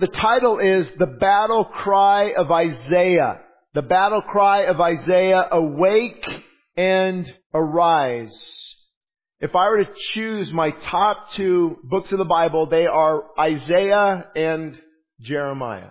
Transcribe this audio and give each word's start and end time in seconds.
The 0.00 0.08
title 0.08 0.58
is 0.58 0.88
The 0.98 1.04
Battle 1.04 1.66
Cry 1.66 2.32
of 2.32 2.50
Isaiah. 2.50 3.40
The 3.74 3.82
Battle 3.82 4.22
Cry 4.22 4.62
of 4.62 4.80
Isaiah, 4.80 5.46
Awake 5.52 6.26
and 6.74 7.30
Arise. 7.52 8.32
If 9.40 9.54
I 9.54 9.68
were 9.68 9.84
to 9.84 9.90
choose 10.14 10.50
my 10.54 10.70
top 10.70 11.32
two 11.34 11.76
books 11.84 12.10
of 12.12 12.18
the 12.18 12.24
Bible, 12.24 12.64
they 12.64 12.86
are 12.86 13.24
Isaiah 13.38 14.26
and 14.34 14.80
Jeremiah. 15.20 15.90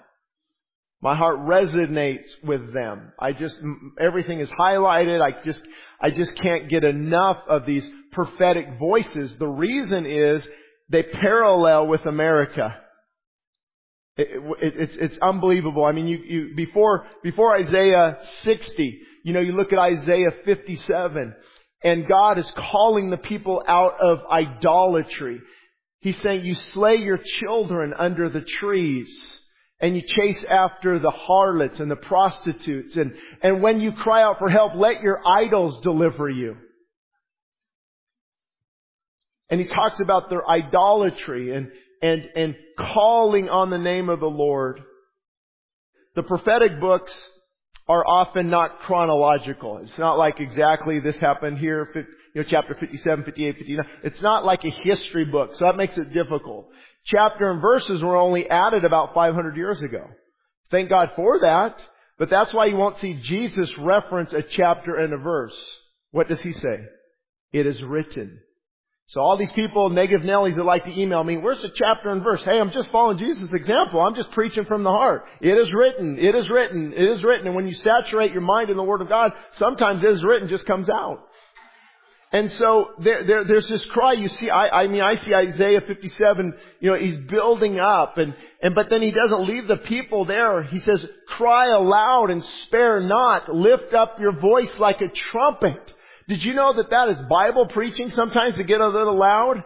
My 1.03 1.15
heart 1.15 1.41
resonates 1.41 2.29
with 2.43 2.73
them. 2.73 3.13
I 3.19 3.33
just, 3.33 3.57
everything 4.01 4.39
is 4.39 4.49
highlighted. 4.49 5.21
I 5.21 5.39
just, 5.43 5.61
I 6.01 6.09
just 6.09 6.35
can't 6.35 6.67
get 6.67 6.83
enough 6.83 7.37
of 7.47 7.67
these 7.67 7.87
prophetic 8.11 8.79
voices. 8.79 9.35
The 9.37 9.47
reason 9.47 10.07
is 10.07 10.47
they 10.89 11.03
parallel 11.03 11.85
with 11.85 12.07
America. 12.07 12.75
It, 14.19 14.27
it, 14.61 14.73
it's, 14.77 14.97
it's 14.99 15.17
unbelievable. 15.21 15.85
I 15.85 15.93
mean, 15.93 16.07
you, 16.07 16.17
you, 16.17 16.55
before, 16.55 17.07
before 17.23 17.55
Isaiah 17.55 18.17
60, 18.43 18.99
you 19.23 19.31
know, 19.33 19.39
you 19.39 19.53
look 19.53 19.71
at 19.71 19.79
Isaiah 19.79 20.31
57, 20.43 21.33
and 21.85 22.07
God 22.07 22.37
is 22.37 22.51
calling 22.57 23.09
the 23.09 23.17
people 23.17 23.63
out 23.65 23.93
of 24.01 24.19
idolatry. 24.29 25.39
He's 26.01 26.19
saying, 26.21 26.43
you 26.43 26.55
slay 26.55 26.95
your 26.95 27.17
children 27.39 27.93
under 27.97 28.29
the 28.29 28.41
trees 28.41 29.09
and 29.79 29.95
you 29.95 30.01
chase 30.01 30.43
after 30.49 30.99
the 30.99 31.11
harlots 31.11 31.79
and 31.79 31.89
the 31.89 31.95
prostitutes 31.95 32.97
and, 32.97 33.13
and 33.41 33.61
when 33.61 33.79
you 33.79 33.93
cry 33.93 34.21
out 34.21 34.39
for 34.39 34.49
help, 34.49 34.73
let 34.75 35.01
your 35.01 35.25
idols 35.25 35.79
deliver 35.81 36.29
you. 36.29 36.57
And 39.49 39.61
he 39.61 39.67
talks 39.67 40.01
about 40.01 40.29
their 40.29 40.47
idolatry 40.49 41.55
and, 41.55 41.71
and, 42.01 42.29
and 42.35 42.55
calling 42.77 43.49
on 43.49 43.69
the 43.69 43.77
name 43.77 44.09
of 44.09 44.19
the 44.19 44.29
Lord. 44.29 44.81
The 46.15 46.23
prophetic 46.23 46.79
books 46.79 47.13
are 47.87 48.05
often 48.05 48.49
not 48.49 48.79
chronological. 48.81 49.79
It's 49.79 49.97
not 49.97 50.17
like 50.17 50.39
exactly 50.39 50.99
this 50.99 51.19
happened 51.19 51.57
here, 51.57 51.89
you 51.95 52.41
know, 52.41 52.47
chapter 52.47 52.75
57, 52.75 53.25
58, 53.25 53.57
59. 53.57 53.85
It's 54.03 54.21
not 54.21 54.45
like 54.45 54.63
a 54.63 54.69
history 54.69 55.25
book, 55.25 55.55
so 55.55 55.65
that 55.65 55.75
makes 55.75 55.97
it 55.97 56.13
difficult. 56.13 56.69
Chapter 57.05 57.49
and 57.49 57.61
verses 57.61 58.03
were 58.03 58.15
only 58.15 58.49
added 58.49 58.85
about 58.85 59.15
500 59.15 59.57
years 59.57 59.81
ago. 59.81 60.05
Thank 60.69 60.89
God 60.89 61.11
for 61.15 61.39
that, 61.39 61.83
but 62.19 62.29
that's 62.29 62.53
why 62.53 62.65
you 62.65 62.75
won't 62.75 62.99
see 62.99 63.15
Jesus 63.15 63.69
reference 63.79 64.33
a 64.33 64.43
chapter 64.43 64.95
and 64.97 65.13
a 65.13 65.17
verse. 65.17 65.57
What 66.11 66.27
does 66.27 66.41
he 66.41 66.53
say? 66.53 66.83
It 67.51 67.65
is 67.65 67.81
written. 67.81 68.39
So 69.09 69.21
all 69.21 69.37
these 69.37 69.51
people, 69.53 69.89
negative 69.89 70.23
Nellies 70.23 70.55
that 70.55 70.63
like 70.63 70.85
to 70.85 70.99
email 70.99 71.23
me, 71.23 71.35
where's 71.37 71.63
the 71.63 71.71
chapter 71.73 72.11
and 72.11 72.23
verse? 72.23 72.43
Hey, 72.43 72.59
I'm 72.59 72.69
just 72.69 72.91
following 72.91 73.17
Jesus' 73.17 73.49
example. 73.51 74.01
I'm 74.01 74.13
just 74.13 74.29
preaching 74.31 74.65
from 74.65 74.83
the 74.83 74.91
heart. 74.91 75.25
It 75.41 75.57
is 75.57 75.73
written. 75.73 76.19
It 76.19 76.35
is 76.35 76.47
written. 76.47 76.93
It 76.93 77.09
is 77.17 77.23
written. 77.23 77.47
And 77.47 77.55
when 77.55 77.67
you 77.67 77.73
saturate 77.73 78.31
your 78.31 78.41
mind 78.41 78.69
in 78.69 78.77
the 78.77 78.83
Word 78.83 79.01
of 79.01 79.09
God, 79.09 79.31
sometimes 79.53 80.03
it 80.03 80.11
is 80.11 80.23
written 80.23 80.47
just 80.47 80.67
comes 80.67 80.89
out. 80.91 81.23
And 82.31 82.51
so 82.51 82.89
there, 82.99 83.25
there, 83.25 83.43
there's 83.45 83.67
this 83.67 83.83
cry. 83.85 84.13
You 84.13 84.27
see, 84.27 84.51
I, 84.51 84.83
I 84.83 84.87
mean, 84.87 85.01
I 85.01 85.15
see 85.15 85.33
Isaiah 85.33 85.81
57. 85.81 86.53
You 86.79 86.91
know, 86.91 86.95
he's 86.95 87.17
building 87.17 87.79
up, 87.79 88.19
and 88.19 88.35
and 88.61 88.75
but 88.75 88.91
then 88.91 89.01
he 89.01 89.09
doesn't 89.09 89.47
leave 89.47 89.67
the 89.67 89.77
people 89.77 90.25
there. 90.25 90.61
He 90.61 90.77
says, 90.77 91.03
"Cry 91.27 91.65
aloud 91.65 92.29
and 92.29 92.45
spare 92.67 92.99
not. 92.99 93.51
Lift 93.51 93.95
up 93.95 94.19
your 94.19 94.39
voice 94.39 94.71
like 94.77 95.01
a 95.01 95.07
trumpet." 95.07 95.93
Did 96.29 96.45
you 96.45 96.53
know 96.53 96.75
that 96.75 96.91
that 96.91 97.09
is 97.09 97.17
Bible 97.27 97.65
preaching 97.65 98.11
sometimes 98.11 98.55
to 98.57 98.63
get 98.63 98.79
a 98.79 98.87
little 98.87 99.17
loud? 99.17 99.63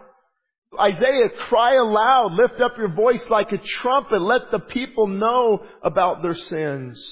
Isaiah, 0.80 1.30
cry 1.50 1.76
aloud, 1.76 2.34
lift 2.34 2.62
up 2.62 2.78
your 2.78 2.88
voice 2.88 3.24
like 3.30 3.52
a 3.52 3.58
trumpet, 3.58 4.22
let 4.22 4.50
the 4.50 4.60
people 4.60 5.08
know 5.08 5.66
about 5.84 6.24
their 6.24 6.34
sins. 6.34 7.06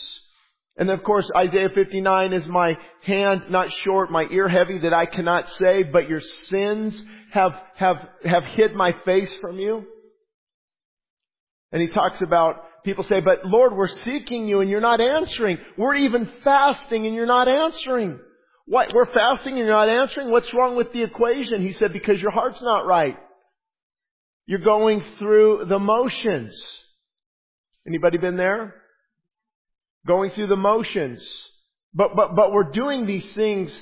And 0.77 0.89
of 0.89 1.03
course, 1.03 1.29
Isaiah 1.35 1.69
59 1.69 2.31
is 2.31 2.47
my 2.47 2.75
hand 3.03 3.43
not 3.49 3.71
short, 3.83 4.09
my 4.09 4.25
ear 4.31 4.47
heavy 4.47 4.79
that 4.79 4.93
I 4.93 5.05
cannot 5.05 5.47
save, 5.59 5.91
but 5.91 6.07
your 6.07 6.21
sins 6.21 7.05
have, 7.31 7.51
have, 7.75 7.97
have 8.23 8.45
hid 8.45 8.73
my 8.73 8.93
face 9.03 9.31
from 9.41 9.59
you. 9.59 9.83
And 11.73 11.81
he 11.81 11.89
talks 11.89 12.21
about, 12.21 12.83
people 12.85 13.03
say, 13.03 13.19
but 13.19 13.45
Lord, 13.45 13.73
we're 13.75 13.89
seeking 13.89 14.47
you 14.47 14.61
and 14.61 14.69
you're 14.69 14.79
not 14.79 15.01
answering. 15.01 15.57
We're 15.77 15.95
even 15.95 16.31
fasting 16.41 17.05
and 17.05 17.13
you're 17.13 17.25
not 17.25 17.49
answering. 17.49 18.17
What? 18.65 18.93
We're 18.93 19.11
fasting 19.11 19.57
and 19.57 19.67
you're 19.67 19.69
not 19.69 19.89
answering? 19.89 20.31
What's 20.31 20.53
wrong 20.53 20.75
with 20.75 20.93
the 20.93 21.03
equation? 21.03 21.65
He 21.65 21.73
said, 21.73 21.93
because 21.93 22.21
your 22.21 22.31
heart's 22.31 22.61
not 22.61 22.85
right. 22.85 23.17
You're 24.45 24.59
going 24.59 25.03
through 25.19 25.65
the 25.69 25.79
motions. 25.79 26.59
Anybody 27.87 28.17
been 28.17 28.37
there? 28.37 28.75
Going 30.05 30.31
through 30.31 30.47
the 30.47 30.55
motions. 30.55 31.23
But, 31.93 32.15
but, 32.15 32.35
but 32.35 32.51
we're 32.51 32.71
doing 32.71 33.05
these 33.05 33.29
things 33.33 33.77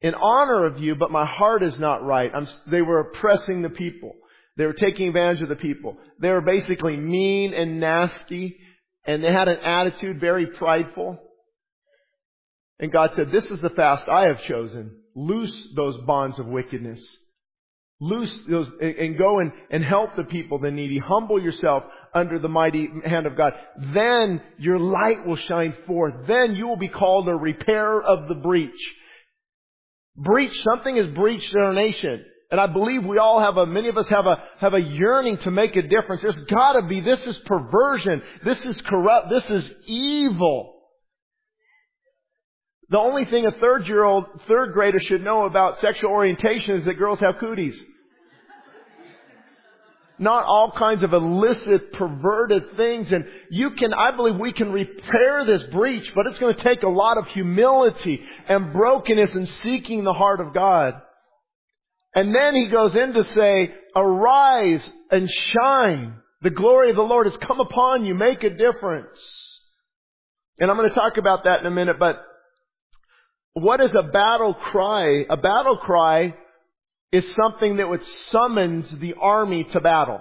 in 0.00 0.14
honor 0.14 0.66
of 0.66 0.78
you, 0.80 0.94
but 0.96 1.10
my 1.10 1.24
heart 1.24 1.62
is 1.62 1.78
not 1.78 2.04
right. 2.04 2.30
I'm, 2.34 2.48
they 2.70 2.82
were 2.82 3.00
oppressing 3.00 3.62
the 3.62 3.70
people. 3.70 4.12
They 4.56 4.66
were 4.66 4.72
taking 4.72 5.08
advantage 5.08 5.42
of 5.42 5.48
the 5.48 5.56
people. 5.56 5.96
They 6.20 6.28
were 6.28 6.40
basically 6.42 6.96
mean 6.96 7.54
and 7.54 7.80
nasty, 7.80 8.58
and 9.04 9.22
they 9.22 9.32
had 9.32 9.48
an 9.48 9.58
attitude 9.64 10.20
very 10.20 10.46
prideful. 10.46 11.18
And 12.82 12.92
God 12.92 13.12
said, 13.14 13.30
this 13.30 13.44
is 13.44 13.60
the 13.62 13.70
fast 13.70 14.08
I 14.08 14.26
have 14.26 14.42
chosen. 14.42 14.90
Loose 15.14 15.56
those 15.76 15.96
bonds 16.04 16.40
of 16.40 16.46
wickedness. 16.46 17.00
Loose 18.00 18.36
those, 18.50 18.66
and 18.80 19.16
go 19.16 19.38
and, 19.38 19.52
and 19.70 19.84
help 19.84 20.16
the 20.16 20.24
people, 20.24 20.58
the 20.58 20.72
needy. 20.72 20.98
Humble 20.98 21.40
yourself 21.40 21.84
under 22.12 22.40
the 22.40 22.48
mighty 22.48 22.88
hand 23.04 23.26
of 23.26 23.36
God. 23.36 23.52
Then 23.94 24.42
your 24.58 24.80
light 24.80 25.24
will 25.24 25.36
shine 25.36 25.76
forth. 25.86 26.26
Then 26.26 26.56
you 26.56 26.66
will 26.66 26.76
be 26.76 26.88
called 26.88 27.28
a 27.28 27.36
repairer 27.36 28.02
of 28.02 28.26
the 28.26 28.34
breach. 28.34 28.70
Breach, 30.16 30.60
something 30.64 30.96
is 30.96 31.06
breached 31.14 31.54
in 31.54 31.60
our 31.60 31.72
nation. 31.72 32.24
And 32.50 32.60
I 32.60 32.66
believe 32.66 33.04
we 33.04 33.18
all 33.18 33.40
have 33.40 33.56
a, 33.58 33.64
many 33.64 33.90
of 33.90 33.96
us 33.96 34.08
have 34.08 34.26
a, 34.26 34.42
have 34.58 34.74
a 34.74 34.80
yearning 34.80 35.38
to 35.38 35.52
make 35.52 35.76
a 35.76 35.82
difference. 35.82 36.22
There's 36.22 36.44
gotta 36.46 36.82
be, 36.82 37.00
this 37.00 37.24
is 37.28 37.38
perversion. 37.46 38.22
This 38.44 38.66
is 38.66 38.82
corrupt. 38.82 39.30
This 39.30 39.44
is 39.48 39.70
evil. 39.86 40.71
The 42.92 42.98
only 42.98 43.24
thing 43.24 43.46
a 43.46 43.52
third 43.52 43.88
year 43.88 44.04
old, 44.04 44.26
third 44.46 44.74
grader 44.74 45.00
should 45.00 45.24
know 45.24 45.46
about 45.46 45.80
sexual 45.80 46.10
orientation 46.10 46.76
is 46.76 46.84
that 46.84 46.98
girls 46.98 47.20
have 47.20 47.38
cooties. 47.40 47.82
Not 50.18 50.44
all 50.44 50.72
kinds 50.76 51.02
of 51.02 51.14
illicit, 51.14 51.94
perverted 51.94 52.76
things. 52.76 53.10
And 53.10 53.24
you 53.50 53.70
can, 53.70 53.94
I 53.94 54.14
believe 54.14 54.36
we 54.36 54.52
can 54.52 54.70
repair 54.70 55.46
this 55.46 55.62
breach, 55.72 56.12
but 56.14 56.26
it's 56.26 56.38
going 56.38 56.54
to 56.54 56.62
take 56.62 56.82
a 56.82 56.88
lot 56.88 57.16
of 57.16 57.26
humility 57.28 58.20
and 58.46 58.74
brokenness 58.74 59.34
and 59.36 59.48
seeking 59.62 60.04
the 60.04 60.12
heart 60.12 60.40
of 60.40 60.52
God. 60.52 61.00
And 62.14 62.34
then 62.34 62.54
he 62.54 62.68
goes 62.68 62.94
in 62.94 63.14
to 63.14 63.24
say, 63.24 63.74
arise 63.96 64.86
and 65.10 65.30
shine. 65.30 66.16
The 66.42 66.50
glory 66.50 66.90
of 66.90 66.96
the 66.96 67.02
Lord 67.02 67.26
has 67.26 67.38
come 67.38 67.58
upon 67.58 68.04
you. 68.04 68.14
Make 68.14 68.44
a 68.44 68.50
difference. 68.50 69.18
And 70.60 70.70
I'm 70.70 70.76
going 70.76 70.90
to 70.90 70.94
talk 70.94 71.16
about 71.16 71.44
that 71.44 71.60
in 71.60 71.66
a 71.66 71.70
minute, 71.70 71.98
but 71.98 72.22
what 73.54 73.80
is 73.80 73.94
a 73.94 74.02
battle 74.02 74.54
cry? 74.54 75.26
A 75.28 75.36
battle 75.36 75.76
cry 75.76 76.34
is 77.10 77.34
something 77.34 77.76
that 77.76 77.88
would 77.88 78.04
summons 78.30 78.90
the 78.98 79.14
army 79.20 79.64
to 79.64 79.80
battle. 79.80 80.20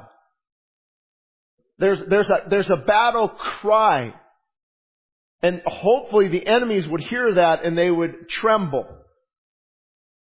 There's, 1.80 2.00
there's 2.10 2.30
a, 2.30 2.50
there's 2.50 2.70
a 2.70 2.84
battle 2.86 3.30
cry. 3.30 4.14
And 5.42 5.62
hopefully 5.66 6.28
the 6.28 6.46
enemies 6.46 6.88
would 6.88 7.02
hear 7.02 7.36
that 7.36 7.64
and 7.64 7.78
they 7.78 7.90
would 7.90 8.30
tremble. 8.30 8.86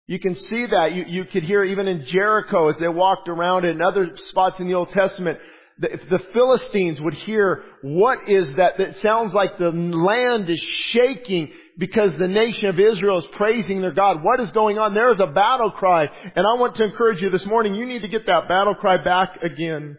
You 0.05 0.19
can 0.19 0.35
see 0.35 0.65
that. 0.65 0.93
You, 0.93 1.05
you 1.07 1.25
could 1.25 1.43
hear 1.43 1.63
even 1.63 1.87
in 1.87 2.05
Jericho 2.05 2.69
as 2.69 2.79
they 2.79 2.87
walked 2.87 3.29
around 3.29 3.65
in 3.65 3.81
other 3.81 4.17
spots 4.17 4.57
in 4.59 4.67
the 4.67 4.73
Old 4.73 4.89
Testament. 4.89 5.39
If 5.81 6.09
the 6.09 6.19
Philistines 6.33 6.99
would 6.99 7.13
hear 7.13 7.63
what 7.81 8.27
is 8.27 8.53
that, 8.55 8.77
that 8.79 8.99
sounds 8.99 9.33
like 9.33 9.57
the 9.57 9.71
land 9.71 10.49
is 10.49 10.59
shaking 10.59 11.53
because 11.77 12.11
the 12.19 12.27
nation 12.27 12.67
of 12.67 12.77
Israel 12.77 13.19
is 13.19 13.27
praising 13.31 13.79
their 13.79 13.93
God. 13.93 14.21
What 14.21 14.41
is 14.41 14.51
going 14.51 14.77
on? 14.77 14.93
There 14.93 15.11
is 15.11 15.21
a 15.21 15.27
battle 15.27 15.71
cry. 15.71 16.09
And 16.35 16.45
I 16.45 16.59
want 16.59 16.75
to 16.75 16.83
encourage 16.83 17.21
you 17.21 17.29
this 17.29 17.45
morning, 17.45 17.75
you 17.75 17.85
need 17.85 18.01
to 18.01 18.09
get 18.09 18.25
that 18.25 18.49
battle 18.49 18.75
cry 18.75 18.97
back 18.97 19.41
again. 19.41 19.97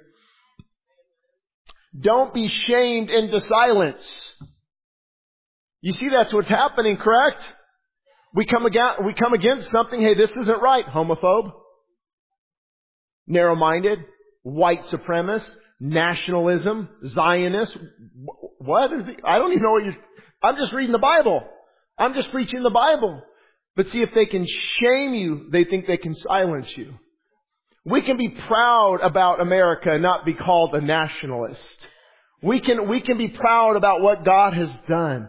Don't 1.99 2.35
be 2.35 2.49
shamed 2.49 3.09
into 3.09 3.41
silence. 3.41 4.33
You 5.81 5.95
see 5.95 6.11
that's 6.11 6.33
what's 6.35 6.49
happening, 6.49 6.99
correct? 6.99 7.41
We 8.35 8.45
come 8.45 8.67
against, 8.67 9.03
we 9.03 9.15
come 9.15 9.33
against 9.33 9.71
something, 9.71 9.99
hey, 9.99 10.15
this 10.15 10.31
isn't 10.31 10.63
right. 10.63 10.85
Homophobe. 10.85 11.53
Narrow-minded. 13.27 14.01
White 14.43 14.85
supremacist. 14.85 15.51
Nationalism. 15.81 16.89
Zionist. 17.07 17.77
What? 18.59 18.91
I 19.25 19.39
don't 19.39 19.53
even 19.53 19.63
know 19.63 19.73
what 19.73 19.85
you're, 19.85 19.97
I'm 20.43 20.57
just 20.57 20.73
reading 20.73 20.93
the 20.93 20.99
Bible. 20.99 21.43
I'm 21.99 22.15
just 22.15 22.31
preaching 22.31 22.63
the 22.63 22.71
Bible. 22.71 23.23
But 23.77 23.91
see, 23.91 24.03
if 24.03 24.11
they 24.15 24.27
can 24.27 24.47
shame 24.47 25.15
you, 25.15 25.49
they 25.51 25.65
think 25.65 25.87
they 25.87 25.97
can 25.97 26.15
silence 26.15 26.77
you. 26.77 26.95
We 27.85 28.03
can 28.03 28.17
be 28.17 28.29
proud 28.29 28.99
about 29.03 29.41
America 29.41 29.91
and 29.91 30.03
not 30.03 30.25
be 30.25 30.35
called 30.35 30.75
a 30.75 30.81
nationalist. 30.81 31.87
We 32.43 32.61
can, 32.61 32.89
we 32.89 33.01
can 33.01 33.17
be 33.17 33.29
proud 33.29 33.77
about 33.77 34.01
what 34.01 34.25
God 34.25 34.55
has 34.55 34.71
done 34.89 35.29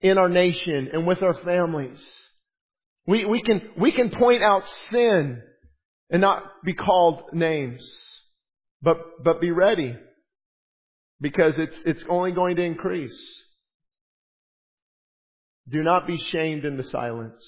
in 0.00 0.18
our 0.18 0.28
nation 0.28 0.90
and 0.92 1.06
with 1.06 1.22
our 1.22 1.34
families. 1.34 2.00
We, 3.06 3.24
we 3.24 3.42
can, 3.42 3.70
we 3.76 3.92
can 3.92 4.10
point 4.10 4.42
out 4.42 4.62
sin 4.90 5.42
and 6.10 6.20
not 6.20 6.42
be 6.64 6.74
called 6.74 7.22
names. 7.32 7.82
But, 8.82 9.22
but 9.22 9.40
be 9.40 9.50
ready. 9.50 9.96
Because 11.20 11.58
it's, 11.58 11.76
it's 11.84 12.04
only 12.08 12.32
going 12.32 12.56
to 12.56 12.62
increase. 12.62 13.18
Do 15.68 15.82
not 15.82 16.06
be 16.06 16.16
shamed 16.16 16.64
in 16.64 16.76
the 16.76 16.84
silence. 16.84 17.42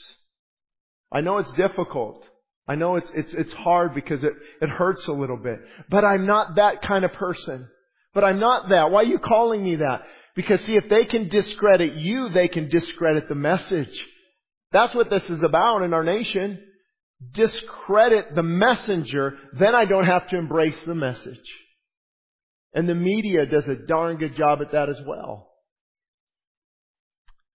I 1.13 1.21
know 1.21 1.39
it's 1.39 1.53
difficult. 1.53 2.25
I 2.69 2.75
know 2.75 2.97
it's, 2.97 3.11
it's, 3.15 3.35
it's 3.35 3.53
hard 3.53 3.95
because 3.95 4.23
it, 4.23 4.33
it 4.61 4.69
hurts 4.69 5.07
a 5.07 5.13
little 5.13 5.37
bit. 5.37 5.59
But 5.89 6.05
I'm 6.05 6.27
not 6.27 6.57
that 6.57 6.83
kind 6.83 7.05
of 7.05 7.13
person. 7.13 7.69
But 8.15 8.25
I'm 8.25 8.41
not 8.41 8.69
that. 8.71 8.91
Why 8.91 9.01
are 9.01 9.05
you 9.05 9.19
calling 9.19 9.63
me 9.63 9.77
that? 9.77 10.03
Because 10.37 10.61
see, 10.63 10.77
if 10.77 10.89
they 10.89 11.05
can 11.05 11.29
discredit 11.29 11.95
you, 11.95 12.29
they 12.29 12.49
can 12.49 12.69
discredit 12.69 13.29
the 13.29 13.35
message. 13.35 14.05
That's 14.73 14.95
what 14.95 15.11
this 15.11 15.29
is 15.31 15.43
about 15.43 15.83
in 15.83 15.93
our 15.95 16.05
nation. 16.05 16.61
Discredit 17.33 18.35
the 18.35 18.43
messenger, 18.43 19.37
then 19.59 19.75
I 19.75 19.85
don't 19.85 20.07
have 20.07 20.29
to 20.29 20.39
embrace 20.39 20.79
the 20.87 20.95
message. 20.95 21.39
And 22.73 22.89
the 22.89 22.95
media 22.95 23.47
does 23.47 23.67
a 23.69 23.87
darn 23.87 24.17
good 24.17 24.37
job 24.37 24.61
at 24.63 24.73
that 24.73 24.89
as 24.89 25.01
well. 25.07 25.51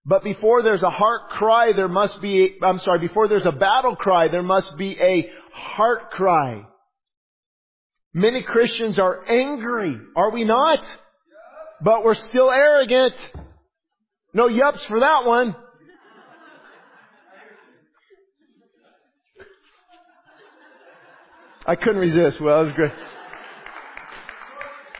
But 0.05 0.23
before 0.23 0.61
there's 0.61 0.83
a 0.83 0.89
heart 0.89 1.29
cry, 1.31 1.71
there 1.75 1.87
must 1.87 2.21
be, 2.21 2.57
I'm 2.61 2.79
sorry, 2.79 2.99
before 2.99 3.27
there's 3.27 3.45
a 3.45 3.51
battle 3.51 3.95
cry, 3.95 4.27
there 4.27 4.43
must 4.43 4.77
be 4.77 4.95
a 4.99 5.29
heart 5.51 6.11
cry. 6.11 6.67
Many 8.13 8.43
Christians 8.43 8.99
are 8.99 9.27
angry, 9.27 9.99
are 10.15 10.31
we 10.31 10.43
not? 10.43 10.85
But 11.81 12.03
we're 12.03 12.13
still 12.13 12.51
arrogant. 12.51 13.15
No 14.33 14.47
yups 14.47 14.85
for 14.85 14.99
that 14.99 15.25
one. 15.25 15.55
I 21.67 21.75
couldn't 21.75 21.97
resist. 21.97 22.39
Well, 22.39 22.57
that 22.57 22.65
was 22.65 22.73
great. 22.75 22.93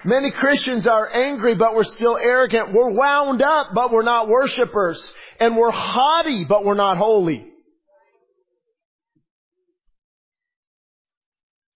Many 0.03 0.31
Christians 0.31 0.85
are 0.85 1.07
angry, 1.11 1.55
but 1.55 1.73
we're 1.75 1.83
still 1.83 2.17
arrogant. 2.17 2.73
We're 2.73 2.91
wound 2.91 3.41
up, 3.41 3.69
but 3.73 3.91
we're 3.91 4.03
not 4.03 4.27
worshipers. 4.27 5.11
And 5.39 5.57
we're 5.57 5.71
haughty, 5.71 6.43
but 6.45 6.63
we're 6.63 6.75
not 6.75 6.97
holy. 6.97 7.47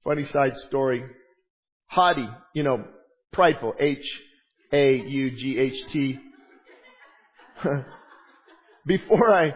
Funny 0.04 0.26
side 0.26 0.58
story. 0.68 1.04
Haughty, 1.88 2.30
you 2.54 2.62
know, 2.64 2.86
prideful. 3.34 3.74
H-A-U-G-H-T. 3.80 4.20
Before 8.86 9.34
I, 9.34 9.56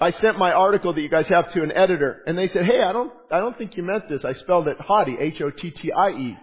I 0.00 0.10
sent 0.10 0.38
my 0.38 0.52
article 0.52 0.92
that 0.92 1.00
you 1.00 1.08
guys 1.08 1.28
have 1.28 1.52
to 1.52 1.62
an 1.62 1.70
editor, 1.70 2.22
and 2.26 2.36
they 2.36 2.48
said, 2.48 2.64
hey, 2.66 2.82
I 2.82 2.92
don't, 2.92 3.12
I 3.30 3.38
don't 3.38 3.56
think 3.56 3.76
you 3.76 3.84
meant 3.84 4.08
this. 4.08 4.24
I 4.24 4.32
spelled 4.34 4.66
it 4.66 4.76
haughty, 4.80 5.16
H-O-T-T-I-E. 5.18 6.36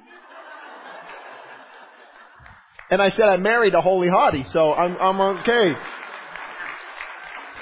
And 2.92 3.02
I 3.02 3.10
said 3.12 3.26
I 3.26 3.38
married 3.38 3.74
a 3.74 3.82
holy 3.82 4.10
hottie, 4.10 4.52
so 4.52 4.74
I'm, 4.74 4.98
I'm 4.98 5.22
okay. 5.40 5.74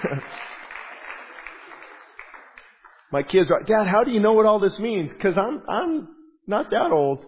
My 3.12 3.24
kids 3.24 3.52
are, 3.52 3.62
Dad, 3.64 3.88
how 3.88 4.04
do 4.04 4.12
you 4.12 4.20
know 4.20 4.34
what 4.34 4.46
all 4.48 4.60
this 4.60 4.78
means? 4.80 5.12
Cause 5.22 5.36
I'm, 5.38 5.62
I'm 5.70 6.08
not 6.48 6.70
that 6.72 6.92
old. 6.92 7.26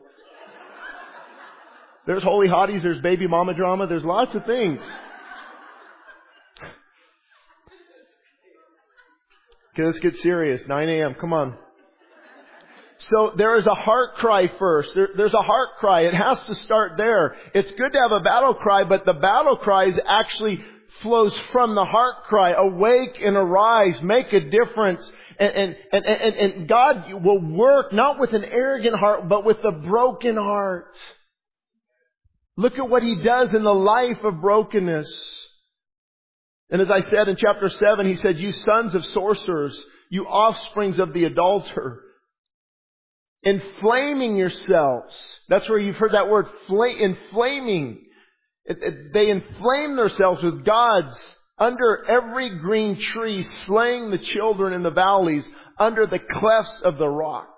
There's 2.08 2.24
holy 2.24 2.48
hotties, 2.48 2.82
there's 2.82 3.00
baby 3.02 3.28
mama 3.28 3.54
drama, 3.54 3.86
there's 3.86 4.04
lots 4.04 4.34
of 4.34 4.46
things. 4.46 4.82
Okay, 9.74 9.86
let's 9.86 10.00
get 10.00 10.18
serious. 10.18 10.62
9 10.68 10.90
a.m. 10.90 11.16
Come 11.20 11.32
on. 11.32 11.58
So 13.10 13.32
there 13.36 13.58
is 13.58 13.66
a 13.66 13.74
heart 13.74 14.16
cry 14.16 14.48
first. 14.60 14.94
There, 14.94 15.10
there's 15.16 15.34
a 15.34 15.42
heart 15.42 15.70
cry. 15.80 16.02
It 16.02 16.14
has 16.14 16.46
to 16.48 16.56
start 16.56 16.98
there. 16.98 17.36
It's 17.54 17.72
good 17.72 17.94
to 17.94 18.00
have 18.00 18.12
a 18.12 18.20
battle 18.20 18.54
cry, 18.54 18.84
but 18.84 19.06
the 19.06 19.14
battle 19.14 19.56
cry 19.56 19.86
is 19.86 20.00
actually 20.06 20.60
flows 21.02 21.34
from 21.52 21.74
the 21.74 21.86
heart 21.86 22.26
cry. 22.26 22.52
Awake 22.52 23.18
and 23.24 23.38
arise. 23.38 24.02
Make 24.04 24.34
a 24.34 24.42
difference. 24.42 25.10
And, 25.40 25.54
and, 25.54 25.76
and, 25.94 26.06
and, 26.06 26.36
and 26.36 26.68
God 26.68 27.24
will 27.24 27.40
work 27.42 27.94
not 27.94 28.20
with 28.20 28.34
an 28.34 28.44
arrogant 28.44 28.96
heart, 28.96 29.28
but 29.30 29.46
with 29.46 29.64
a 29.64 29.72
broken 29.72 30.36
heart. 30.36 30.96
Look 32.58 32.78
at 32.78 32.90
what 32.90 33.04
He 33.04 33.16
does 33.24 33.54
in 33.54 33.64
the 33.64 33.74
life 33.74 34.24
of 34.24 34.42
brokenness. 34.42 35.10
And 36.72 36.82
as 36.82 36.90
I 36.90 37.02
said 37.02 37.28
in 37.28 37.36
chapter 37.36 37.68
7, 37.70 38.06
He 38.06 38.16
said, 38.16 38.40
you 38.40 38.54
sons 38.54 38.96
of 38.96 39.06
sorcerers, 39.08 39.78
you 40.10 40.26
offsprings 40.26 41.00
of 41.00 41.14
the 41.14 41.26
adulterer, 41.26 42.02
inflaming 43.44 44.38
yourselves. 44.38 45.14
That's 45.50 45.70
where 45.70 45.80
you've 45.80 45.98
heard 45.98 46.14
that 46.14 46.30
word, 46.30 46.48
inflaming. 46.70 48.06
They 49.14 49.30
inflame 49.30 49.98
themselves 49.98 50.42
with 50.42 50.64
gods 50.64 51.14
under 51.58 52.06
every 52.10 52.58
green 52.60 52.98
tree, 52.98 53.44
slaying 53.66 54.10
the 54.10 54.18
children 54.18 54.74
in 54.74 54.82
the 54.82 54.92
valleys, 54.92 55.48
under 55.78 56.06
the 56.08 56.20
clefts 56.20 56.82
of 56.84 56.98
the 56.98 57.10
rock. 57.10 57.50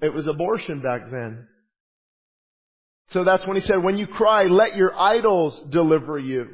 It 0.00 0.14
was 0.14 0.26
abortion 0.26 0.80
back 0.80 1.10
then. 1.10 1.48
So 3.10 3.24
that's 3.24 3.46
when 3.46 3.56
he 3.56 3.62
said, 3.62 3.82
when 3.82 3.98
you 3.98 4.06
cry, 4.06 4.44
let 4.44 4.76
your 4.76 4.98
idols 4.98 5.60
deliver 5.70 6.18
you. 6.18 6.46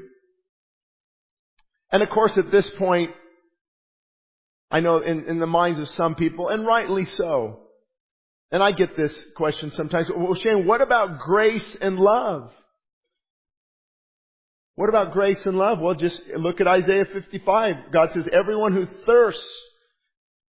And 1.90 2.02
of 2.02 2.11
course 2.11 2.37
at 2.37 2.50
this 2.50 2.69
point, 2.70 3.11
I 4.70 4.81
know 4.81 4.99
in, 4.99 5.25
in 5.26 5.38
the 5.38 5.46
minds 5.46 5.81
of 5.81 5.88
some 5.90 6.14
people, 6.14 6.49
and 6.49 6.67
rightly 6.67 7.05
so. 7.05 7.61
And 8.50 8.62
I 8.62 8.73
get 8.73 8.96
this 8.96 9.14
question 9.37 9.70
sometimes. 9.73 10.11
Well, 10.14 10.35
Shane, 10.35 10.67
what 10.67 10.81
about 10.81 11.19
grace 11.20 11.76
and 11.81 11.99
love? 11.99 12.50
What 14.75 14.88
about 14.88 15.12
grace 15.12 15.44
and 15.44 15.58
love? 15.58 15.81
Well, 15.81 15.94
just 15.94 16.20
look 16.37 16.61
at 16.61 16.69
Isaiah 16.69 17.05
55. 17.12 17.76
God 17.93 18.12
says, 18.12 18.25
everyone 18.32 18.73
who 18.73 18.87
thirsts, 19.05 19.43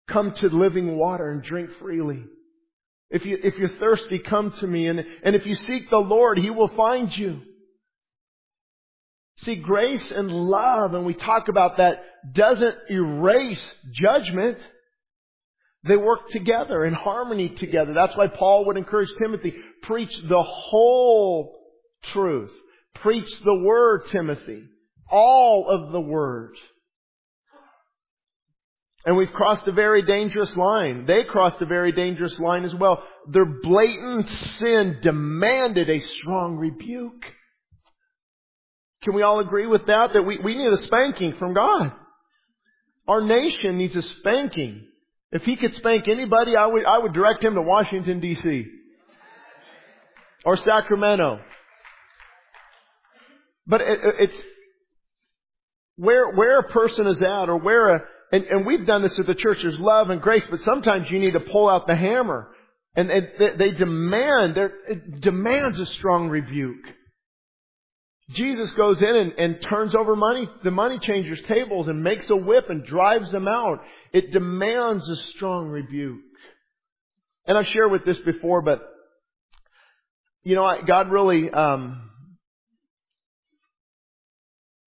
come 0.08 0.32
to 0.32 0.48
living 0.48 0.96
water 0.96 1.30
and 1.30 1.42
drink 1.42 1.70
freely. 1.78 2.24
If 3.10 3.24
you, 3.24 3.38
if 3.42 3.56
you're 3.56 3.78
thirsty, 3.78 4.18
come 4.18 4.52
to 4.58 4.66
me. 4.66 4.88
And, 4.88 5.04
and 5.22 5.36
if 5.36 5.46
you 5.46 5.54
seek 5.54 5.90
the 5.90 5.98
Lord, 5.98 6.38
He 6.38 6.50
will 6.50 6.68
find 6.68 7.16
you. 7.16 7.40
See, 9.38 9.56
grace 9.56 10.10
and 10.10 10.30
love, 10.32 10.94
and 10.94 11.04
we 11.04 11.14
talk 11.14 11.48
about 11.48 11.76
that, 11.76 12.02
doesn't 12.32 12.74
erase 12.90 13.64
judgment. 13.92 14.58
They 15.84 15.96
work 15.96 16.30
together 16.30 16.84
in 16.84 16.94
harmony 16.94 17.50
together. 17.50 17.92
That's 17.94 18.16
why 18.16 18.28
Paul 18.28 18.66
would 18.66 18.76
encourage 18.76 19.10
Timothy, 19.18 19.54
preach 19.82 20.16
the 20.28 20.42
whole 20.42 21.54
truth. 22.12 22.52
Preach 22.94 23.28
the 23.44 23.62
word, 23.62 24.06
Timothy. 24.10 24.64
All 25.10 25.66
of 25.68 25.92
the 25.92 26.00
word. 26.00 26.56
And 29.04 29.16
we've 29.16 29.32
crossed 29.32 29.68
a 29.68 29.72
very 29.72 30.02
dangerous 30.02 30.56
line. 30.56 31.04
They 31.06 31.22
crossed 31.22 31.60
a 31.60 31.66
very 31.66 31.92
dangerous 31.92 32.36
line 32.40 32.64
as 32.64 32.74
well. 32.74 33.04
Their 33.30 33.44
blatant 33.44 34.28
sin 34.58 34.98
demanded 35.00 35.88
a 35.88 36.00
strong 36.00 36.56
rebuke. 36.56 37.24
Can 39.06 39.14
we 39.14 39.22
all 39.22 39.38
agree 39.38 39.68
with 39.68 39.86
that? 39.86 40.14
That 40.14 40.22
we, 40.22 40.36
we 40.38 40.56
need 40.56 40.72
a 40.72 40.82
spanking 40.82 41.36
from 41.38 41.54
God. 41.54 41.92
Our 43.06 43.20
nation 43.20 43.78
needs 43.78 43.94
a 43.94 44.02
spanking. 44.02 44.84
If 45.30 45.44
he 45.44 45.54
could 45.54 45.76
spank 45.76 46.08
anybody, 46.08 46.56
I 46.56 46.66
would, 46.66 46.84
I 46.84 46.98
would 46.98 47.12
direct 47.12 47.44
him 47.44 47.54
to 47.54 47.62
Washington 47.62 48.20
DC. 48.20 48.64
Or 50.44 50.56
Sacramento. 50.56 51.38
But 53.64 53.82
it, 53.82 54.00
it's, 54.18 54.42
where, 55.94 56.32
where 56.32 56.58
a 56.58 56.68
person 56.68 57.06
is 57.06 57.22
at 57.22 57.48
or 57.48 57.58
where 57.58 57.94
a, 57.94 58.00
and, 58.32 58.42
and 58.42 58.66
we've 58.66 58.86
done 58.86 59.02
this 59.02 59.16
at 59.20 59.26
the 59.26 59.36
church, 59.36 59.62
there's 59.62 59.78
love 59.78 60.10
and 60.10 60.20
grace, 60.20 60.48
but 60.50 60.62
sometimes 60.62 61.08
you 61.12 61.20
need 61.20 61.34
to 61.34 61.40
pull 61.40 61.68
out 61.68 61.86
the 61.86 61.94
hammer. 61.94 62.48
And, 62.96 63.08
they, 63.08 63.50
they 63.56 63.70
demand, 63.70 64.56
it 64.56 65.20
demands 65.20 65.78
a 65.78 65.86
strong 65.86 66.28
rebuke. 66.28 66.82
Jesus 68.30 68.70
goes 68.72 69.00
in 69.00 69.16
and, 69.16 69.32
and, 69.38 69.62
turns 69.62 69.94
over 69.94 70.16
money, 70.16 70.48
the 70.64 70.72
money 70.72 70.98
changers' 70.98 71.40
tables 71.46 71.86
and 71.86 72.02
makes 72.02 72.28
a 72.28 72.34
whip 72.34 72.68
and 72.68 72.84
drives 72.84 73.30
them 73.30 73.46
out. 73.46 73.84
It 74.12 74.32
demands 74.32 75.08
a 75.08 75.16
strong 75.36 75.68
rebuke. 75.68 76.22
And 77.46 77.56
I've 77.56 77.68
shared 77.68 77.92
with 77.92 78.04
this 78.04 78.18
before, 78.18 78.62
but 78.62 78.82
you 80.42 80.56
know, 80.56 80.76
God 80.86 81.10
really, 81.10 81.50
um, 81.50 82.10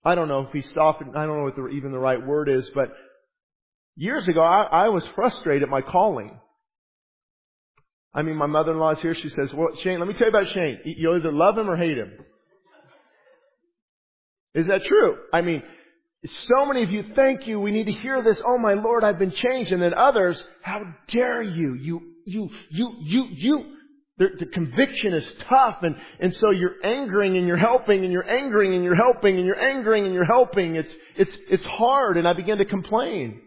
I 0.02 0.14
don't 0.14 0.28
know 0.28 0.40
if 0.40 0.52
He 0.52 0.62
softened, 0.62 1.12
I 1.14 1.26
don't 1.26 1.36
know 1.36 1.44
what 1.44 1.56
the, 1.56 1.68
even 1.68 1.92
the 1.92 1.98
right 1.98 2.24
word 2.24 2.48
is, 2.48 2.70
but 2.74 2.88
years 3.96 4.26
ago 4.28 4.40
I, 4.40 4.86
I 4.86 4.88
was 4.88 5.04
frustrated 5.14 5.64
at 5.64 5.68
my 5.68 5.82
calling. 5.82 6.40
I 8.14 8.22
mean, 8.22 8.36
my 8.36 8.46
mother-in-law 8.46 8.92
is 8.92 9.00
here. 9.00 9.14
She 9.14 9.28
says, 9.28 9.52
well, 9.52 9.76
Shane, 9.82 9.98
let 9.98 10.08
me 10.08 10.14
tell 10.14 10.28
you 10.30 10.38
about 10.38 10.50
Shane. 10.54 10.78
You 10.86 11.14
either 11.14 11.30
love 11.30 11.58
him 11.58 11.68
or 11.68 11.76
hate 11.76 11.98
him. 11.98 12.12
Is 14.56 14.66
that 14.68 14.84
true? 14.84 15.18
I 15.34 15.42
mean, 15.42 15.62
so 16.24 16.64
many 16.64 16.82
of 16.82 16.90
you, 16.90 17.04
thank 17.14 17.46
you. 17.46 17.60
We 17.60 17.70
need 17.70 17.86
to 17.86 17.92
hear 17.92 18.22
this. 18.22 18.40
Oh 18.44 18.58
my 18.58 18.72
Lord, 18.72 19.04
I've 19.04 19.18
been 19.18 19.30
changed. 19.30 19.70
And 19.70 19.82
then 19.82 19.92
others, 19.94 20.42
how 20.62 20.82
dare 21.08 21.42
you? 21.42 21.74
You, 21.74 22.00
you, 22.24 22.48
you, 22.70 22.94
you, 23.00 23.26
you. 23.30 23.72
The, 24.18 24.28
the, 24.38 24.46
conviction 24.46 25.12
is 25.12 25.28
tough 25.46 25.76
and, 25.82 25.94
and 26.20 26.34
so 26.34 26.50
you're 26.50 26.76
angering 26.82 27.36
and 27.36 27.46
you're 27.46 27.58
helping 27.58 28.02
and 28.02 28.10
you're 28.10 28.26
angering 28.26 28.72
and 28.72 28.82
you're 28.82 28.96
helping 28.96 29.36
and 29.36 29.44
you're 29.44 29.60
angering 29.60 30.06
and 30.06 30.14
you're 30.14 30.24
helping. 30.24 30.76
It's, 30.76 30.92
it's, 31.16 31.36
it's 31.50 31.64
hard 31.66 32.16
and 32.16 32.26
I 32.26 32.32
begin 32.32 32.56
to 32.56 32.64
complain. 32.64 33.42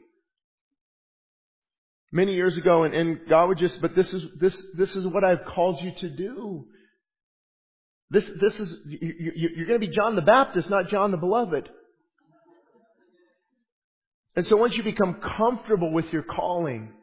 Many 2.12 2.36
years 2.36 2.56
ago 2.56 2.84
and, 2.84 2.94
and 2.94 3.22
God 3.28 3.48
would 3.48 3.58
just, 3.58 3.82
but 3.82 3.96
this 3.96 4.14
is, 4.14 4.24
this, 4.40 4.56
this 4.78 4.96
is 4.96 5.08
what 5.08 5.24
I've 5.24 5.44
called 5.56 5.82
you 5.82 5.92
to 6.02 6.10
do. 6.16 6.68
This, 8.12 8.30
this 8.40 8.54
is, 8.56 8.70
you, 8.86 9.14
you, 9.36 9.50
you're 9.56 9.68
going 9.68 9.80
to 9.80 9.88
be 9.88 9.94
John 9.94 10.16
the 10.16 10.22
Baptist, 10.22 10.70
not 10.70 10.88
John 10.88 11.12
the 11.12 11.18
Beloved. 11.18 11.70
And 14.36 14.48
so 14.48 14.56
once 14.56 14.76
you 14.76 14.84
become 14.84 15.22
comfortable 15.38 15.92
with 15.92 16.12
your 16.12 16.24
calling, 16.24 16.94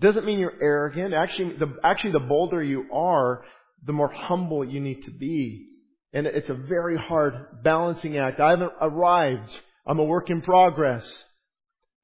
doesn't 0.00 0.24
mean 0.24 0.38
you're 0.38 0.62
arrogant. 0.62 1.12
Actually, 1.12 1.56
the, 1.58 1.76
actually 1.82 2.12
the 2.12 2.20
bolder 2.20 2.62
you 2.62 2.86
are, 2.92 3.44
the 3.84 3.92
more 3.92 4.10
humble 4.10 4.64
you 4.64 4.80
need 4.80 5.02
to 5.02 5.10
be. 5.10 5.68
And 6.12 6.26
it's 6.26 6.48
a 6.48 6.54
very 6.54 6.96
hard 6.96 7.62
balancing 7.62 8.16
act. 8.16 8.40
I 8.40 8.50
haven't 8.50 8.72
arrived. 8.80 9.50
I'm 9.86 9.98
a 9.98 10.04
work 10.04 10.30
in 10.30 10.40
progress. 10.40 11.04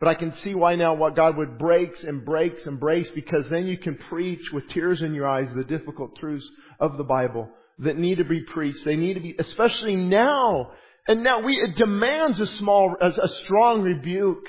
But 0.01 0.09
I 0.09 0.15
can 0.15 0.35
see 0.39 0.55
why 0.55 0.77
now 0.77 0.95
what 0.95 1.17
God 1.17 1.37
would 1.37 1.59
breaks 1.59 2.03
and 2.05 2.25
breaks 2.25 2.67
and 2.67 2.81
breaks 2.81 3.09
because 3.15 3.49
then 3.49 3.67
you 3.67 3.79
can 3.79 3.97
preach 3.97 4.51
with 4.53 4.69
tears 4.69 5.03
in 5.03 5.15
your 5.15 5.29
eyes 5.29 5.49
the 5.55 5.65
difficult 5.65 6.17
truths 6.17 6.49
of 6.79 6.97
the 6.97 7.05
Bible 7.05 7.49
that 7.81 7.97
need 7.97 8.19
to 8.19 8.25
be 8.25 8.43
preached. 8.43 8.85
They 8.85 8.97
need 8.97 9.15
to 9.15 9.21
be, 9.21 9.35
especially 9.39 9.97
now. 9.97 10.73
And 11.09 11.23
now 11.23 11.43
we, 11.43 11.55
it 11.55 11.77
demands 11.77 12.41
a 12.41 12.47
small, 12.59 12.95
a, 13.01 13.09
a 13.09 13.29
strong 13.45 13.83
rebuke. 13.83 14.47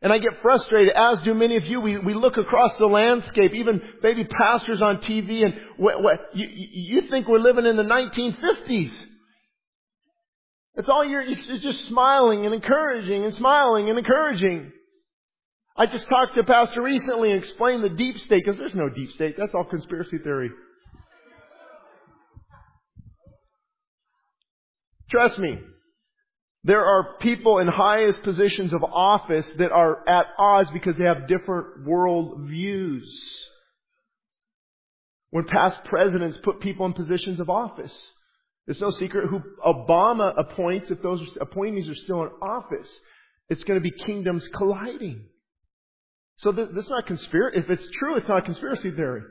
And 0.00 0.12
I 0.12 0.18
get 0.18 0.40
frustrated, 0.42 0.92
as 0.94 1.20
do 1.22 1.34
many 1.34 1.56
of 1.56 1.64
you. 1.64 1.80
We, 1.80 1.98
we 1.98 2.14
look 2.14 2.36
across 2.36 2.72
the 2.78 2.86
landscape, 2.86 3.52
even 3.54 3.82
maybe 4.02 4.24
pastors 4.24 4.80
on 4.80 4.98
TV, 4.98 5.44
and 5.44 5.54
what, 5.76 6.02
what, 6.02 6.20
you, 6.34 6.46
you 6.52 7.00
think 7.02 7.26
we're 7.26 7.40
living 7.40 7.66
in 7.66 7.76
the 7.76 7.82
1950s. 7.82 8.92
It's 10.76 10.88
all 10.88 11.04
you're, 11.04 11.22
you're 11.22 11.58
just 11.58 11.88
smiling 11.88 12.44
and 12.44 12.54
encouraging 12.54 13.24
and 13.24 13.34
smiling 13.34 13.88
and 13.90 13.98
encouraging. 13.98 14.70
I 15.76 15.86
just 15.86 16.08
talked 16.08 16.34
to 16.34 16.40
a 16.40 16.44
pastor 16.44 16.82
recently 16.82 17.32
and 17.32 17.42
explained 17.42 17.82
the 17.82 17.88
deep 17.88 18.18
state, 18.18 18.44
because 18.44 18.58
there's 18.58 18.74
no 18.74 18.88
deep 18.88 19.10
state. 19.12 19.36
That's 19.36 19.54
all 19.54 19.64
conspiracy 19.64 20.18
theory. 20.18 20.50
Trust 25.10 25.38
me. 25.38 25.58
There 26.64 26.84
are 26.84 27.16
people 27.20 27.58
in 27.58 27.68
highest 27.68 28.22
positions 28.22 28.72
of 28.72 28.82
office 28.82 29.46
that 29.58 29.70
are 29.70 30.06
at 30.08 30.26
odds 30.38 30.70
because 30.72 30.96
they 30.98 31.04
have 31.04 31.28
different 31.28 31.86
world 31.86 32.48
views. 32.48 33.08
When 35.30 35.44
past 35.44 35.84
presidents 35.84 36.38
put 36.42 36.60
people 36.60 36.84
in 36.86 36.94
positions 36.94 37.38
of 37.38 37.48
office, 37.48 37.92
it's 38.66 38.80
no 38.80 38.90
secret 38.90 39.28
who 39.28 39.40
Obama 39.64 40.32
appoints, 40.38 40.90
if 40.90 41.00
those 41.00 41.22
appointees 41.40 41.88
are 41.88 41.94
still 41.94 42.22
in 42.22 42.28
office, 42.42 42.88
it's 43.48 43.64
going 43.64 43.78
to 43.78 43.82
be 43.82 43.92
kingdoms 44.04 44.46
colliding. 44.54 45.24
So 46.38 46.52
this 46.52 46.68
is 46.68 46.90
not 46.90 47.06
conspiracy. 47.06 47.58
If 47.58 47.70
it's 47.70 47.88
true, 47.98 48.16
it's 48.16 48.28
not 48.28 48.44
conspiracy 48.44 48.90
theory. 48.90 49.22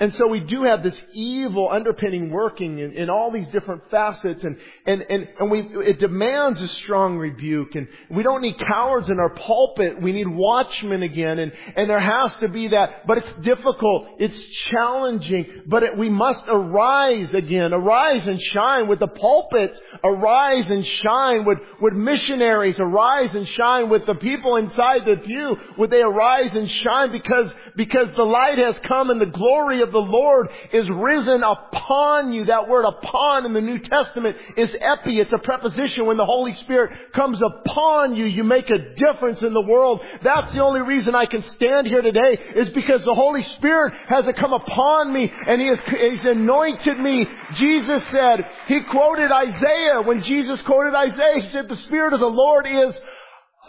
And 0.00 0.14
so 0.14 0.28
we 0.28 0.38
do 0.38 0.62
have 0.62 0.84
this 0.84 1.00
evil 1.12 1.68
underpinning 1.72 2.30
working 2.30 2.78
in, 2.78 2.92
in 2.92 3.10
all 3.10 3.32
these 3.32 3.48
different 3.48 3.82
facets 3.90 4.44
and, 4.44 4.56
and, 4.86 5.04
and, 5.10 5.26
and 5.40 5.50
we, 5.50 5.58
it 5.84 5.98
demands 5.98 6.62
a 6.62 6.68
strong 6.68 7.18
rebuke 7.18 7.74
and 7.74 7.88
we 8.08 8.22
don't 8.22 8.42
need 8.42 8.60
cowards 8.60 9.10
in 9.10 9.18
our 9.18 9.30
pulpit. 9.30 10.00
We 10.00 10.12
need 10.12 10.28
watchmen 10.28 11.02
again 11.02 11.40
and, 11.40 11.52
and 11.74 11.90
there 11.90 11.98
has 11.98 12.32
to 12.36 12.48
be 12.48 12.68
that, 12.68 13.08
but 13.08 13.18
it's 13.18 13.32
difficult. 13.42 14.06
It's 14.20 14.40
challenging, 14.70 15.62
but 15.66 15.82
it, 15.82 15.98
we 15.98 16.10
must 16.10 16.44
arise 16.46 17.30
again, 17.34 17.74
arise 17.74 18.24
and 18.28 18.40
shine 18.40 18.86
with 18.86 19.00
the 19.00 19.08
pulpit, 19.08 19.76
arise 20.04 20.70
and 20.70 20.86
shine 20.86 21.44
with, 21.44 21.58
with 21.80 21.94
missionaries, 21.94 22.78
arise 22.78 23.34
and 23.34 23.48
shine 23.48 23.88
with 23.88 24.06
the 24.06 24.14
people 24.14 24.54
inside 24.58 25.04
the 25.04 25.16
pew. 25.16 25.56
Would 25.76 25.90
they 25.90 26.02
arise 26.02 26.54
and 26.54 26.70
shine 26.70 27.10
because, 27.10 27.52
because 27.74 28.14
the 28.14 28.22
light 28.22 28.58
has 28.58 28.78
come 28.78 29.10
and 29.10 29.20
the 29.20 29.26
glory 29.26 29.82
of 29.82 29.87
the 29.92 29.98
Lord 29.98 30.48
is 30.72 30.88
risen 30.88 31.42
upon 31.42 32.32
you. 32.32 32.46
That 32.46 32.68
word 32.68 32.84
upon 32.84 33.46
in 33.46 33.52
the 33.52 33.60
New 33.60 33.78
Testament 33.78 34.36
is 34.56 34.74
epi. 34.80 35.20
It's 35.20 35.32
a 35.32 35.38
preposition. 35.38 36.06
When 36.06 36.16
the 36.16 36.26
Holy 36.26 36.54
Spirit 36.56 37.12
comes 37.14 37.40
upon 37.42 38.16
you, 38.16 38.24
you 38.24 38.44
make 38.44 38.70
a 38.70 38.94
difference 38.94 39.42
in 39.42 39.52
the 39.52 39.60
world. 39.60 40.00
That's 40.22 40.52
the 40.52 40.62
only 40.62 40.80
reason 40.80 41.14
I 41.14 41.26
can 41.26 41.42
stand 41.42 41.86
here 41.86 42.02
today 42.02 42.38
is 42.56 42.70
because 42.70 43.04
the 43.04 43.14
Holy 43.14 43.44
Spirit 43.56 43.94
has 44.08 44.24
come 44.36 44.52
upon 44.52 45.12
me 45.12 45.32
and 45.46 45.60
He 45.60 45.68
has 45.68 45.80
He's 45.82 46.24
anointed 46.24 46.98
me. 46.98 47.26
Jesus 47.54 48.02
said, 48.12 48.46
He 48.66 48.82
quoted 48.82 49.30
Isaiah. 49.30 50.02
When 50.02 50.22
Jesus 50.22 50.60
quoted 50.62 50.94
Isaiah, 50.94 51.42
He 51.42 51.50
said, 51.52 51.68
the 51.68 51.76
Spirit 51.76 52.12
of 52.12 52.20
the 52.20 52.26
Lord 52.26 52.66
is 52.66 52.94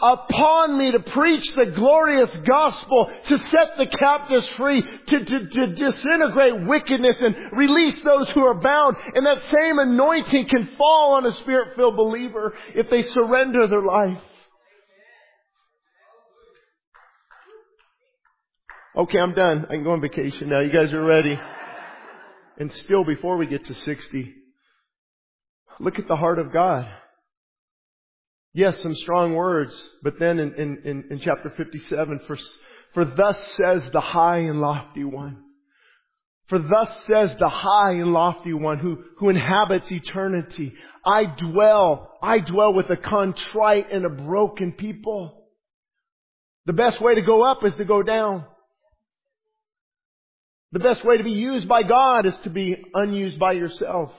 upon 0.02 0.78
me 0.78 0.92
to 0.92 1.00
preach 1.00 1.46
the 1.56 1.72
glorious 1.72 2.30
gospel, 2.44 3.10
to 3.26 3.38
set 3.50 3.76
the 3.76 3.86
captives 3.86 4.46
free, 4.56 4.82
to, 4.82 5.24
to, 5.24 5.48
to, 5.48 5.66
disintegrate 5.68 6.66
wickedness 6.66 7.16
and 7.20 7.36
release 7.52 8.02
those 8.02 8.30
who 8.30 8.44
are 8.44 8.54
bound. 8.54 8.96
And 9.14 9.26
that 9.26 9.42
same 9.60 9.78
anointing 9.78 10.48
can 10.48 10.70
fall 10.76 11.14
on 11.14 11.26
a 11.26 11.32
spirit-filled 11.32 11.96
believer 11.96 12.54
if 12.74 12.90
they 12.90 13.02
surrender 13.02 13.66
their 13.66 13.82
life. 13.82 14.18
Okay, 18.96 19.18
I'm 19.18 19.34
done. 19.34 19.66
I 19.66 19.74
can 19.74 19.84
go 19.84 19.92
on 19.92 20.00
vacation 20.00 20.48
now. 20.48 20.60
You 20.60 20.72
guys 20.72 20.92
are 20.92 21.04
ready. 21.04 21.38
And 22.58 22.72
still, 22.72 23.04
before 23.04 23.36
we 23.36 23.46
get 23.46 23.64
to 23.66 23.74
60, 23.74 24.34
look 25.78 25.98
at 25.98 26.08
the 26.08 26.16
heart 26.16 26.38
of 26.38 26.52
God. 26.52 26.88
Yes, 28.52 28.80
some 28.82 28.94
strong 28.96 29.34
words, 29.34 29.72
but 30.02 30.14
then 30.18 30.38
in, 30.38 30.54
in, 30.54 31.04
in, 31.10 31.20
chapter 31.20 31.52
57, 31.56 32.20
for, 32.26 32.36
for 32.94 33.04
thus 33.04 33.38
says 33.56 33.88
the 33.92 34.00
high 34.00 34.38
and 34.38 34.60
lofty 34.60 35.04
one. 35.04 35.44
For 36.48 36.58
thus 36.58 36.88
says 37.06 37.36
the 37.38 37.48
high 37.48 37.92
and 37.92 38.12
lofty 38.12 38.52
one 38.52 38.80
who, 38.80 39.04
who 39.18 39.28
inhabits 39.28 39.90
eternity. 39.92 40.74
I 41.04 41.26
dwell, 41.26 42.10
I 42.20 42.40
dwell 42.40 42.74
with 42.74 42.90
a 42.90 42.96
contrite 42.96 43.92
and 43.92 44.04
a 44.04 44.08
broken 44.08 44.72
people. 44.72 45.44
The 46.66 46.72
best 46.72 47.00
way 47.00 47.14
to 47.14 47.22
go 47.22 47.44
up 47.44 47.64
is 47.64 47.74
to 47.74 47.84
go 47.84 48.02
down. 48.02 48.44
The 50.72 50.80
best 50.80 51.04
way 51.04 51.18
to 51.18 51.24
be 51.24 51.32
used 51.32 51.68
by 51.68 51.84
God 51.84 52.26
is 52.26 52.34
to 52.42 52.50
be 52.50 52.76
unused 52.94 53.38
by 53.38 53.52
yourself. 53.52 54.10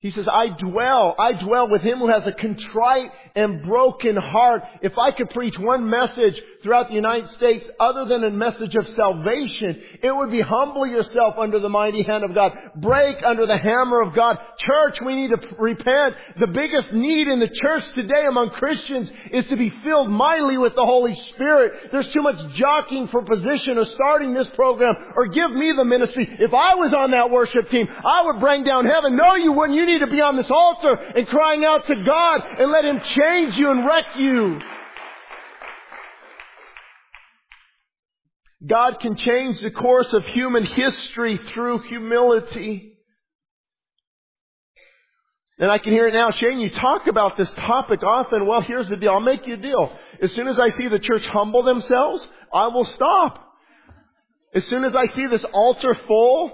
He 0.00 0.10
says, 0.10 0.26
I 0.26 0.48
dwell, 0.48 1.14
I 1.18 1.32
dwell 1.32 1.68
with 1.68 1.82
him 1.82 1.98
who 1.98 2.08
has 2.08 2.22
a 2.26 2.32
contrite 2.32 3.10
and 3.34 3.62
broken 3.62 4.16
heart. 4.16 4.62
If 4.80 4.96
I 4.96 5.10
could 5.10 5.28
preach 5.28 5.58
one 5.58 5.90
message 5.90 6.40
throughout 6.62 6.88
the 6.88 6.94
United 6.94 7.28
States 7.30 7.66
other 7.78 8.04
than 8.04 8.24
a 8.24 8.30
message 8.30 8.74
of 8.76 8.86
salvation, 8.94 9.80
it 10.02 10.14
would 10.14 10.30
be 10.30 10.40
humble 10.40 10.86
yourself 10.86 11.34
under 11.38 11.58
the 11.58 11.68
mighty 11.68 12.02
hand 12.02 12.24
of 12.24 12.34
God. 12.34 12.52
Break 12.76 13.24
under 13.24 13.46
the 13.46 13.56
hammer 13.56 14.02
of 14.02 14.14
God. 14.14 14.38
Church, 14.58 14.98
we 15.04 15.16
need 15.16 15.30
to 15.30 15.56
repent. 15.58 16.16
The 16.38 16.46
biggest 16.48 16.92
need 16.92 17.28
in 17.28 17.38
the 17.38 17.48
church 17.48 17.84
today 17.94 18.24
among 18.28 18.50
Christians 18.50 19.10
is 19.30 19.46
to 19.46 19.56
be 19.56 19.70
filled 19.82 20.10
mightily 20.10 20.58
with 20.58 20.74
the 20.74 20.84
Holy 20.84 21.14
Spirit. 21.34 21.90
There's 21.92 22.12
too 22.12 22.22
much 22.22 22.54
jockeying 22.54 23.08
for 23.08 23.22
position 23.22 23.78
or 23.78 23.84
starting 23.84 24.34
this 24.34 24.48
program 24.54 24.94
or 25.16 25.28
give 25.28 25.50
me 25.52 25.72
the 25.76 25.84
ministry. 25.84 26.28
If 26.38 26.52
I 26.52 26.74
was 26.74 26.92
on 26.92 27.12
that 27.12 27.30
worship 27.30 27.68
team, 27.70 27.88
I 27.88 28.22
would 28.26 28.40
bring 28.40 28.64
down 28.64 28.86
heaven. 28.86 29.16
No, 29.16 29.34
you 29.36 29.52
wouldn't. 29.52 29.78
You 29.78 29.86
need 29.86 30.00
to 30.00 30.10
be 30.10 30.20
on 30.20 30.36
this 30.36 30.50
altar 30.50 30.94
and 30.94 31.26
crying 31.26 31.64
out 31.64 31.86
to 31.86 31.94
God 31.94 32.40
and 32.58 32.70
let 32.70 32.84
Him 32.84 33.00
change 33.00 33.56
you 33.56 33.70
and 33.70 33.86
wreck 33.86 34.06
you. 34.16 34.60
God 38.66 39.00
can 39.00 39.16
change 39.16 39.60
the 39.60 39.70
course 39.70 40.12
of 40.12 40.24
human 40.26 40.64
history 40.64 41.38
through 41.38 41.80
humility. 41.82 42.98
And 45.58 45.70
I 45.70 45.78
can 45.78 45.92
hear 45.92 46.08
it 46.08 46.14
now. 46.14 46.30
Shane, 46.30 46.58
you 46.58 46.70
talk 46.70 47.06
about 47.06 47.36
this 47.36 47.52
topic 47.52 48.02
often. 48.02 48.46
Well, 48.46 48.62
here's 48.62 48.88
the 48.88 48.96
deal. 48.96 49.10
I'll 49.10 49.20
make 49.20 49.46
you 49.46 49.54
a 49.54 49.58
deal. 49.58 49.90
As 50.22 50.32
soon 50.32 50.48
as 50.48 50.58
I 50.58 50.68
see 50.68 50.88
the 50.88 50.98
church 50.98 51.26
humble 51.26 51.62
themselves, 51.62 52.26
I 52.52 52.68
will 52.68 52.86
stop. 52.86 53.46
As 54.54 54.64
soon 54.66 54.84
as 54.84 54.96
I 54.96 55.04
see 55.06 55.26
this 55.26 55.44
altar 55.52 55.94
full 55.94 56.50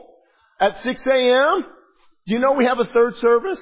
at 0.60 0.82
6 0.82 1.06
a.m., 1.06 1.64
you 2.25 2.40
know 2.40 2.52
we 2.52 2.66
have 2.66 2.80
a 2.80 2.92
third 2.92 3.16
service? 3.18 3.60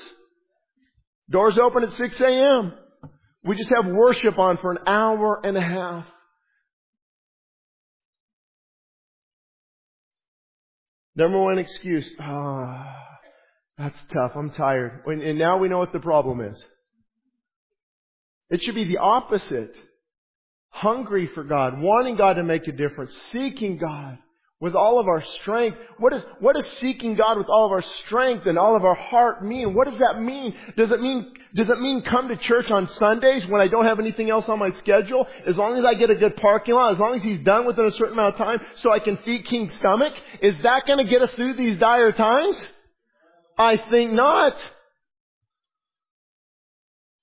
Doors 1.31 1.59
open 1.59 1.85
at 1.85 1.93
6 1.93 2.21
a.m. 2.21 2.73
We 3.45 3.57
just 3.57 3.71
have 3.71 3.87
worship 3.87 4.39
on 4.39 4.57
for 4.59 4.73
an 4.73 4.79
hour 4.87 5.41
and 5.45 5.57
a 5.57 5.63
half. 5.63 6.07
Number 11.17 11.41
one 11.41 11.59
excuse, 11.59 12.09
ah, 12.21 12.97
that's 13.79 13.99
tough. 14.13 14.33
I'm 14.35 14.51
tired. 14.51 15.03
And 15.07 15.39
now 15.39 15.59
we 15.59 15.69
know 15.69 15.79
what 15.79 15.93
the 15.93 16.01
problem 16.01 16.41
is. 16.41 16.63
It 18.51 18.63
should 18.63 18.75
be 18.75 18.85
the 18.85 18.99
opposite. 18.99 19.77
Hungry 20.71 21.29
for 21.29 21.45
God, 21.45 21.81
wanting 21.81 22.17
God 22.17 22.35
to 22.35 22.43
make 22.43 22.67
a 22.67 22.73
difference, 22.73 23.15
seeking 23.31 23.79
God 23.79 24.19
with 24.65 24.75
all 24.75 24.99
of 24.99 25.09
our 25.09 25.23
strength. 25.23 25.77
What 25.99 26.15
is, 26.15 26.23
what 26.41 26.57
does 26.57 26.67
seeking 26.79 27.17
God 27.17 27.37
with 27.37 27.49
all 27.51 27.67
of 27.67 27.73
our 27.73 27.83
strength 27.83 28.47
and 28.47 28.59
all 28.59 28.75
of 28.75 28.83
our 28.83 28.95
heart 28.95 29.45
mean? 29.45 29.75
What 29.75 29.91
does 29.91 29.99
that 29.99 30.23
mean? 30.23 30.55
Does 30.75 30.91
it 30.91 31.03
mean, 31.03 31.35
does 31.55 31.69
it 31.69 31.79
mean 31.79 32.03
come 32.03 32.29
to 32.29 32.37
church 32.37 32.71
on 32.71 32.89
Sundays 32.89 33.47
when 33.47 33.61
I 33.61 33.69
don't 33.69 33.85
have 33.85 34.01
anything 34.01 34.31
else 34.31 34.49
on 34.49 34.59
my 34.59 34.71
schedule? 34.71 35.27
As 35.47 35.59
long 35.59 35.77
as 35.77 35.85
I 35.85 35.93
get 35.93 36.09
a 36.09 36.15
good 36.15 36.39
parking 36.39 36.75
lot, 36.75 36.95
as 36.95 36.99
long 36.99 37.15
as 37.15 37.23
he's 37.23 37.45
done 37.45 37.67
within 37.67 37.85
a 37.85 37.91
certain 37.91 38.15
amount 38.15 38.37
of 38.37 38.39
time 38.39 38.59
so 38.77 38.91
I 38.91 39.01
can 39.01 39.19
feed 39.19 39.45
King's 39.45 39.75
stomach? 39.75 40.15
Is 40.41 40.55
that 40.63 40.85
gonna 40.87 41.05
get 41.05 41.21
us 41.21 41.31
through 41.33 41.57
these 41.57 41.77
dire 41.77 42.13
times? 42.13 42.57
I 43.59 43.77
think 43.77 44.15
not. 44.15 44.57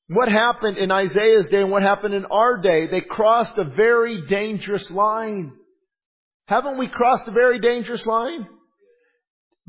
What 0.10 0.31
happened 0.31 0.77
in 0.77 0.91
Isaiah's 0.91 1.50
day 1.50 1.63
and 1.63 1.71
what 1.71 1.81
happened 1.81 2.13
in 2.13 2.25
our 2.25 2.57
day? 2.57 2.86
They 2.86 3.01
crossed 3.01 3.57
a 3.57 3.63
very 3.63 4.27
dangerous 4.27 4.91
line. 4.91 5.53
Haven't 6.51 6.77
we 6.77 6.89
crossed 6.89 7.25
a 7.29 7.31
very 7.31 7.60
dangerous 7.60 8.05
line? 8.05 8.46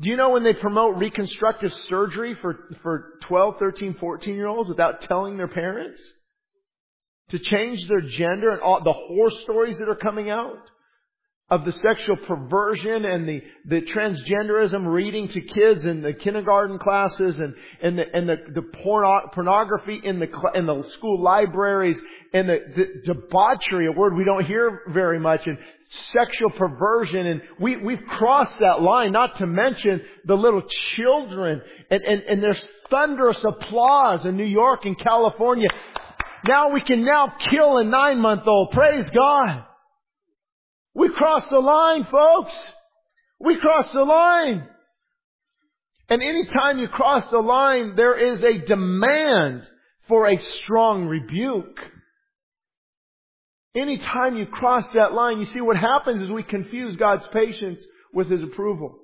Do 0.01 0.09
you 0.09 0.17
know 0.17 0.31
when 0.31 0.43
they 0.43 0.53
promote 0.53 0.97
reconstructive 0.97 1.71
surgery 1.87 2.35
for, 2.41 2.59
for 2.81 3.19
12, 3.21 3.55
13, 3.57 3.95
14 4.01 4.35
year 4.35 4.47
olds 4.47 4.67
without 4.67 4.99
telling 4.99 5.37
their 5.37 5.47
parents? 5.47 6.03
To 7.29 7.39
change 7.39 7.87
their 7.87 8.01
gender 8.01 8.49
and 8.49 8.61
all 8.61 8.83
the 8.83 8.91
horror 8.91 9.31
stories 9.43 9.77
that 9.77 9.87
are 9.87 9.95
coming 9.95 10.29
out? 10.29 10.57
of 11.49 11.65
the 11.65 11.71
sexual 11.73 12.15
perversion 12.25 13.05
and 13.05 13.27
the, 13.27 13.41
the 13.65 13.81
transgenderism 13.81 14.91
reading 14.91 15.27
to 15.27 15.39
kids 15.39 15.85
in 15.85 16.01
the 16.01 16.13
kindergarten 16.13 16.79
classes 16.79 17.37
and, 17.37 17.53
and 17.81 17.99
the, 17.99 18.05
and 18.11 18.27
the, 18.27 18.37
the 18.55 18.61
porno, 18.61 19.29
pornography 19.33 20.01
in 20.03 20.19
the, 20.19 20.27
in 20.55 20.65
the 20.65 20.83
school 20.93 21.21
libraries 21.21 21.99
and 22.33 22.49
the, 22.49 22.57
the 22.75 23.13
debauchery, 23.13 23.85
a 23.87 23.91
word 23.91 24.15
we 24.15 24.23
don't 24.23 24.45
hear 24.45 24.81
very 24.89 25.19
much, 25.19 25.45
and 25.45 25.57
sexual 26.11 26.49
perversion 26.49 27.25
and 27.25 27.41
we, 27.59 27.77
we've 27.77 28.03
crossed 28.05 28.57
that 28.59 28.81
line, 28.81 29.11
not 29.11 29.37
to 29.37 29.47
mention 29.47 30.01
the 30.25 30.35
little 30.35 30.63
children 30.95 31.61
and, 31.89 32.03
and, 32.03 32.21
and 32.23 32.43
there's 32.43 32.63
thunderous 32.89 33.43
applause 33.43 34.25
in 34.25 34.37
New 34.37 34.43
York 34.43 34.85
and 34.85 34.97
California. 34.97 35.69
Now 36.45 36.71
we 36.71 36.81
can 36.81 37.05
now 37.05 37.33
kill 37.39 37.77
a 37.77 37.83
nine 37.83 38.19
month 38.19 38.47
old. 38.47 38.71
Praise 38.71 39.09
God. 39.11 39.65
We 40.93 41.09
crossed 41.09 41.49
the 41.49 41.59
line, 41.59 42.05
folks. 42.05 42.53
We 43.39 43.59
crossed 43.59 43.93
the 43.93 44.03
line. 44.03 44.67
And 46.09 46.21
anytime 46.21 46.79
you 46.79 46.87
cross 46.87 47.25
the 47.27 47.39
line, 47.39 47.95
there 47.95 48.17
is 48.17 48.39
a 48.43 48.65
demand 48.65 49.63
for 50.07 50.27
a 50.27 50.37
strong 50.37 51.05
rebuke. 51.05 51.79
Anytime 53.75 54.37
you 54.37 54.45
cross 54.45 54.87
that 54.93 55.13
line, 55.13 55.39
you 55.39 55.45
see 55.45 55.61
what 55.61 55.77
happens 55.77 56.21
is 56.21 56.29
we 56.29 56.43
confuse 56.43 56.95
God's 56.95 57.27
patience 57.29 57.83
with 58.13 58.29
His 58.29 58.43
approval. 58.43 58.99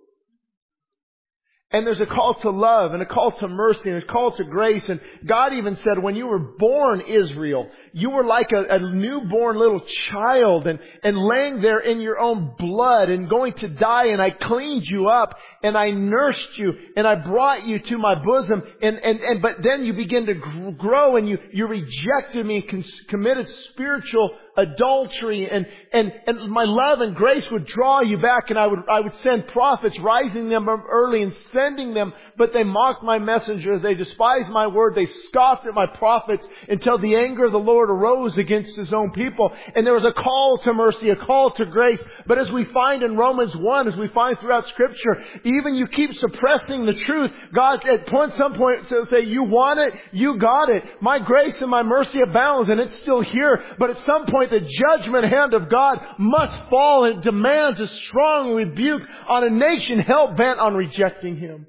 And 1.72 1.86
there's 1.86 2.02
a 2.02 2.08
call 2.08 2.34
to 2.34 2.50
love 2.50 2.94
and 2.94 3.04
a 3.04 3.06
call 3.06 3.32
to 3.32 3.48
mercy 3.48 3.92
and 3.92 4.02
a 4.02 4.06
call 4.08 4.36
to 4.36 4.44
grace. 4.44 4.90
And 4.90 5.00
God 5.24 5.54
even 5.54 5.76
said 5.76 6.02
when 6.02 6.16
you 6.16 6.26
were 6.26 6.40
born 6.40 7.02
Israel, 7.02 7.70
you 7.94 8.10
were 8.10 8.24
like 8.24 8.52
a, 8.52 8.74
a, 8.74 8.80
newborn 8.80 9.56
little 9.56 9.82
child 10.10 10.66
and, 10.66 10.80
and 11.04 11.16
laying 11.16 11.62
there 11.62 11.80
in 11.80 12.02
your 12.02 12.18
own 12.18 12.56
blood 12.58 13.10
and 13.10 13.30
going 13.30 13.54
to 13.54 13.68
die 13.68 14.08
and 14.08 14.20
I 14.20 14.32
cleaned 14.32 14.86
you 14.88 15.10
up 15.10 15.38
and 15.62 15.78
I 15.78 15.92
nursed 15.92 16.58
you 16.58 16.74
and 16.96 17.06
I 17.06 17.14
brought 17.14 17.64
you 17.64 17.78
to 17.78 18.00
my 18.00 18.16
bosom 18.16 18.64
and, 18.82 18.98
and, 18.98 19.20
and 19.20 19.40
but 19.40 19.58
then 19.62 19.86
you 19.86 19.94
begin 19.94 20.26
to 20.26 20.72
grow 20.72 21.18
and 21.18 21.30
you, 21.30 21.38
you 21.54 21.68
rejected 21.68 22.48
me 22.48 22.66
and 22.68 22.84
committed 23.10 23.48
spiritual 23.72 24.32
adultery 24.60 25.50
and, 25.50 25.66
and, 25.92 26.14
and 26.28 26.52
my 26.52 26.66
love 26.66 27.02
and 27.02 27.16
grace 27.16 27.50
would 27.52 27.66
draw 27.66 28.02
you 28.02 28.18
back 28.18 28.50
and 28.50 28.60
I 28.60 28.68
would, 28.68 28.80
I 28.92 29.00
would 29.00 29.16
send 29.18 29.48
prophets 29.48 29.98
rising 30.00 30.50
them 30.50 30.68
up 30.68 30.84
early 30.90 31.24
and 31.24 31.36
sending 31.54 31.94
them, 31.94 32.14
but 32.38 32.54
they 32.54 32.64
mocked 32.64 33.04
my 33.04 33.20
messenger, 33.20 33.80
They 33.80 33.94
despised 33.94 34.50
my 34.50 34.68
word. 34.68 34.96
They 34.96 35.08
scoffed 35.28 35.66
at 35.66 35.74
my 35.74 35.88
prophets 35.88 36.48
until 36.68 36.98
the 36.98 37.16
anger 37.16 37.46
of 37.46 37.52
the 37.52 37.60
Lord 37.60 37.90
arose 37.90 38.38
against 38.38 38.76
his 38.76 38.94
own 38.94 39.12
people. 39.12 39.54
And 39.76 39.86
there 39.86 39.94
was 39.94 40.06
a 40.06 40.12
call 40.12 40.58
to 40.64 40.74
mercy, 40.74 41.10
a 41.10 41.16
call 41.16 41.52
to 41.52 41.66
grace. 41.66 42.02
But 42.26 42.38
as 42.38 42.52
we 42.52 42.66
find 42.66 43.04
in 43.04 43.18
Romans 43.18 43.56
1, 43.56 43.88
as 43.88 43.96
we 43.96 44.08
find 44.10 44.38
throughout 44.40 44.68
scripture, 44.68 45.24
even 45.44 45.76
you 45.76 45.88
keep 45.88 46.14
suppressing 46.16 46.86
the 46.86 46.94
truth, 46.94 47.32
God 47.54 47.86
at 47.88 48.08
some 48.36 48.54
point 48.56 48.88
say, 48.88 49.24
you 49.26 49.44
want 49.44 49.80
it, 49.80 49.94
you 50.12 50.38
got 50.38 50.70
it. 50.70 50.84
My 51.02 51.20
grace 51.20 51.62
and 51.62 51.70
my 51.70 51.84
mercy 51.84 52.20
abounds 52.22 52.70
and 52.70 52.80
it's 52.80 52.96
still 53.00 53.22
here. 53.22 53.64
But 53.78 53.92
at 53.92 54.00
some 54.02 54.26
point 54.26 54.49
the 54.50 54.60
judgment 54.60 55.26
hand 55.26 55.54
of 55.54 55.70
God 55.70 56.00
must 56.18 56.54
fall 56.70 57.06
and 57.06 57.22
demands 57.22 57.80
a 57.80 57.88
strong 57.88 58.54
rebuke 58.54 59.02
on 59.28 59.44
a 59.44 59.50
nation 59.50 60.00
hell 60.00 60.34
bent 60.34 60.60
on 60.60 60.74
rejecting 60.74 61.38
Him. 61.38 61.68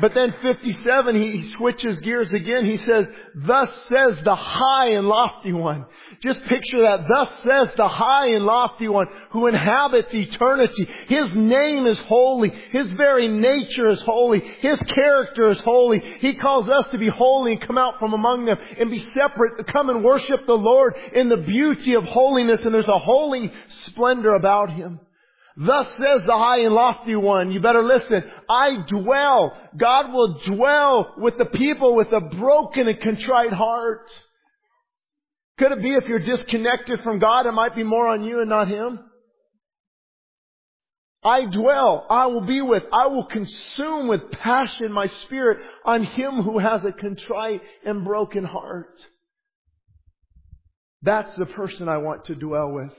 But 0.00 0.14
then 0.14 0.34
57, 0.40 1.14
he 1.14 1.52
switches 1.56 2.00
gears 2.00 2.32
again. 2.32 2.64
He 2.64 2.78
says, 2.78 3.06
thus 3.34 3.74
says 3.88 4.22
the 4.24 4.34
high 4.34 4.92
and 4.92 5.06
lofty 5.06 5.52
one. 5.52 5.84
Just 6.22 6.42
picture 6.44 6.80
that. 6.82 7.04
Thus 7.06 7.30
says 7.42 7.68
the 7.76 7.88
high 7.88 8.28
and 8.28 8.46
lofty 8.46 8.88
one 8.88 9.06
who 9.30 9.48
inhabits 9.48 10.14
eternity. 10.14 10.88
His 11.08 11.34
name 11.34 11.86
is 11.86 11.98
holy. 11.98 12.50
His 12.70 12.90
very 12.92 13.28
nature 13.28 13.90
is 13.90 14.00
holy. 14.00 14.40
His 14.60 14.80
character 14.80 15.50
is 15.50 15.60
holy. 15.60 15.98
He 15.98 16.36
calls 16.36 16.70
us 16.70 16.86
to 16.92 16.98
be 16.98 17.08
holy 17.08 17.52
and 17.52 17.60
come 17.60 17.76
out 17.76 17.98
from 17.98 18.14
among 18.14 18.46
them 18.46 18.58
and 18.78 18.90
be 18.90 19.00
separate, 19.12 19.66
come 19.66 19.90
and 19.90 20.02
worship 20.02 20.46
the 20.46 20.56
Lord 20.56 20.94
in 21.12 21.28
the 21.28 21.36
beauty 21.36 21.94
of 21.96 22.04
holiness. 22.04 22.64
And 22.64 22.74
there's 22.74 22.88
a 22.88 22.98
holy 22.98 23.52
splendor 23.84 24.34
about 24.34 24.70
Him. 24.70 25.00
Thus 25.56 25.86
says 25.96 26.22
the 26.26 26.36
high 26.36 26.60
and 26.60 26.74
lofty 26.74 27.14
one, 27.14 27.52
you 27.52 27.60
better 27.60 27.82
listen, 27.82 28.24
I 28.48 28.84
dwell, 28.86 29.56
God 29.76 30.12
will 30.12 30.40
dwell 30.46 31.14
with 31.18 31.36
the 31.36 31.44
people 31.44 31.94
with 31.94 32.08
a 32.12 32.20
broken 32.20 32.88
and 32.88 33.00
contrite 33.00 33.52
heart. 33.52 34.10
Could 35.58 35.72
it 35.72 35.82
be 35.82 35.94
if 35.94 36.06
you're 36.06 36.18
disconnected 36.18 37.00
from 37.02 37.18
God, 37.18 37.46
it 37.46 37.52
might 37.52 37.76
be 37.76 37.84
more 37.84 38.08
on 38.08 38.24
you 38.24 38.40
and 38.40 38.48
not 38.48 38.68
Him? 38.68 39.00
I 41.24 41.44
dwell, 41.44 42.04
I 42.10 42.26
will 42.26 42.44
be 42.44 42.62
with, 42.62 42.82
I 42.92 43.06
will 43.06 43.26
consume 43.26 44.08
with 44.08 44.32
passion 44.32 44.90
my 44.90 45.06
spirit 45.06 45.60
on 45.84 46.02
him 46.02 46.42
who 46.42 46.58
has 46.58 46.84
a 46.84 46.90
contrite 46.90 47.62
and 47.84 48.04
broken 48.04 48.42
heart. 48.42 48.98
That's 51.02 51.34
the 51.36 51.46
person 51.46 51.88
I 51.88 51.98
want 51.98 52.24
to 52.24 52.34
dwell 52.34 52.72
with. 52.72 52.92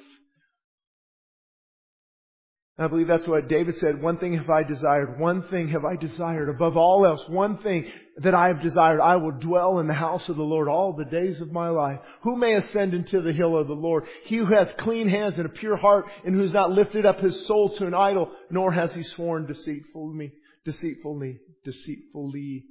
I 2.75 2.87
believe 2.87 3.07
that's 3.07 3.27
what 3.27 3.47
David 3.47 3.77
said. 3.77 4.01
One 4.01 4.17
thing 4.17 4.35
have 4.35 4.49
I 4.49 4.63
desired. 4.63 5.19
One 5.19 5.43
thing 5.43 5.69
have 5.69 5.85
I 5.85 5.95
desired 5.95 6.49
above 6.49 6.75
all 6.75 7.05
else. 7.05 7.21
One 7.27 7.59
thing 7.59 7.85
that 8.17 8.33
I 8.33 8.47
have 8.47 8.63
desired. 8.63 8.99
I 8.99 9.17
will 9.17 9.33
dwell 9.33 9.77
in 9.77 9.85
the 9.85 9.93
house 9.93 10.27
of 10.27 10.37
the 10.37 10.43
Lord 10.43 10.67
all 10.67 10.93
the 10.93 11.05
days 11.05 11.39
of 11.39 11.51
my 11.51 11.69
life. 11.69 11.99
Who 12.23 12.35
may 12.35 12.55
ascend 12.55 12.95
into 12.95 13.21
the 13.21 13.31
hill 13.31 13.55
of 13.55 13.67
the 13.67 13.73
Lord? 13.73 14.05
He 14.23 14.37
who 14.37 14.47
has 14.47 14.73
clean 14.79 15.07
hands 15.07 15.35
and 15.37 15.45
a 15.45 15.49
pure 15.49 15.77
heart 15.77 16.05
and 16.25 16.33
who 16.33 16.41
has 16.41 16.51
not 16.51 16.71
lifted 16.71 17.05
up 17.05 17.19
his 17.19 17.45
soul 17.45 17.75
to 17.77 17.85
an 17.85 17.93
idol, 17.93 18.31
nor 18.49 18.71
has 18.71 18.91
he 18.95 19.03
sworn 19.03 19.45
deceitfully, 19.45 20.33
deceitfully, 20.65 21.41
deceitfully. 21.63 22.63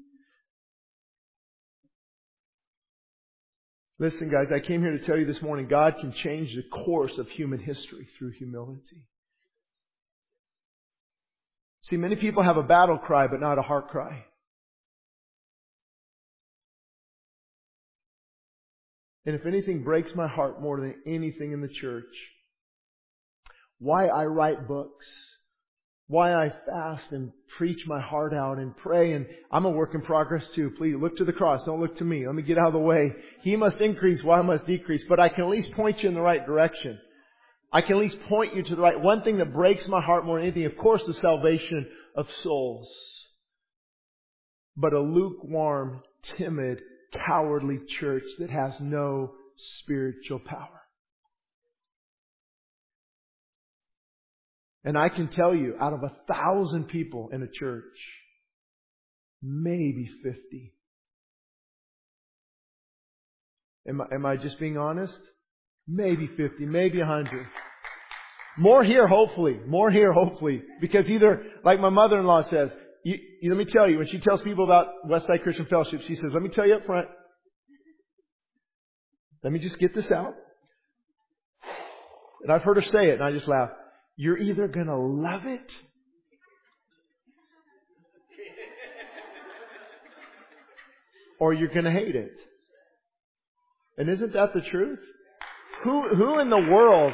Listen 4.01 4.31
guys, 4.31 4.51
I 4.51 4.59
came 4.59 4.81
here 4.83 4.99
to 4.99 5.05
tell 5.05 5.17
you 5.17 5.27
this 5.27 5.43
morning, 5.43 5.69
God 5.69 5.95
can 6.01 6.11
change 6.11 6.57
the 6.57 6.65
course 6.85 7.17
of 7.19 7.29
human 7.29 7.61
history 7.61 8.09
through 8.19 8.33
humility. 8.33 9.05
See, 11.83 11.97
many 11.97 12.17
people 12.17 12.43
have 12.43 12.57
a 12.57 12.63
battle 12.63 12.99
cry, 12.99 13.27
but 13.27 13.41
not 13.41 13.59
a 13.59 13.63
heart 13.63 13.89
cry. 13.89 14.25
And 19.25 19.35
if 19.37 19.47
anything 19.47 19.85
breaks 19.85 20.15
my 20.15 20.27
heart 20.27 20.61
more 20.61 20.81
than 20.81 20.95
anything 21.07 21.53
in 21.53 21.61
the 21.61 21.69
church, 21.69 22.05
why 23.79 24.07
I 24.07 24.27
write 24.27 24.67
books, 24.67 25.07
why 26.09 26.35
I 26.35 26.53
fast 26.67 27.11
and 27.13 27.33
preach 27.57 27.87
my 27.87 28.01
heart 28.01 28.35
out 28.35 28.59
and 28.59 28.77
pray, 28.77 29.13
and 29.13 29.27
I'm 29.51 29.65
a 29.65 29.71
work 29.71 29.95
in 29.95 30.03
progress 30.03 30.47
too. 30.55 30.71
Please 30.77 30.97
look 30.97 31.17
to 31.17 31.25
the 31.25 31.33
cross. 31.33 31.65
Don't 31.65 31.81
look 31.81 31.97
to 31.99 32.05
me. 32.05 32.27
Let 32.27 32.35
me 32.35 32.43
get 32.43 32.59
out 32.59 32.69
of 32.69 32.73
the 32.75 32.79
way. 32.81 33.13
He 33.43 33.57
must 33.57 33.81
increase 33.81 34.23
why 34.23 34.39
I 34.39 34.43
must 34.43 34.67
decrease, 34.67 35.05
but 35.09 35.21
I 35.21 35.29
can 35.29 35.45
at 35.45 35.51
least 35.51 35.73
point 35.73 36.03
you 36.03 36.09
in 36.09 36.15
the 36.15 36.21
right 36.21 36.45
direction. 36.45 36.99
I 37.73 37.81
can 37.81 37.97
at 37.97 38.03
least 38.03 38.23
point 38.29 38.55
you 38.55 38.63
to 38.63 38.77
the 38.77 38.83
right. 38.83 39.01
One 39.01 39.23
thing 39.23 39.39
that 39.39 39.55
breaks 39.55 39.89
my 39.89 40.03
heart 40.03 40.27
more 40.27 40.39
than 40.39 40.47
anything, 40.47 40.67
of 40.67 40.77
course, 40.77 41.03
the 41.07 41.15
salvation 41.15 41.89
of 42.15 42.27
souls. 42.43 42.89
But 44.77 44.93
a 44.93 45.01
lukewarm, 45.01 46.03
timid, 46.37 46.81
cowardly 47.13 47.79
church 48.01 48.25
that 48.39 48.51
has 48.51 48.75
no 48.81 49.33
spiritual 49.57 50.41
power. 50.41 50.83
And 54.85 54.99
I 54.99 55.09
can 55.09 55.29
tell 55.29 55.55
you, 55.55 55.75
out 55.81 55.93
of 55.93 56.03
a 56.03 56.33
thousand 56.33 56.89
people 56.89 57.31
in 57.33 57.43
a 57.43 57.49
church, 57.49 57.85
maybe 59.41 60.11
50. 60.23 60.75
Am 63.89 64.01
I, 64.01 64.15
am 64.15 64.27
I 64.27 64.37
just 64.37 64.59
being 64.59 64.77
honest? 64.77 65.19
Maybe 65.89 66.29
50, 66.29 66.67
maybe 66.67 66.99
100. 66.99 67.47
More 68.59 68.85
here, 68.85 69.07
hopefully. 69.07 69.61
More 69.67 69.91
here, 69.91 70.13
hopefully. 70.13 70.63
Because 70.81 71.07
either, 71.09 71.45
like 71.65 71.81
my 71.81 71.89
mother-in-law 71.89 72.45
says, 72.45 72.71
you, 73.05 73.19
you, 73.41 73.51
let 73.51 73.59
me 73.59 73.65
tell 73.65 73.89
you, 73.89 73.99
when 73.99 74.07
she 74.07 74.21
tells 74.21 74.43
people 74.43 74.65
about 74.65 74.87
Westside 75.09 75.43
Christian 75.43 75.67
Fellowship, 75.67 76.03
she 76.07 76.15
says, 76.15 76.33
let 76.33 76.43
me 76.43 76.51
tell 76.51 76.67
you 76.67 76.77
up 76.77 76.85
front, 76.85 77.09
let 79.43 79.53
me 79.53 79.59
just 79.59 79.79
get 79.79 79.95
this 79.95 80.11
out. 80.13 80.35
And 82.43 82.53
I've 82.53 82.63
heard 82.63 82.77
her 82.77 82.83
say 82.83 83.09
it, 83.09 83.15
and 83.15 83.25
I 83.25 83.33
just 83.33 83.49
laugh. 83.49 83.71
You're 84.17 84.39
either 84.39 84.69
going 84.69 84.87
to 84.87 84.97
love 84.97 85.47
it 85.47 85.71
or 91.41 91.53
you're 91.53 91.69
going 91.69 91.85
to 91.85 91.91
hate 91.91 92.15
it. 92.15 92.37
And 93.99 94.09
isn't 94.09 94.33
that 94.35 94.55
the 94.55 94.61
truth? 94.61 95.01
Who, 95.85 96.15
who 96.15 96.39
in 96.39 96.49
the 96.49 96.59
world, 96.59 97.13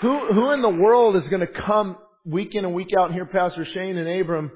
who, 0.00 0.32
who 0.32 0.50
in 0.50 0.60
the 0.60 0.68
world 0.68 1.16
is 1.16 1.26
going 1.28 1.40
to 1.40 1.46
come 1.46 1.96
week 2.24 2.54
in 2.54 2.64
and 2.64 2.74
week 2.74 2.90
out 2.98 3.06
and 3.06 3.14
hear 3.14 3.24
Pastor 3.24 3.64
Shane 3.64 3.96
and 3.96 4.20
Abram 4.20 4.50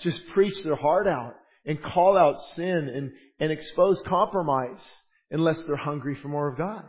just 0.00 0.18
preach 0.28 0.54
their 0.64 0.76
heart 0.76 1.06
out 1.06 1.34
and 1.66 1.82
call 1.82 2.16
out 2.16 2.40
sin 2.54 2.90
and, 2.94 3.12
and 3.38 3.52
expose 3.52 4.00
compromise 4.06 4.82
unless 5.30 5.58
they're 5.66 5.76
hungry 5.76 6.14
for 6.16 6.28
more 6.28 6.48
of 6.48 6.56
God? 6.56 6.84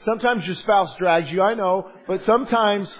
Sometimes 0.00 0.44
your 0.44 0.56
spouse 0.56 0.94
drags 0.98 1.30
you, 1.30 1.40
I 1.40 1.54
know, 1.54 1.90
but 2.06 2.22
sometimes, 2.24 2.94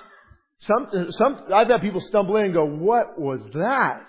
some, 0.61 0.88
some, 1.11 1.44
I've 1.52 1.68
had 1.68 1.83
people 1.83 2.00
stumble 2.00 2.37
in 2.37 2.46
and 2.46 2.54
go, 2.54 2.64
what 2.64 3.18
was 3.20 3.40
that? 3.54 4.07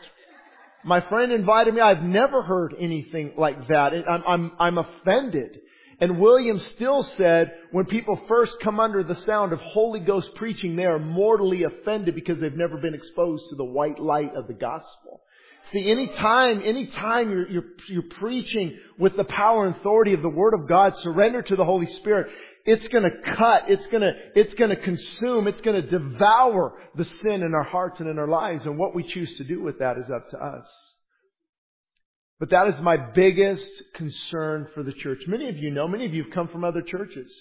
My 0.86 1.02
friend 1.02 1.32
invited 1.32 1.74
me. 1.74 1.82
I've 1.82 2.04
never 2.04 2.44
heard 2.44 2.76
anything 2.80 3.34
like 3.38 3.68
that. 3.68 3.92
I'm, 4.08 4.24
I'm, 4.26 4.52
I'm 4.60 4.78
offended. 4.78 5.60
And 6.00 6.20
William 6.20 6.60
still 6.60 7.04
said, 7.04 7.54
when 7.72 7.86
people 7.86 8.20
first 8.28 8.60
come 8.60 8.80
under 8.80 9.04
the 9.04 9.16
sound 9.22 9.54
of 9.54 9.62
Holy 9.62 10.02
Ghost 10.02 10.36
preaching, 10.36 10.76
they 10.76 10.86
are 10.86 11.00
mortally 11.00 11.64
offended 11.64 12.16
because 12.16 12.40
they've 12.40 12.54
never 12.54 12.78
been 12.78 12.94
exposed 12.94 13.50
to 13.50 13.56
the 13.56 13.64
white 13.64 14.00
light 14.00 14.36
of 14.36 14.48
the 14.48 14.54
gospel. 14.54 15.22
See, 15.72 15.90
anytime, 15.90 16.62
anytime 16.64 17.32
you're, 17.32 17.50
you're, 17.50 17.66
you're 17.88 18.04
preaching 18.04 18.78
with 19.00 19.16
the 19.16 19.24
power 19.24 19.66
and 19.66 19.76
authority 19.76 20.14
of 20.14 20.22
the 20.22 20.30
Word 20.30 20.54
of 20.54 20.68
God, 20.68 20.96
surrender 20.98 21.42
to 21.42 21.56
the 21.56 21.66
Holy 21.66 21.88
Spirit, 21.88 22.32
it's 22.66 22.88
gonna 22.90 23.10
cut, 23.36 23.64
it's 23.68 23.88
gonna, 23.88 24.12
it's 24.36 24.54
gonna 24.54 24.76
consume, 24.76 25.48
it's 25.48 25.62
gonna 25.62 25.82
devour 25.82 26.78
the 26.96 27.06
sin 27.06 27.42
in 27.42 27.56
our 27.56 27.64
hearts 27.64 28.00
and 28.00 28.10
in 28.10 28.20
our 28.20 28.28
lives, 28.28 28.66
and 28.66 28.78
what 28.78 28.94
we 28.94 29.04
choose 29.04 29.38
to 29.38 29.44
do 29.44 29.62
with 29.64 29.80
that 29.80 29.98
is 29.98 30.10
up 30.10 30.30
to 30.30 30.38
us. 30.38 30.95
But 32.40 32.50
that 32.50 32.68
is 32.68 32.76
my 32.82 32.98
biggest 32.98 33.70
concern 33.96 34.68
for 34.74 34.84
the 34.84 34.92
church. 34.92 35.20
Many 35.28 35.48
of 35.48 35.58
you 35.58 35.72
know, 35.72 35.88
many 35.88 36.06
of 36.06 36.14
you 36.14 36.24
have 36.24 36.34
come 36.34 36.48
from 36.50 36.64
other 36.64 36.82
churches. 36.82 37.32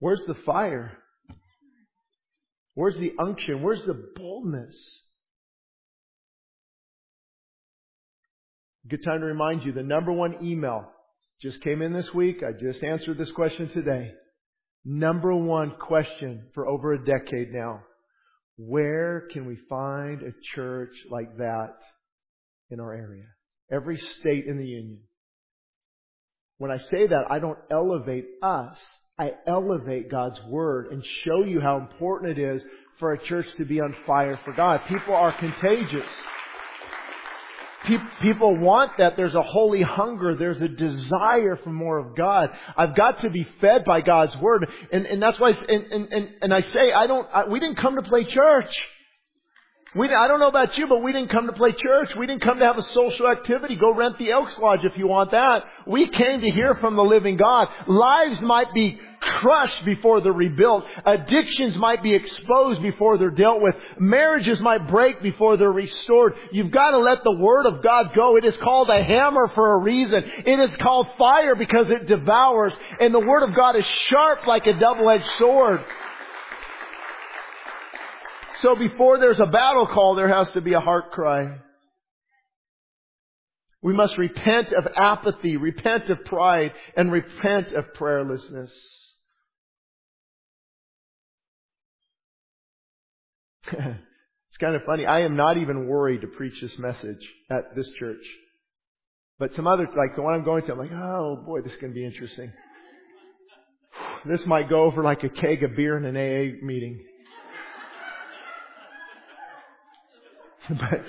Where's 0.00 0.22
the 0.26 0.34
fire? 0.34 0.98
Where's 2.74 2.96
the 2.96 3.12
unction? 3.20 3.62
Where's 3.62 3.84
the 3.84 4.10
boldness? 4.16 4.76
Good 8.88 9.04
time 9.04 9.20
to 9.20 9.26
remind 9.26 9.62
you 9.64 9.72
the 9.72 9.82
number 9.82 10.10
one 10.10 10.36
email 10.42 10.90
just 11.42 11.60
came 11.62 11.80
in 11.82 11.92
this 11.92 12.12
week. 12.12 12.42
I 12.42 12.52
just 12.52 12.82
answered 12.82 13.18
this 13.18 13.30
question 13.32 13.68
today. 13.68 14.12
Number 14.84 15.34
one 15.34 15.74
question 15.78 16.46
for 16.54 16.66
over 16.66 16.94
a 16.94 17.04
decade 17.04 17.52
now. 17.52 17.82
Where 18.56 19.28
can 19.32 19.46
we 19.46 19.58
find 19.68 20.22
a 20.22 20.32
church 20.54 20.92
like 21.10 21.36
that 21.36 21.76
in 22.70 22.80
our 22.80 22.92
area? 22.92 23.26
Every 23.70 23.98
state 23.98 24.46
in 24.46 24.58
the 24.58 24.66
union. 24.66 24.98
When 26.58 26.70
I 26.70 26.78
say 26.78 27.06
that, 27.06 27.24
I 27.30 27.38
don't 27.38 27.58
elevate 27.70 28.26
us. 28.42 28.76
I 29.18 29.32
elevate 29.46 30.10
God's 30.10 30.40
Word 30.44 30.92
and 30.92 31.04
show 31.24 31.44
you 31.44 31.60
how 31.60 31.78
important 31.78 32.38
it 32.38 32.42
is 32.42 32.62
for 32.98 33.12
a 33.12 33.22
church 33.22 33.46
to 33.56 33.64
be 33.64 33.80
on 33.80 33.94
fire 34.06 34.38
for 34.44 34.52
God. 34.52 34.80
People 34.88 35.14
are 35.14 35.32
contagious. 35.38 36.08
People 38.20 38.58
want 38.58 38.92
that. 38.98 39.16
There's 39.16 39.34
a 39.34 39.42
holy 39.42 39.82
hunger. 39.82 40.36
There's 40.36 40.60
a 40.60 40.68
desire 40.68 41.56
for 41.56 41.70
more 41.70 41.98
of 41.98 42.14
God. 42.14 42.50
I've 42.76 42.94
got 42.94 43.20
to 43.20 43.30
be 43.30 43.46
fed 43.60 43.84
by 43.86 44.02
God's 44.02 44.36
Word. 44.36 44.68
And, 44.92 45.06
and 45.06 45.22
that's 45.22 45.40
why, 45.40 45.50
and, 45.50 46.12
and, 46.12 46.28
and 46.42 46.54
I 46.54 46.60
say, 46.60 46.92
I 46.94 47.06
don't, 47.06 47.26
I, 47.32 47.46
we 47.46 47.58
didn't 47.58 47.76
come 47.76 47.96
to 47.96 48.02
play 48.02 48.24
church. 48.24 48.74
We, 49.96 50.08
I 50.08 50.28
don't 50.28 50.38
know 50.38 50.48
about 50.48 50.78
you, 50.78 50.86
but 50.86 51.02
we 51.02 51.12
didn't 51.12 51.30
come 51.30 51.48
to 51.48 51.52
play 51.52 51.72
church. 51.72 52.14
We 52.16 52.28
didn't 52.28 52.42
come 52.42 52.60
to 52.60 52.64
have 52.64 52.78
a 52.78 52.82
social 52.82 53.26
activity. 53.26 53.74
Go 53.74 53.92
rent 53.92 54.18
the 54.18 54.30
Elks 54.30 54.56
Lodge 54.56 54.84
if 54.84 54.96
you 54.96 55.08
want 55.08 55.32
that. 55.32 55.64
We 55.84 56.08
came 56.08 56.40
to 56.42 56.48
hear 56.48 56.76
from 56.76 56.94
the 56.94 57.02
living 57.02 57.36
God. 57.36 57.66
Lives 57.88 58.40
might 58.40 58.72
be 58.72 59.00
crushed 59.20 59.84
before 59.84 60.20
they're 60.20 60.32
rebuilt. 60.32 60.84
Addictions 61.04 61.74
might 61.76 62.04
be 62.04 62.14
exposed 62.14 62.80
before 62.82 63.18
they're 63.18 63.30
dealt 63.30 63.60
with. 63.60 63.74
Marriages 63.98 64.60
might 64.60 64.86
break 64.86 65.20
before 65.22 65.56
they're 65.56 65.72
restored. 65.72 66.34
You've 66.52 66.70
got 66.70 66.92
to 66.92 66.98
let 66.98 67.24
the 67.24 67.36
Word 67.36 67.66
of 67.66 67.82
God 67.82 68.12
go. 68.14 68.36
It 68.36 68.44
is 68.44 68.56
called 68.58 68.90
a 68.90 69.02
hammer 69.02 69.48
for 69.48 69.72
a 69.72 69.78
reason. 69.78 70.22
It 70.46 70.70
is 70.70 70.70
called 70.80 71.08
fire 71.18 71.56
because 71.56 71.90
it 71.90 72.06
devours. 72.06 72.72
And 73.00 73.12
the 73.12 73.18
Word 73.18 73.42
of 73.42 73.56
God 73.56 73.74
is 73.74 73.84
sharp 73.84 74.46
like 74.46 74.68
a 74.68 74.78
double-edged 74.78 75.30
sword. 75.32 75.84
So 78.62 78.76
before 78.76 79.18
there's 79.18 79.40
a 79.40 79.46
battle 79.46 79.86
call, 79.86 80.14
there 80.14 80.28
has 80.28 80.50
to 80.52 80.60
be 80.60 80.74
a 80.74 80.80
heart 80.80 81.12
cry. 81.12 81.58
We 83.82 83.94
must 83.94 84.18
repent 84.18 84.72
of 84.72 84.86
apathy, 84.94 85.56
repent 85.56 86.10
of 86.10 86.24
pride, 86.26 86.72
and 86.96 87.10
repent 87.10 87.72
of 87.72 87.86
prayerlessness. 87.98 88.70
it's 93.72 94.58
kind 94.58 94.74
of 94.74 94.82
funny. 94.84 95.06
I 95.06 95.20
am 95.20 95.36
not 95.36 95.56
even 95.56 95.86
worried 95.86 96.20
to 96.20 96.26
preach 96.26 96.60
this 96.60 96.78
message 96.78 97.26
at 97.50 97.74
this 97.74 97.90
church. 97.98 98.24
But 99.38 99.54
some 99.54 99.66
other, 99.66 99.88
like 99.96 100.16
the 100.16 100.22
one 100.22 100.34
I'm 100.34 100.44
going 100.44 100.66
to, 100.66 100.72
I'm 100.72 100.78
like, 100.78 100.92
oh 100.92 101.42
boy, 101.46 101.62
this 101.62 101.72
is 101.72 101.78
going 101.78 101.92
to 101.92 101.98
be 101.98 102.04
interesting. 102.04 102.52
This 104.26 104.44
might 104.44 104.68
go 104.68 104.82
over 104.82 105.02
like 105.02 105.24
a 105.24 105.30
keg 105.30 105.62
of 105.62 105.74
beer 105.74 105.96
in 105.96 106.04
an 106.04 106.14
AA 106.14 106.62
meeting. 106.62 107.02
but, 110.78 111.02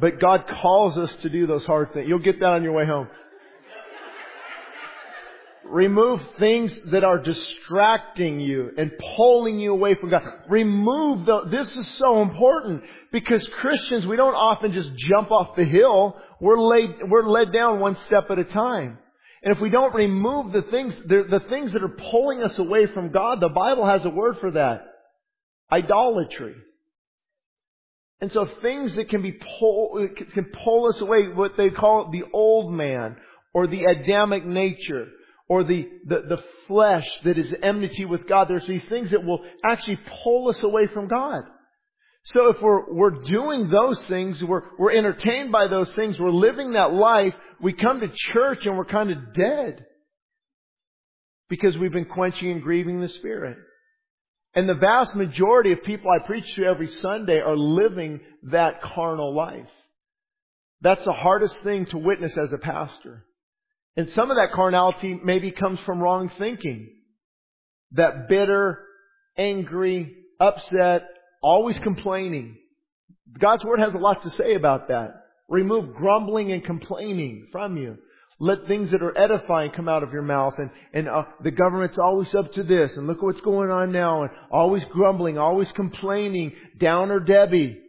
but 0.00 0.20
God 0.20 0.44
calls 0.62 0.96
us 0.98 1.14
to 1.16 1.28
do 1.28 1.46
those 1.46 1.64
hard 1.64 1.92
things. 1.92 2.08
You'll 2.08 2.18
get 2.18 2.40
that 2.40 2.52
on 2.52 2.62
your 2.62 2.72
way 2.72 2.86
home. 2.86 3.08
Remove 5.64 6.20
things 6.38 6.78
that 6.92 7.04
are 7.04 7.18
distracting 7.18 8.38
you 8.38 8.70
and 8.76 8.92
pulling 9.16 9.58
you 9.58 9.72
away 9.72 9.94
from 9.94 10.10
God. 10.10 10.22
Remove 10.48 11.24
the, 11.24 11.44
this 11.50 11.74
is 11.74 11.88
so 11.96 12.20
important 12.20 12.82
because 13.10 13.46
Christians, 13.60 14.06
we 14.06 14.16
don't 14.16 14.34
often 14.34 14.72
just 14.72 14.94
jump 14.94 15.30
off 15.30 15.56
the 15.56 15.64
hill. 15.64 16.16
We're 16.38 16.60
laid, 16.60 16.90
we're 17.08 17.26
led 17.26 17.50
down 17.52 17.80
one 17.80 17.96
step 17.96 18.24
at 18.30 18.38
a 18.38 18.44
time. 18.44 18.98
And 19.42 19.54
if 19.54 19.60
we 19.60 19.70
don't 19.70 19.94
remove 19.94 20.52
the 20.52 20.62
things, 20.70 20.94
the, 21.06 21.24
the 21.30 21.48
things 21.48 21.72
that 21.72 21.82
are 21.82 21.96
pulling 22.10 22.42
us 22.42 22.56
away 22.58 22.86
from 22.86 23.10
God, 23.10 23.40
the 23.40 23.48
Bible 23.48 23.86
has 23.86 24.04
a 24.04 24.10
word 24.10 24.38
for 24.40 24.50
that. 24.52 24.82
Idolatry. 25.72 26.56
And 28.24 28.32
so 28.32 28.46
things 28.62 28.94
that 28.94 29.10
can 29.10 29.20
be 29.20 29.32
pull, 29.32 30.08
can 30.32 30.46
pull 30.64 30.88
us 30.88 30.98
away, 31.02 31.28
what 31.28 31.58
they 31.58 31.68
call 31.68 32.10
the 32.10 32.22
old 32.32 32.72
man, 32.72 33.16
or 33.52 33.66
the 33.66 33.84
Adamic 33.84 34.46
nature, 34.46 35.08
or 35.46 35.62
the, 35.62 35.86
the, 36.06 36.22
the 36.26 36.42
flesh 36.66 37.06
that 37.24 37.36
is 37.36 37.52
enmity 37.62 38.06
with 38.06 38.26
God. 38.26 38.48
There's 38.48 38.66
these 38.66 38.86
things 38.86 39.10
that 39.10 39.22
will 39.22 39.44
actually 39.62 39.98
pull 40.22 40.48
us 40.48 40.62
away 40.62 40.86
from 40.86 41.06
God. 41.06 41.42
So 42.32 42.48
if 42.48 42.62
we're, 42.62 42.94
we're 42.94 43.22
doing 43.24 43.68
those 43.68 44.02
things, 44.06 44.42
we're, 44.42 44.62
we're 44.78 44.92
entertained 44.92 45.52
by 45.52 45.68
those 45.68 45.92
things, 45.92 46.18
we're 46.18 46.30
living 46.30 46.72
that 46.72 46.94
life, 46.94 47.34
we 47.60 47.74
come 47.74 48.00
to 48.00 48.08
church 48.08 48.64
and 48.64 48.78
we're 48.78 48.86
kind 48.86 49.10
of 49.10 49.34
dead. 49.34 49.84
Because 51.50 51.76
we've 51.76 51.92
been 51.92 52.06
quenching 52.06 52.50
and 52.52 52.62
grieving 52.62 53.02
the 53.02 53.08
Spirit. 53.10 53.58
And 54.54 54.68
the 54.68 54.74
vast 54.74 55.14
majority 55.14 55.72
of 55.72 55.82
people 55.82 56.10
I 56.10 56.24
preach 56.24 56.54
to 56.54 56.64
every 56.64 56.86
Sunday 56.86 57.40
are 57.40 57.56
living 57.56 58.20
that 58.44 58.80
carnal 58.82 59.34
life. 59.34 59.68
That's 60.80 61.04
the 61.04 61.12
hardest 61.12 61.56
thing 61.64 61.86
to 61.86 61.98
witness 61.98 62.36
as 62.36 62.52
a 62.52 62.58
pastor. 62.58 63.24
And 63.96 64.10
some 64.10 64.30
of 64.30 64.36
that 64.36 64.52
carnality 64.54 65.18
maybe 65.22 65.50
comes 65.50 65.80
from 65.80 66.00
wrong 66.00 66.30
thinking. 66.38 66.90
That 67.92 68.28
bitter, 68.28 68.80
angry, 69.36 70.14
upset, 70.38 71.04
always 71.42 71.78
complaining. 71.78 72.56
God's 73.38 73.64
Word 73.64 73.80
has 73.80 73.94
a 73.94 73.98
lot 73.98 74.22
to 74.22 74.30
say 74.30 74.54
about 74.54 74.88
that. 74.88 75.24
Remove 75.48 75.94
grumbling 75.94 76.52
and 76.52 76.64
complaining 76.64 77.48
from 77.50 77.76
you. 77.76 77.98
Let 78.40 78.66
things 78.66 78.90
that 78.90 79.02
are 79.02 79.16
edifying 79.16 79.70
come 79.70 79.88
out 79.88 80.02
of 80.02 80.12
your 80.12 80.22
mouth 80.22 80.54
and, 80.58 80.70
and 80.92 81.08
uh, 81.08 81.22
the 81.42 81.52
government's 81.52 81.98
always 81.98 82.34
up 82.34 82.52
to 82.54 82.64
this 82.64 82.96
and 82.96 83.06
look 83.06 83.22
what's 83.22 83.40
going 83.40 83.70
on 83.70 83.92
now 83.92 84.22
and 84.22 84.30
always 84.50 84.84
grumbling, 84.90 85.38
always 85.38 85.70
complaining, 85.72 86.52
downer 86.78 87.20
Debbie. 87.20 87.80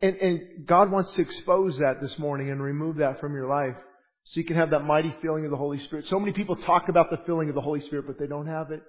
And, 0.00 0.16
and 0.16 0.66
God 0.66 0.90
wants 0.90 1.12
to 1.14 1.22
expose 1.22 1.78
that 1.78 2.00
this 2.00 2.18
morning 2.18 2.50
and 2.50 2.60
remove 2.60 2.96
that 2.96 3.20
from 3.20 3.34
your 3.34 3.46
life 3.46 3.76
so 4.24 4.40
you 4.40 4.44
can 4.44 4.56
have 4.56 4.70
that 4.70 4.84
mighty 4.84 5.14
feeling 5.22 5.44
of 5.44 5.52
the 5.52 5.56
Holy 5.56 5.78
Spirit. 5.78 6.06
So 6.06 6.18
many 6.18 6.32
people 6.32 6.56
talk 6.56 6.88
about 6.88 7.10
the 7.10 7.18
feeling 7.24 7.48
of 7.48 7.54
the 7.54 7.60
Holy 7.60 7.80
Spirit, 7.82 8.06
but 8.08 8.18
they 8.18 8.26
don't 8.26 8.48
have 8.48 8.72
it. 8.72 8.82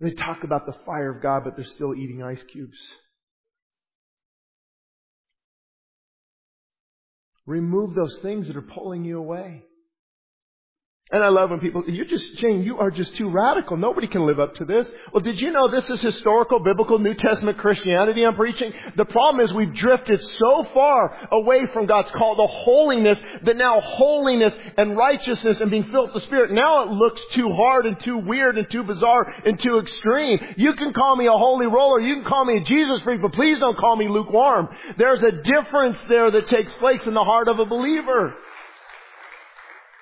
They 0.00 0.10
talk 0.12 0.44
about 0.44 0.66
the 0.66 0.74
fire 0.86 1.14
of 1.14 1.22
God, 1.22 1.44
but 1.44 1.56
they're 1.56 1.64
still 1.64 1.94
eating 1.94 2.22
ice 2.22 2.42
cubes. 2.50 2.78
Remove 7.50 7.96
those 7.96 8.16
things 8.22 8.46
that 8.46 8.56
are 8.56 8.62
pulling 8.62 9.04
you 9.04 9.18
away. 9.18 9.64
And 11.12 11.24
I 11.24 11.28
love 11.28 11.50
when 11.50 11.58
people, 11.58 11.82
you're 11.88 12.04
just, 12.04 12.38
Shane, 12.38 12.62
you 12.62 12.78
are 12.78 12.88
just 12.88 13.16
too 13.16 13.28
radical. 13.28 13.76
Nobody 13.76 14.06
can 14.06 14.26
live 14.26 14.38
up 14.38 14.54
to 14.56 14.64
this. 14.64 14.88
Well, 15.12 15.20
did 15.20 15.40
you 15.40 15.50
know 15.50 15.68
this 15.68 15.90
is 15.90 16.00
historical, 16.00 16.60
biblical, 16.60 17.00
New 17.00 17.14
Testament 17.14 17.58
Christianity 17.58 18.24
I'm 18.24 18.36
preaching? 18.36 18.72
The 18.94 19.04
problem 19.06 19.44
is 19.44 19.52
we've 19.52 19.74
drifted 19.74 20.22
so 20.22 20.68
far 20.72 21.28
away 21.32 21.66
from 21.72 21.86
God's 21.86 22.12
call 22.12 22.36
to 22.36 22.46
holiness 22.46 23.18
that 23.42 23.56
now 23.56 23.80
holiness 23.80 24.56
and 24.76 24.96
righteousness 24.96 25.60
and 25.60 25.68
being 25.68 25.90
filled 25.90 26.14
with 26.14 26.22
the 26.22 26.26
Spirit, 26.28 26.52
now 26.52 26.84
it 26.84 26.90
looks 26.92 27.20
too 27.32 27.52
hard 27.54 27.86
and 27.86 27.98
too 27.98 28.18
weird 28.18 28.56
and 28.56 28.70
too 28.70 28.84
bizarre 28.84 29.34
and 29.44 29.60
too 29.60 29.80
extreme. 29.80 30.38
You 30.58 30.74
can 30.74 30.92
call 30.92 31.16
me 31.16 31.26
a 31.26 31.32
holy 31.32 31.66
roller, 31.66 31.98
you 31.98 32.14
can 32.14 32.24
call 32.24 32.44
me 32.44 32.58
a 32.58 32.64
Jesus 32.64 33.02
freak, 33.02 33.20
but 33.20 33.32
please 33.32 33.58
don't 33.58 33.76
call 33.76 33.96
me 33.96 34.06
lukewarm. 34.06 34.68
There's 34.96 35.24
a 35.24 35.32
difference 35.32 35.96
there 36.08 36.30
that 36.30 36.46
takes 36.46 36.72
place 36.74 37.02
in 37.04 37.14
the 37.14 37.24
heart 37.24 37.48
of 37.48 37.58
a 37.58 37.66
believer. 37.66 38.36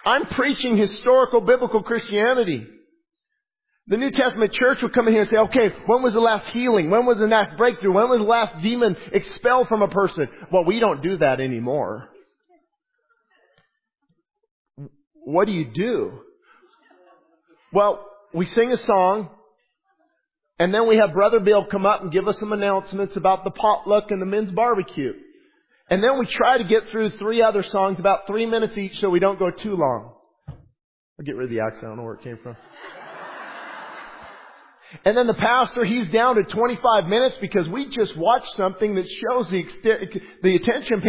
I'm 0.05 0.27
preaching 0.27 0.77
historical 0.77 1.41
biblical 1.41 1.83
Christianity. 1.83 2.67
The 3.89 3.97
New 3.97 4.11
Testament 4.11 4.53
church 4.53 4.83
would 4.83 4.93
come 4.93 5.09
in 5.09 5.15
here 5.15 5.23
and 5.23 5.31
say, 5.31 5.37
okay, 5.37 5.75
when 5.87 6.03
was 6.03 6.13
the 6.13 6.21
last 6.21 6.47
healing? 6.49 6.91
When 6.91 7.07
was 7.07 7.17
the 7.17 7.27
last 7.27 7.57
breakthrough? 7.57 7.93
When 7.93 8.09
was 8.11 8.19
the 8.19 8.25
last 8.25 8.63
demon 8.63 8.97
expelled 9.13 9.69
from 9.69 9.81
a 9.81 9.89
person? 9.89 10.29
Well, 10.53 10.65
we 10.65 10.79
don't 10.79 11.03
do 11.03 11.17
that 11.19 11.41
anymore. 11.41 12.11
What 15.25 15.47
do 15.47 15.53
you 15.53 15.71
do? 15.73 16.21
Well, 17.73 18.05
we 18.35 18.47
sing 18.47 18.73
a 18.73 18.77
song, 18.77 19.31
and 20.59 20.73
then 20.73 20.87
we 20.87 20.99
have 20.99 21.15
Brother 21.15 21.41
Bill 21.41 21.65
come 21.65 21.87
up 21.87 22.03
and 22.03 22.13
give 22.13 22.29
us 22.29 22.39
some 22.39 22.53
announcements 22.53 23.17
about 23.17 23.45
the 23.45 23.51
potluck 23.51 24.11
and 24.11 24.21
the 24.21 24.27
men's 24.27 24.51
barbecue. 24.51 25.13
And 25.91 26.03
then 26.03 26.19
we 26.19 26.27
try 26.27 26.59
to 26.59 26.65
get 26.65 26.89
through 26.89 27.11
three 27.19 27.41
other 27.41 27.63
songs, 27.63 27.99
about 27.99 28.27
three 28.27 28.47
minutes 28.47 28.77
each, 28.77 28.99
so 29.01 29.09
we 29.09 29.21
don't 29.21 29.39
go 29.39 29.51
too 29.51 29.75
long. 29.75 30.15
I'll 30.49 31.25
get 31.25 31.35
rid 31.35 31.45
of 31.45 31.51
the 31.51 31.61
accent. 31.61 31.85
I 31.85 31.87
don't 31.89 31.97
know 31.97 32.03
where 32.05 32.15
it 32.15 32.23
came 32.23 32.39
from. 32.43 32.57
And 35.05 35.17
then 35.17 35.27
the 35.27 35.35
pastor, 35.35 35.85
he's 35.85 36.09
down 36.09 36.37
to 36.37 36.45
25 36.45 37.07
minutes 37.07 37.37
because 37.41 37.69
we 37.69 37.91
just 37.91 38.17
watched 38.17 38.57
something 38.57 38.95
that 38.95 39.07
shows 39.07 39.51
the, 39.51 39.59
extent, 39.59 40.01
the 40.43 40.57
attention 40.57 41.03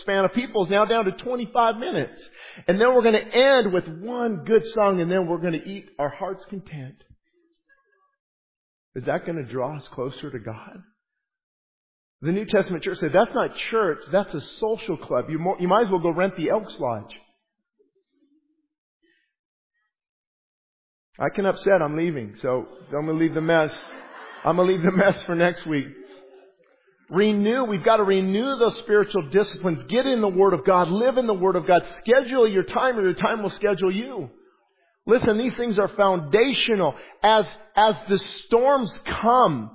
span 0.00 0.24
of 0.24 0.32
people 0.32 0.64
is 0.64 0.70
now 0.70 0.84
down 0.84 1.04
to 1.04 1.12
25 1.12 1.76
minutes. 1.76 2.28
And 2.66 2.80
then 2.80 2.92
we're 2.92 3.02
going 3.02 3.14
to 3.14 3.36
end 3.36 3.72
with 3.72 3.86
one 3.86 4.44
good 4.44 4.66
song 4.74 5.00
and 5.00 5.10
then 5.10 5.28
we're 5.28 5.40
going 5.40 5.52
to 5.52 5.68
eat 5.68 5.90
our 5.98 6.08
heart's 6.08 6.44
content. 6.46 7.04
Is 8.96 9.04
that 9.04 9.24
going 9.24 9.36
to 9.36 9.50
draw 9.50 9.76
us 9.76 9.86
closer 9.88 10.30
to 10.30 10.38
God? 10.40 10.82
The 12.22 12.32
New 12.32 12.44
Testament 12.44 12.84
church 12.84 12.98
said, 12.98 13.12
that's 13.14 13.32
not 13.34 13.56
church, 13.70 14.00
that's 14.12 14.34
a 14.34 14.40
social 14.58 14.98
club. 14.98 15.26
You, 15.30 15.38
you 15.58 15.68
might 15.68 15.86
as 15.86 15.90
well 15.90 16.00
go 16.00 16.10
rent 16.10 16.36
the 16.36 16.50
Elks 16.50 16.74
Lodge. 16.78 17.14
I 21.18 21.28
can 21.34 21.46
upset, 21.46 21.82
I'm 21.82 21.96
leaving, 21.96 22.34
so 22.40 22.66
I'm 22.88 23.06
gonna 23.06 23.12
leave 23.12 23.34
the 23.34 23.40
mess. 23.40 23.74
I'm 24.44 24.56
gonna 24.56 24.68
leave 24.68 24.82
the 24.82 24.92
mess 24.92 25.22
for 25.24 25.34
next 25.34 25.66
week. 25.66 25.86
Renew, 27.10 27.64
we've 27.64 27.82
got 27.82 27.96
to 27.96 28.04
renew 28.04 28.56
those 28.56 28.78
spiritual 28.78 29.28
disciplines. 29.30 29.82
Get 29.84 30.06
in 30.06 30.20
the 30.20 30.28
Word 30.28 30.54
of 30.54 30.64
God, 30.64 30.88
live 30.88 31.16
in 31.18 31.26
the 31.26 31.34
Word 31.34 31.56
of 31.56 31.66
God, 31.66 31.84
schedule 31.96 32.46
your 32.46 32.62
time 32.62 32.96
or 32.96 33.02
your 33.02 33.14
time 33.14 33.42
will 33.42 33.50
schedule 33.50 33.90
you. 33.90 34.30
Listen, 35.06 35.36
these 35.36 35.54
things 35.54 35.78
are 35.78 35.88
foundational. 35.88 36.94
As, 37.22 37.46
as 37.74 37.96
the 38.08 38.18
storms 38.18 38.96
come, 39.06 39.70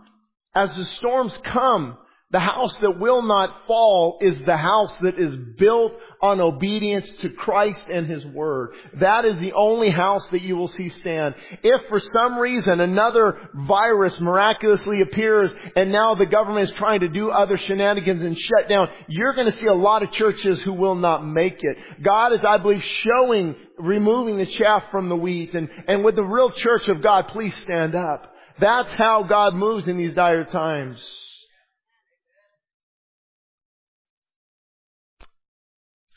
as 0.56 0.74
the 0.76 0.86
storms 0.86 1.38
come, 1.44 1.98
the 2.36 2.40
house 2.40 2.76
that 2.82 3.00
will 3.00 3.22
not 3.22 3.66
fall 3.66 4.18
is 4.20 4.36
the 4.46 4.58
house 4.58 4.92
that 5.00 5.18
is 5.18 5.34
built 5.58 5.94
on 6.22 6.42
obedience 6.42 7.10
to 7.22 7.30
Christ 7.30 7.88
and 7.88 8.08
His 8.08 8.26
Word. 8.26 8.74
That 8.96 9.24
is 9.24 9.40
the 9.40 9.54
only 9.54 9.90
house 9.90 10.28
that 10.32 10.42
you 10.42 10.58
will 10.58 10.68
see 10.68 10.90
stand. 10.90 11.36
If 11.64 11.88
for 11.88 12.02
some 12.02 12.38
reason 12.38 12.82
another 12.82 13.40
virus 13.54 14.20
miraculously 14.20 15.00
appears 15.00 15.54
and 15.78 15.94
now 15.94 16.16
the 16.16 16.26
government 16.26 16.70
is 16.70 16.76
trying 16.76 17.00
to 17.00 17.08
do 17.08 17.30
other 17.30 17.58
shenanigans 17.58 18.22
and 18.22 18.38
shut 18.38 18.68
down, 18.68 18.90
you're 19.08 19.34
going 19.34 19.50
to 19.50 19.58
see 19.58 19.68
a 19.68 19.74
lot 19.74 20.04
of 20.04 20.12
churches 20.12 20.62
who 20.62 20.74
will 20.74 20.96
not 20.96 21.26
make 21.26 21.60
it. 21.64 21.78
God 22.04 22.34
is, 22.34 22.42
I 22.46 22.58
believe, 22.58 22.84
showing, 22.84 23.56
removing 23.78 24.40
the 24.40 24.46
chaff 24.46 24.84
from 24.92 25.08
the 25.08 25.16
wheat 25.16 25.54
and, 25.56 25.70
and 25.88 26.04
with 26.04 26.16
the 26.18 26.24
real 26.24 26.52
church 26.52 26.90
of 26.90 27.02
God, 27.02 27.30
please 27.30 27.56
stand 27.64 27.96
up. 27.96 28.36
That's 28.60 28.92
how 28.96 29.24
God 29.24 29.56
moves 29.56 29.88
in 29.88 29.96
these 29.96 30.14
dire 30.14 30.44
times. 30.44 31.00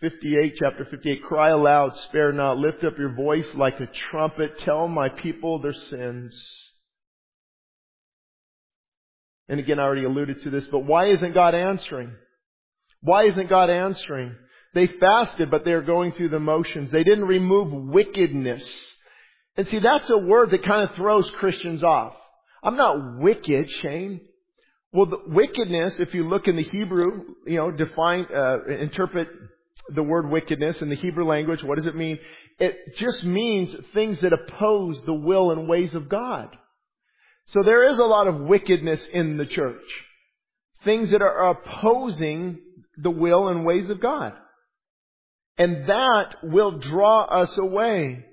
58, 0.00 0.54
chapter 0.58 0.84
58, 0.84 1.24
cry 1.24 1.50
aloud, 1.50 1.96
spare 2.08 2.32
not, 2.32 2.56
lift 2.56 2.84
up 2.84 2.98
your 2.98 3.14
voice 3.14 3.48
like 3.54 3.80
a 3.80 3.87
trumpet, 4.11 4.58
tell 4.61 4.87
my 4.87 5.08
people 5.08 5.61
their 5.61 5.72
sins. 5.72 6.40
And 9.48 9.58
again, 9.58 9.80
I 9.80 9.82
already 9.82 10.04
alluded 10.04 10.42
to 10.42 10.50
this, 10.50 10.66
but 10.66 10.80
why 10.80 11.06
isn't 11.06 11.34
God 11.34 11.54
answering? 11.54 12.12
Why 13.00 13.24
isn't 13.24 13.48
God 13.48 13.70
answering? 13.70 14.37
They 14.74 14.87
fasted, 14.87 15.50
but 15.50 15.64
they're 15.64 15.82
going 15.82 16.12
through 16.12 16.28
the 16.28 16.38
motions. 16.38 16.90
They 16.90 17.02
didn't 17.02 17.24
remove 17.24 17.72
wickedness. 17.72 18.64
And 19.56 19.66
see, 19.66 19.78
that's 19.80 20.08
a 20.11 20.18
word 20.18 20.50
that 20.50 20.64
kind 20.64 20.88
of 20.88 20.94
throws 20.94 21.28
Christians 21.32 21.82
off. 21.82 22.14
I'm 22.62 22.76
not 22.76 23.18
wicked, 23.18 23.68
Shane. 23.82 24.20
Well, 24.92 25.06
the 25.06 25.20
wickedness, 25.26 25.98
if 25.98 26.14
you 26.14 26.24
look 26.28 26.48
in 26.48 26.56
the 26.56 26.62
Hebrew, 26.62 27.24
you 27.46 27.56
know, 27.56 27.70
define, 27.70 28.26
uh, 28.34 28.64
interpret 28.66 29.28
the 29.94 30.03
word 30.03 30.31
wickedness 30.31 30.83
in 30.83 30.88
the 30.88 30.96
Hebrew 30.96 31.24
language, 31.24 31.62
what 31.62 31.77
does 31.77 31.87
it 31.87 31.96
mean? 31.96 32.18
It 32.59 32.96
just 32.96 33.24
means 33.24 33.74
things 33.94 34.20
that 34.20 34.33
oppose 34.33 35.01
the 35.07 35.14
will 35.14 35.51
and 35.51 35.68
ways 35.68 35.94
of 35.94 36.09
God. 36.09 36.48
So 37.48 37.62
there 37.64 37.88
is 37.88 37.98
a 37.98 38.05
lot 38.05 38.27
of 38.27 38.40
wickedness 38.42 39.07
in 39.12 39.38
the 39.38 39.46
church. 39.46 39.83
Things 40.85 41.11
that 41.11 41.22
are 41.22 41.51
opposing 41.51 42.59
the 42.96 43.11
will 43.11 43.48
and 43.48 43.64
ways 43.64 43.88
of 43.90 44.01
God. 44.01 44.35
And 45.57 45.88
that 45.88 46.37
will 46.42 46.79
draw 46.79 47.24
us 47.24 47.57
away. 47.59 48.24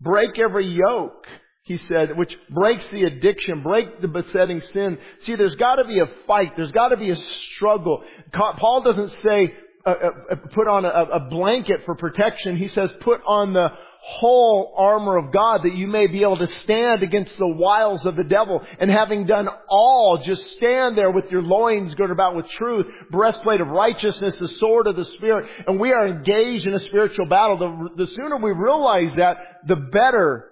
Break 0.00 0.38
every 0.38 0.66
yoke, 0.66 1.26
he 1.62 1.76
said, 1.76 2.16
which 2.16 2.36
breaks 2.48 2.86
the 2.88 3.04
addiction, 3.04 3.62
break 3.62 4.00
the 4.00 4.08
besetting 4.08 4.60
sin. 4.60 4.98
See, 5.22 5.34
there's 5.34 5.56
gotta 5.56 5.84
be 5.84 5.98
a 5.98 6.06
fight. 6.26 6.52
There's 6.56 6.72
gotta 6.72 6.96
be 6.96 7.10
a 7.10 7.16
struggle. 7.16 8.02
Paul 8.32 8.82
doesn't 8.82 9.10
say, 9.22 9.54
put 9.84 10.68
on 10.68 10.84
a, 10.84 10.88
a 10.88 11.20
blanket 11.30 11.84
for 11.84 11.94
protection. 11.94 12.56
He 12.56 12.68
says, 12.68 12.90
put 13.00 13.20
on 13.26 13.52
the 13.52 13.68
whole 14.02 14.74
armor 14.78 15.18
of 15.18 15.32
God 15.32 15.62
that 15.62 15.74
you 15.74 15.86
may 15.86 16.06
be 16.06 16.22
able 16.22 16.38
to 16.38 16.48
stand 16.62 17.02
against 17.02 17.36
the 17.38 17.46
wiles 17.46 18.06
of 18.06 18.16
the 18.16 18.24
devil. 18.24 18.64
And 18.78 18.90
having 18.90 19.26
done 19.26 19.48
all, 19.68 20.22
just 20.24 20.52
stand 20.52 20.96
there 20.96 21.10
with 21.10 21.30
your 21.30 21.42
loins 21.42 21.94
girded 21.94 22.12
about 22.12 22.34
with 22.34 22.48
truth, 22.48 22.86
breastplate 23.10 23.60
of 23.60 23.68
righteousness, 23.68 24.36
the 24.36 24.48
sword 24.48 24.86
of 24.86 24.96
the 24.96 25.04
Spirit. 25.04 25.48
And 25.66 25.78
we 25.78 25.92
are 25.92 26.08
engaged 26.08 26.66
in 26.66 26.74
a 26.74 26.80
spiritual 26.80 27.26
battle. 27.26 27.58
The, 27.58 28.04
the 28.04 28.10
sooner 28.10 28.38
we 28.38 28.52
realize 28.52 29.14
that, 29.16 29.36
the 29.66 29.76
better 29.76 30.46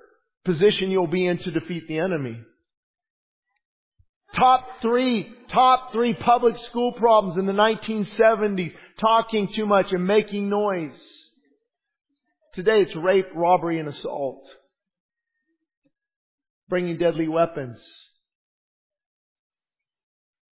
position 0.45 0.91
you'll 0.91 1.07
be 1.07 1.27
in 1.27 1.39
to 1.39 1.51
defeat 1.51 1.89
the 1.89 1.99
enemy. 1.99 2.41
Top 4.39 4.81
three, 4.81 5.35
top 5.49 5.93
three 5.93 6.15
public 6.15 6.57
school 6.69 6.93
problems 6.93 7.39
in 7.39 7.47
the 7.47 7.53
1970s. 7.53 8.73
Talking 9.01 9.49
too 9.53 9.67
much 9.67 9.93
and 9.93 10.07
making 10.07 10.49
noise. 10.49 10.99
Today 12.53 12.83
it's 12.83 12.95
rape, 12.95 13.27
robbery, 13.35 13.81
and 13.81 13.89
assault. 13.89 14.47
Bringing 16.69 16.99
deadly 16.99 17.27
weapons. 17.27 17.83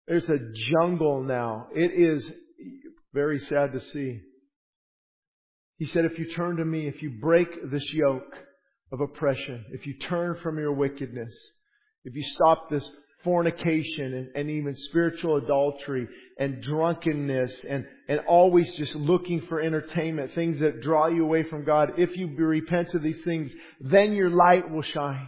There's 0.07 0.29
a 0.29 0.39
jungle 0.71 1.23
now. 1.23 1.67
It 1.75 1.91
is 1.91 2.31
very 3.13 3.39
sad 3.39 3.73
to 3.73 3.79
see. 3.79 4.21
He 5.77 5.85
said, 5.85 6.05
if 6.05 6.17
you 6.17 6.33
turn 6.33 6.57
to 6.57 6.65
me, 6.65 6.87
if 6.87 7.01
you 7.01 7.17
break 7.21 7.69
this 7.69 7.85
yoke 7.93 8.33
of 8.91 9.01
oppression, 9.01 9.65
if 9.71 9.85
you 9.85 9.97
turn 9.99 10.37
from 10.41 10.57
your 10.57 10.73
wickedness, 10.73 11.33
if 12.03 12.15
you 12.15 12.23
stop 12.35 12.69
this 12.69 12.87
fornication 13.25 14.13
and, 14.13 14.29
and, 14.35 14.49
even 14.49 14.77
spiritual 14.77 15.35
adultery 15.35 16.07
and 16.39 16.61
drunkenness 16.61 17.61
and, 17.67 17.85
and 18.07 18.21
always 18.29 18.73
just 18.75 18.95
looking 18.95 19.41
for 19.47 19.59
entertainment, 19.59 20.31
things 20.33 20.59
that 20.59 20.81
draw 20.81 21.07
you 21.07 21.23
away 21.25 21.43
from 21.43 21.65
God, 21.65 21.93
if 21.97 22.15
you 22.15 22.33
repent 22.37 22.93
of 22.93 23.03
these 23.03 23.21
things, 23.25 23.51
then 23.81 24.13
your 24.13 24.29
light 24.29 24.71
will 24.71 24.83
shine. 24.83 25.27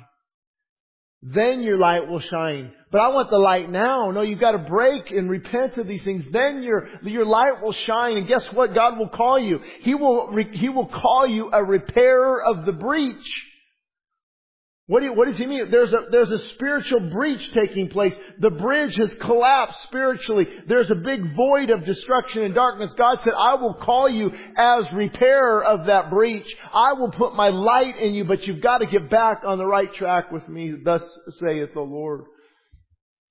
Then 1.22 1.62
your 1.62 1.78
light 1.78 2.08
will 2.08 2.20
shine. 2.20 2.72
But 2.92 3.02
I 3.02 3.08
want 3.10 3.30
the 3.30 3.38
light 3.38 3.70
now. 3.70 4.12
No, 4.12 4.22
you've 4.22 4.40
got 4.40 4.52
to 4.52 4.60
break 4.60 5.12
and 5.12 5.30
repent 5.30 5.78
of 5.78 5.88
these 5.88 6.04
things. 6.04 6.24
Then 6.32 6.62
your, 6.62 6.88
your 7.02 7.26
light 7.26 7.62
will 7.62 7.74
shine. 7.74 8.18
And 8.18 8.28
guess 8.28 8.46
what? 8.54 8.76
God 8.76 8.98
will 9.00 9.10
call 9.10 9.40
you. 9.40 9.60
He 9.82 9.96
will, 9.96 10.34
He 10.54 10.70
will 10.70 10.86
call 10.86 11.26
you 11.28 11.50
a 11.52 11.64
repairer 11.64 12.46
of 12.46 12.66
the 12.66 12.72
breach. 12.72 13.34
What, 14.90 15.02
do 15.02 15.08
you, 15.08 15.14
what 15.14 15.28
does 15.28 15.38
he 15.38 15.46
mean? 15.46 15.70
There's 15.70 15.92
a, 15.92 16.06
there's 16.12 16.32
a 16.32 16.40
spiritual 16.54 17.10
breach 17.10 17.52
taking 17.52 17.90
place. 17.90 18.16
The 18.40 18.52
bridge 18.52 18.96
has 18.96 19.14
collapsed 19.16 19.84
spiritually. 19.84 20.48
There's 20.66 20.90
a 20.90 20.96
big 20.96 21.36
void 21.36 21.72
of 21.72 21.84
destruction 21.84 22.44
and 22.44 22.56
darkness. 22.56 22.94
God 22.98 23.20
said, 23.22 23.34
I 23.38 23.56
will 23.56 23.74
call 23.74 24.08
you 24.08 24.32
as 24.56 24.86
repairer 24.94 25.62
of 25.62 25.88
that 25.88 26.10
breach. 26.10 26.48
I 26.74 26.94
will 26.94 27.12
put 27.12 27.36
my 27.36 27.50
light 27.50 28.00
in 28.00 28.14
you, 28.14 28.24
but 28.24 28.48
you've 28.48 28.62
got 28.62 28.78
to 28.78 28.86
get 28.86 29.10
back 29.10 29.42
on 29.46 29.58
the 29.58 29.66
right 29.66 29.94
track 29.94 30.32
with 30.32 30.48
me. 30.48 30.76
Thus 30.82 31.04
saith 31.38 31.74
the 31.74 31.82
Lord. 31.82 32.22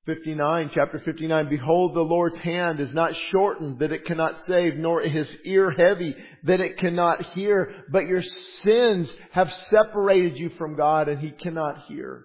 59, 0.06 0.70
chapter 0.72 1.00
59, 1.00 1.48
Behold, 1.48 1.94
the 1.94 2.00
Lord's 2.00 2.38
hand 2.38 2.78
is 2.78 2.94
not 2.94 3.12
shortened 3.32 3.80
that 3.80 3.90
it 3.90 4.04
cannot 4.04 4.40
save, 4.44 4.76
nor 4.76 5.00
his 5.00 5.28
ear 5.44 5.72
heavy 5.72 6.14
that 6.44 6.60
it 6.60 6.78
cannot 6.78 7.24
hear, 7.34 7.84
but 7.90 8.06
your 8.06 8.22
sins 8.22 9.12
have 9.32 9.52
separated 9.68 10.38
you 10.38 10.50
from 10.50 10.76
God 10.76 11.08
and 11.08 11.20
he 11.20 11.32
cannot 11.32 11.86
hear. 11.88 12.24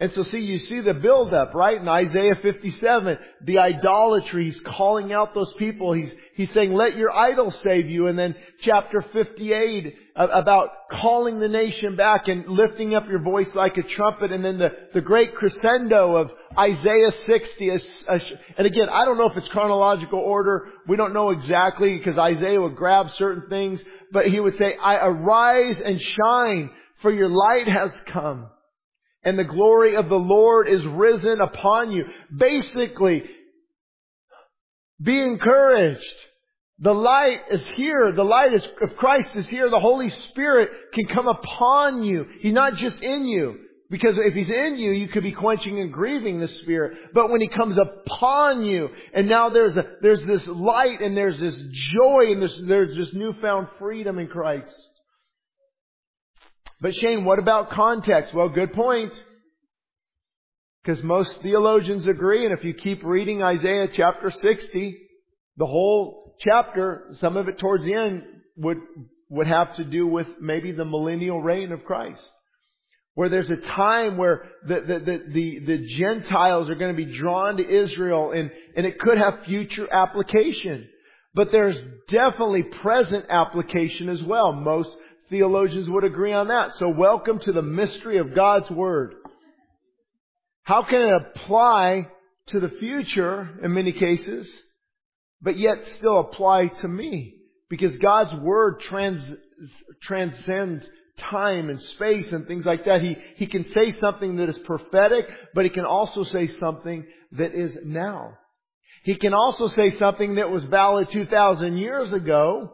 And 0.00 0.10
so 0.14 0.24
see, 0.24 0.40
you 0.40 0.58
see 0.58 0.80
the 0.80 0.94
buildup, 0.94 1.54
right? 1.54 1.80
In 1.80 1.86
Isaiah 1.86 2.34
57, 2.34 3.18
the 3.44 3.58
idolatry, 3.60 4.46
he's 4.46 4.58
calling 4.58 5.12
out 5.12 5.32
those 5.32 5.52
people. 5.52 5.92
He's, 5.92 6.12
he's 6.34 6.50
saying, 6.50 6.72
let 6.72 6.96
your 6.96 7.12
idol 7.12 7.52
save 7.52 7.88
you. 7.88 8.08
And 8.08 8.18
then 8.18 8.34
chapter 8.62 9.00
58, 9.00 9.94
about 10.14 10.68
calling 10.90 11.40
the 11.40 11.48
nation 11.48 11.96
back 11.96 12.28
and 12.28 12.46
lifting 12.46 12.94
up 12.94 13.04
your 13.08 13.20
voice 13.20 13.54
like 13.54 13.76
a 13.76 13.82
trumpet. 13.82 14.30
And 14.30 14.44
then 14.44 14.58
the, 14.58 14.68
the 14.94 15.00
great 15.00 15.34
crescendo 15.34 16.16
of 16.16 16.30
Isaiah 16.58 17.12
60. 17.24 17.70
And 18.58 18.66
again, 18.66 18.88
I 18.90 19.04
don't 19.04 19.18
know 19.18 19.28
if 19.28 19.36
it's 19.36 19.48
chronological 19.48 20.18
order. 20.18 20.68
We 20.86 20.96
don't 20.96 21.14
know 21.14 21.30
exactly 21.30 21.96
because 21.96 22.18
Isaiah 22.18 22.60
would 22.60 22.76
grab 22.76 23.10
certain 23.12 23.48
things, 23.48 23.80
but 24.12 24.26
he 24.26 24.38
would 24.38 24.58
say, 24.58 24.76
I 24.80 24.96
arise 24.96 25.80
and 25.80 26.00
shine 26.00 26.70
for 27.00 27.10
your 27.10 27.30
light 27.30 27.68
has 27.68 27.92
come 28.12 28.48
and 29.24 29.38
the 29.38 29.44
glory 29.44 29.96
of 29.96 30.08
the 30.08 30.16
Lord 30.16 30.68
is 30.68 30.84
risen 30.84 31.40
upon 31.40 31.92
you. 31.92 32.04
Basically, 32.36 33.22
be 35.00 35.20
encouraged. 35.20 36.14
The 36.82 36.92
light 36.92 37.42
is 37.48 37.64
here. 37.68 38.12
The 38.12 38.24
light 38.24 38.52
is, 38.52 38.66
of 38.82 38.96
Christ 38.96 39.36
is 39.36 39.48
here. 39.48 39.70
The 39.70 39.78
Holy 39.78 40.10
Spirit 40.10 40.68
can 40.92 41.06
come 41.06 41.28
upon 41.28 42.02
you. 42.02 42.26
He's 42.40 42.52
not 42.52 42.74
just 42.74 43.00
in 43.00 43.24
you. 43.24 43.60
Because 43.88 44.18
if 44.18 44.34
He's 44.34 44.50
in 44.50 44.76
you, 44.78 44.90
you 44.90 45.06
could 45.06 45.22
be 45.22 45.30
quenching 45.30 45.78
and 45.78 45.92
grieving 45.92 46.40
the 46.40 46.48
Spirit. 46.48 46.98
But 47.14 47.30
when 47.30 47.40
He 47.40 47.46
comes 47.46 47.78
upon 47.78 48.64
you, 48.64 48.88
and 49.14 49.28
now 49.28 49.50
there's 49.50 49.76
a, 49.76 49.84
there's 50.00 50.24
this 50.24 50.44
light 50.48 51.00
and 51.00 51.16
there's 51.16 51.38
this 51.38 51.54
joy 51.54 52.32
and 52.32 52.42
there's, 52.42 52.60
there's 52.66 52.96
this 52.96 53.14
newfound 53.14 53.68
freedom 53.78 54.18
in 54.18 54.26
Christ. 54.26 54.74
But 56.80 56.96
Shane, 56.96 57.24
what 57.24 57.38
about 57.38 57.70
context? 57.70 58.34
Well, 58.34 58.48
good 58.48 58.72
point. 58.72 59.12
Because 60.82 61.00
most 61.04 61.40
theologians 61.42 62.08
agree, 62.08 62.44
and 62.44 62.58
if 62.58 62.64
you 62.64 62.74
keep 62.74 63.04
reading 63.04 63.40
Isaiah 63.40 63.86
chapter 63.94 64.32
60, 64.32 64.98
the 65.56 65.66
whole 65.66 66.36
chapter, 66.40 67.08
some 67.20 67.36
of 67.36 67.48
it 67.48 67.58
towards 67.58 67.84
the 67.84 67.94
end, 67.94 68.22
would, 68.56 68.78
would 69.28 69.46
have 69.46 69.76
to 69.76 69.84
do 69.84 70.06
with 70.06 70.26
maybe 70.40 70.72
the 70.72 70.84
millennial 70.84 71.40
reign 71.40 71.72
of 71.72 71.84
Christ. 71.84 72.22
Where 73.14 73.28
there's 73.28 73.50
a 73.50 73.56
time 73.56 74.16
where 74.16 74.44
the, 74.66 74.80
the, 74.80 74.98
the, 74.98 75.22
the, 75.32 75.58
the 75.66 75.86
Gentiles 75.98 76.70
are 76.70 76.74
going 76.74 76.96
to 76.96 77.04
be 77.04 77.18
drawn 77.18 77.58
to 77.58 77.66
Israel 77.66 78.32
and, 78.32 78.50
and 78.74 78.86
it 78.86 78.98
could 78.98 79.18
have 79.18 79.44
future 79.44 79.86
application. 79.92 80.88
But 81.34 81.48
there's 81.52 81.76
definitely 82.08 82.62
present 82.62 83.26
application 83.28 84.08
as 84.08 84.22
well. 84.22 84.52
Most 84.52 84.90
theologians 85.28 85.88
would 85.90 86.04
agree 86.04 86.32
on 86.32 86.48
that. 86.48 86.70
So 86.78 86.88
welcome 86.88 87.38
to 87.40 87.52
the 87.52 87.62
mystery 87.62 88.18
of 88.18 88.34
God's 88.34 88.70
Word. 88.70 89.14
How 90.62 90.82
can 90.82 91.00
it 91.02 91.12
apply 91.12 92.08
to 92.48 92.60
the 92.60 92.68
future 92.68 93.58
in 93.62 93.74
many 93.74 93.92
cases, 93.92 94.50
but 95.42 95.58
yet 95.58 95.76
still 95.98 96.20
apply 96.20 96.68
to 96.68 96.88
me? 96.88 97.34
Because 97.68 97.96
God's 97.96 98.34
Word 98.40 98.80
trans, 98.80 99.22
transcends 100.02 100.88
time 101.18 101.68
and 101.68 101.80
space 101.80 102.32
and 102.32 102.46
things 102.46 102.64
like 102.64 102.84
that. 102.84 103.02
He, 103.02 103.16
he 103.36 103.46
can 103.46 103.66
say 103.70 103.92
something 104.00 104.36
that 104.36 104.48
is 104.48 104.58
prophetic, 104.58 105.26
but 105.54 105.64
he 105.64 105.70
can 105.70 105.84
also 105.84 106.22
say 106.24 106.46
something 106.46 107.04
that 107.32 107.54
is 107.54 107.76
now. 107.84 108.38
He 109.04 109.16
can 109.16 109.34
also 109.34 109.68
say 109.68 109.90
something 109.90 110.36
that 110.36 110.50
was 110.50 110.64
valid 110.64 111.10
2,000 111.10 111.76
years 111.76 112.12
ago, 112.12 112.72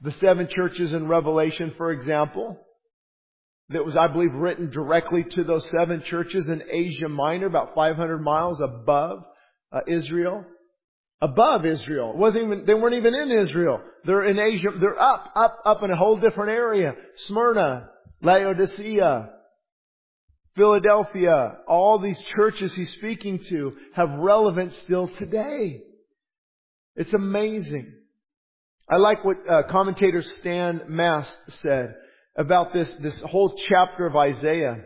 the 0.00 0.12
seven 0.12 0.48
churches 0.48 0.92
in 0.92 1.06
Revelation, 1.06 1.74
for 1.76 1.92
example, 1.92 2.58
that 3.68 3.84
was, 3.84 3.96
I 3.96 4.08
believe, 4.08 4.34
written 4.34 4.70
directly 4.70 5.24
to 5.24 5.44
those 5.44 5.68
seven 5.70 6.02
churches 6.02 6.48
in 6.48 6.62
Asia 6.70 7.08
Minor, 7.08 7.46
about 7.46 7.74
500 7.74 8.18
miles 8.18 8.60
above 8.60 9.22
uh, 9.72 9.80
Israel. 9.86 10.44
Above 11.22 11.64
Israel. 11.64 12.10
It 12.10 12.16
wasn't 12.16 12.44
even, 12.46 12.66
they 12.66 12.74
weren't 12.74 12.96
even 12.96 13.14
in 13.14 13.30
Israel. 13.30 13.80
They're 14.04 14.24
in 14.24 14.40
Asia, 14.40 14.70
they're 14.78 15.00
up, 15.00 15.30
up, 15.36 15.58
up 15.64 15.82
in 15.84 15.92
a 15.92 15.96
whole 15.96 16.18
different 16.18 16.50
area. 16.50 16.94
Smyrna, 17.28 17.88
Laodicea, 18.22 19.30
Philadelphia, 20.56 21.58
all 21.68 22.00
these 22.00 22.20
churches 22.34 22.74
he's 22.74 22.92
speaking 22.94 23.38
to 23.50 23.72
have 23.94 24.10
relevance 24.10 24.76
still 24.78 25.06
today. 25.06 25.82
It's 26.96 27.14
amazing. 27.14 27.94
I 28.90 28.96
like 28.96 29.24
what 29.24 29.36
uh, 29.48 29.62
commentator 29.70 30.22
Stan 30.40 30.82
Mast 30.88 31.32
said 31.60 31.94
about 32.36 32.72
this, 32.72 32.92
this 33.00 33.18
whole 33.20 33.54
chapter 33.68 34.06
of 34.06 34.16
Isaiah, 34.16 34.84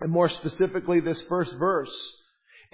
and 0.00 0.10
more 0.10 0.30
specifically 0.30 1.00
this 1.00 1.20
first 1.28 1.54
verse. 1.56 1.94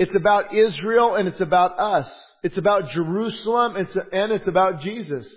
It's 0.01 0.15
about 0.15 0.55
Israel 0.55 1.17
and 1.17 1.29
it's 1.29 1.43
about 1.43 1.79
us. 1.79 2.11
It's 2.43 2.57
about 2.57 2.89
Jerusalem 2.89 3.77
and 3.77 4.33
it's, 4.33 4.49
about 4.49 4.81
Jesus. 4.81 5.31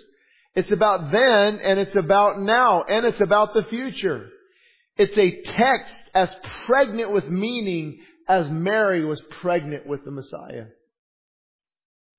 It's 0.54 0.70
about 0.70 1.12
then 1.12 1.58
and 1.62 1.78
it's 1.78 1.96
about 1.96 2.40
now 2.40 2.82
and 2.82 3.04
it's 3.04 3.20
about 3.20 3.52
the 3.52 3.64
future. 3.64 4.30
It's 4.96 5.18
a 5.18 5.42
text 5.52 5.94
as 6.14 6.30
pregnant 6.64 7.12
with 7.12 7.28
meaning 7.28 7.98
as 8.26 8.48
Mary 8.48 9.04
was 9.04 9.20
pregnant 9.42 9.86
with 9.86 10.02
the 10.06 10.10
Messiah. 10.10 10.68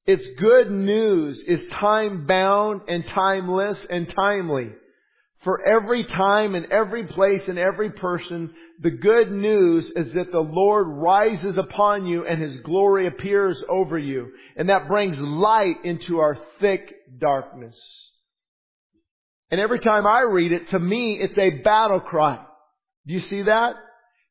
Its 0.06 0.28
good 0.40 0.70
news 0.70 1.40
is 1.48 1.66
time 1.70 2.28
bound 2.28 2.82
and 2.88 3.08
timeless 3.08 3.84
and 3.90 4.08
timely. 4.08 4.70
For 5.46 5.64
every 5.64 6.04
time 6.04 6.56
and 6.56 6.66
every 6.72 7.06
place 7.06 7.48
and 7.48 7.60
every 7.60 7.92
person, 7.92 8.52
the 8.82 8.90
good 8.90 9.32
news 9.32 9.86
is 9.96 10.12
that 10.14 10.32
the 10.32 10.40
Lord 10.40 10.88
rises 10.88 11.56
upon 11.56 12.08
you 12.08 12.26
and 12.26 12.42
His 12.42 12.58
glory 12.62 13.06
appears 13.06 13.64
over 13.70 13.98
you. 13.98 14.32
And 14.58 14.70
that 14.70 14.88
brings 14.88 15.20
light 15.20 15.86
into 15.86 16.18
our 16.18 16.36
thick 16.60 16.96
darkness. 17.20 17.80
And 19.52 19.62
every 19.62 19.80
time 19.80 20.08
I 20.08 20.22
read 20.22 20.52
it, 20.52 20.70
to 20.70 20.80
me, 20.80 21.20
it's 21.22 21.38
a 21.38 21.62
battle 21.62 22.00
cry. 22.00 22.44
Do 23.06 23.14
you 23.14 23.20
see 23.20 23.44
that? 23.44 23.76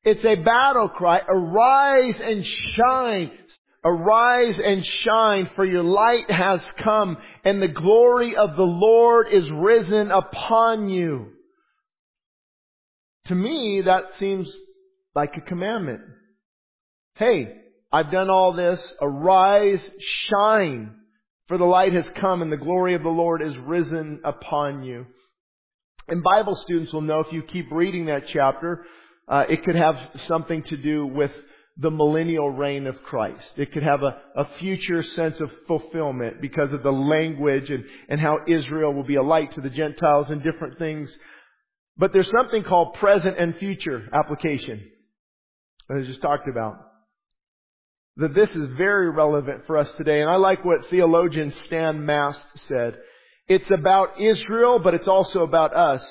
It's 0.03 0.25
a 0.25 0.35
battle 0.35 0.89
cry. 0.89 1.21
Arise 1.29 2.19
and 2.21 2.45
shine. 2.45 3.31
Arise 3.85 4.59
and 4.59 4.85
shine 4.85 5.51
for 5.55 5.65
your 5.65 5.83
light 5.83 6.31
has 6.31 6.65
come 6.79 7.19
and 7.45 7.61
the 7.61 7.69
glory 7.69 8.35
of 8.35 8.57
the 8.57 8.63
Lord 8.63 9.29
is 9.31 9.51
risen 9.51 10.11
upon 10.11 10.89
you. 10.89 11.27
To 13.27 13.35
me, 13.35 13.83
that 13.85 14.17
seems 14.19 14.55
like 15.15 15.37
a 15.37 15.43
commandment. 15.43 16.01
Hey, 17.17 17.57
I've 17.93 18.11
done 18.11 18.31
all 18.31 18.55
this. 18.55 18.93
Arise, 19.01 19.85
shine, 20.01 20.95
for 21.49 21.59
the 21.59 21.65
light 21.65 21.93
has 21.93 22.09
come 22.11 22.43
and 22.43 22.51
the 22.51 22.57
glory 22.57 22.95
of 22.95 23.03
the 23.03 23.09
Lord 23.09 23.43
is 23.43 23.57
risen 23.59 24.21
upon 24.25 24.83
you. 24.83 25.07
And 26.09 26.23
Bible 26.23 26.57
students 26.57 26.93
will 26.93 27.03
know 27.03 27.21
if 27.21 27.33
you 27.33 27.43
keep 27.43 27.71
reading 27.71 28.07
that 28.07 28.29
chapter, 28.29 28.85
uh, 29.29 29.45
it 29.49 29.63
could 29.65 29.77
have 29.77 29.97
something 30.27 30.63
to 30.65 30.77
do 30.77 31.07
with 31.07 31.33
the 31.77 31.91
millennial 31.91 32.51
reign 32.51 32.87
of 32.87 33.03
Christ. 33.03 33.53
It 33.57 33.73
could 33.73 33.83
have 33.83 34.03
a, 34.03 34.41
a 34.41 34.49
future 34.61 35.03
sense 35.03 35.41
of 35.41 35.51
fulfillment 35.67 36.41
because 36.41 36.73
of 36.73 36.83
the 36.85 36.93
language 36.93 37.69
and, 37.69 37.85
and 38.09 38.21
how 38.21 38.39
Israel 38.47 38.93
will 38.93 39.05
be 39.05 39.17
a 39.17 39.23
light 39.23 39.53
to 39.53 39.61
the 39.61 39.71
Gentiles 39.71 40.27
and 40.31 40.43
different 40.43 40.79
things. 40.79 41.15
But 41.97 42.13
there's 42.13 42.31
something 42.31 42.63
called 42.63 42.95
present 42.95 43.39
and 43.39 43.57
future 43.57 44.09
application. 44.13 44.85
that 45.89 45.99
I 45.99 46.07
just 46.07 46.23
talked 46.23 46.49
about. 46.49 46.77
That 48.19 48.35
this 48.35 48.51
is 48.51 48.69
very 48.77 49.11
relevant 49.11 49.67
for 49.67 49.77
us 49.77 49.91
today. 49.97 50.21
And 50.21 50.31
I 50.31 50.37
like 50.37 50.65
what 50.65 50.87
theologian 50.91 51.53
Stan 51.67 52.07
Mast 52.07 52.47
said. 52.69 52.95
It's 53.49 53.71
about 53.73 54.21
Israel, 54.21 54.79
but 54.79 54.95
it's 54.95 55.09
also 55.09 55.43
about 55.43 55.75
us. 55.75 56.05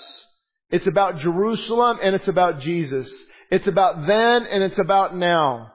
It's 0.70 0.88
about 0.88 1.20
Jerusalem 1.20 2.00
and 2.02 2.16
it's 2.16 2.28
about 2.28 2.60
Jesus. 2.60 3.10
It's 3.54 3.68
about 3.68 4.08
then 4.08 4.48
and 4.48 4.64
it's 4.64 4.80
about 4.80 5.16
now. 5.16 5.74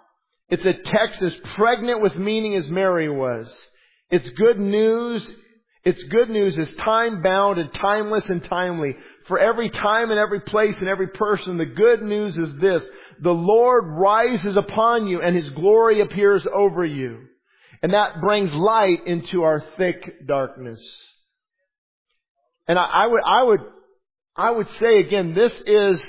It's 0.48 0.66
a 0.66 0.72
text 0.72 1.22
as 1.22 1.32
pregnant 1.54 2.02
with 2.02 2.16
meaning 2.16 2.56
as 2.56 2.66
Mary 2.68 3.08
was. 3.08 3.48
It's 4.10 4.28
good 4.30 4.58
news. 4.58 5.30
It's 5.84 6.02
good 6.02 6.28
news 6.28 6.58
is 6.58 6.74
time 6.74 7.22
bound 7.22 7.58
and 7.58 7.72
timeless 7.72 8.28
and 8.30 8.42
timely. 8.42 8.96
For 9.28 9.38
every 9.38 9.70
time 9.70 10.10
and 10.10 10.18
every 10.18 10.40
place 10.40 10.80
and 10.80 10.88
every 10.88 11.06
person, 11.06 11.56
the 11.56 11.66
good 11.66 12.02
news 12.02 12.36
is 12.36 12.56
this. 12.56 12.82
The 13.20 13.32
Lord 13.32 13.84
rises 13.86 14.56
upon 14.56 15.06
you 15.06 15.22
and 15.22 15.36
His 15.36 15.48
glory 15.50 16.00
appears 16.00 16.44
over 16.52 16.84
you. 16.84 17.26
And 17.80 17.94
that 17.94 18.20
brings 18.20 18.52
light 18.52 19.06
into 19.06 19.44
our 19.44 19.60
thick 19.76 20.26
darkness. 20.26 20.80
And 22.66 22.76
I, 22.76 22.86
I 22.86 23.06
would, 23.06 23.22
I 23.24 23.42
would, 23.44 23.60
I 24.34 24.50
would 24.50 24.68
say 24.80 24.98
again, 24.98 25.32
this 25.32 25.52
is, 25.64 26.02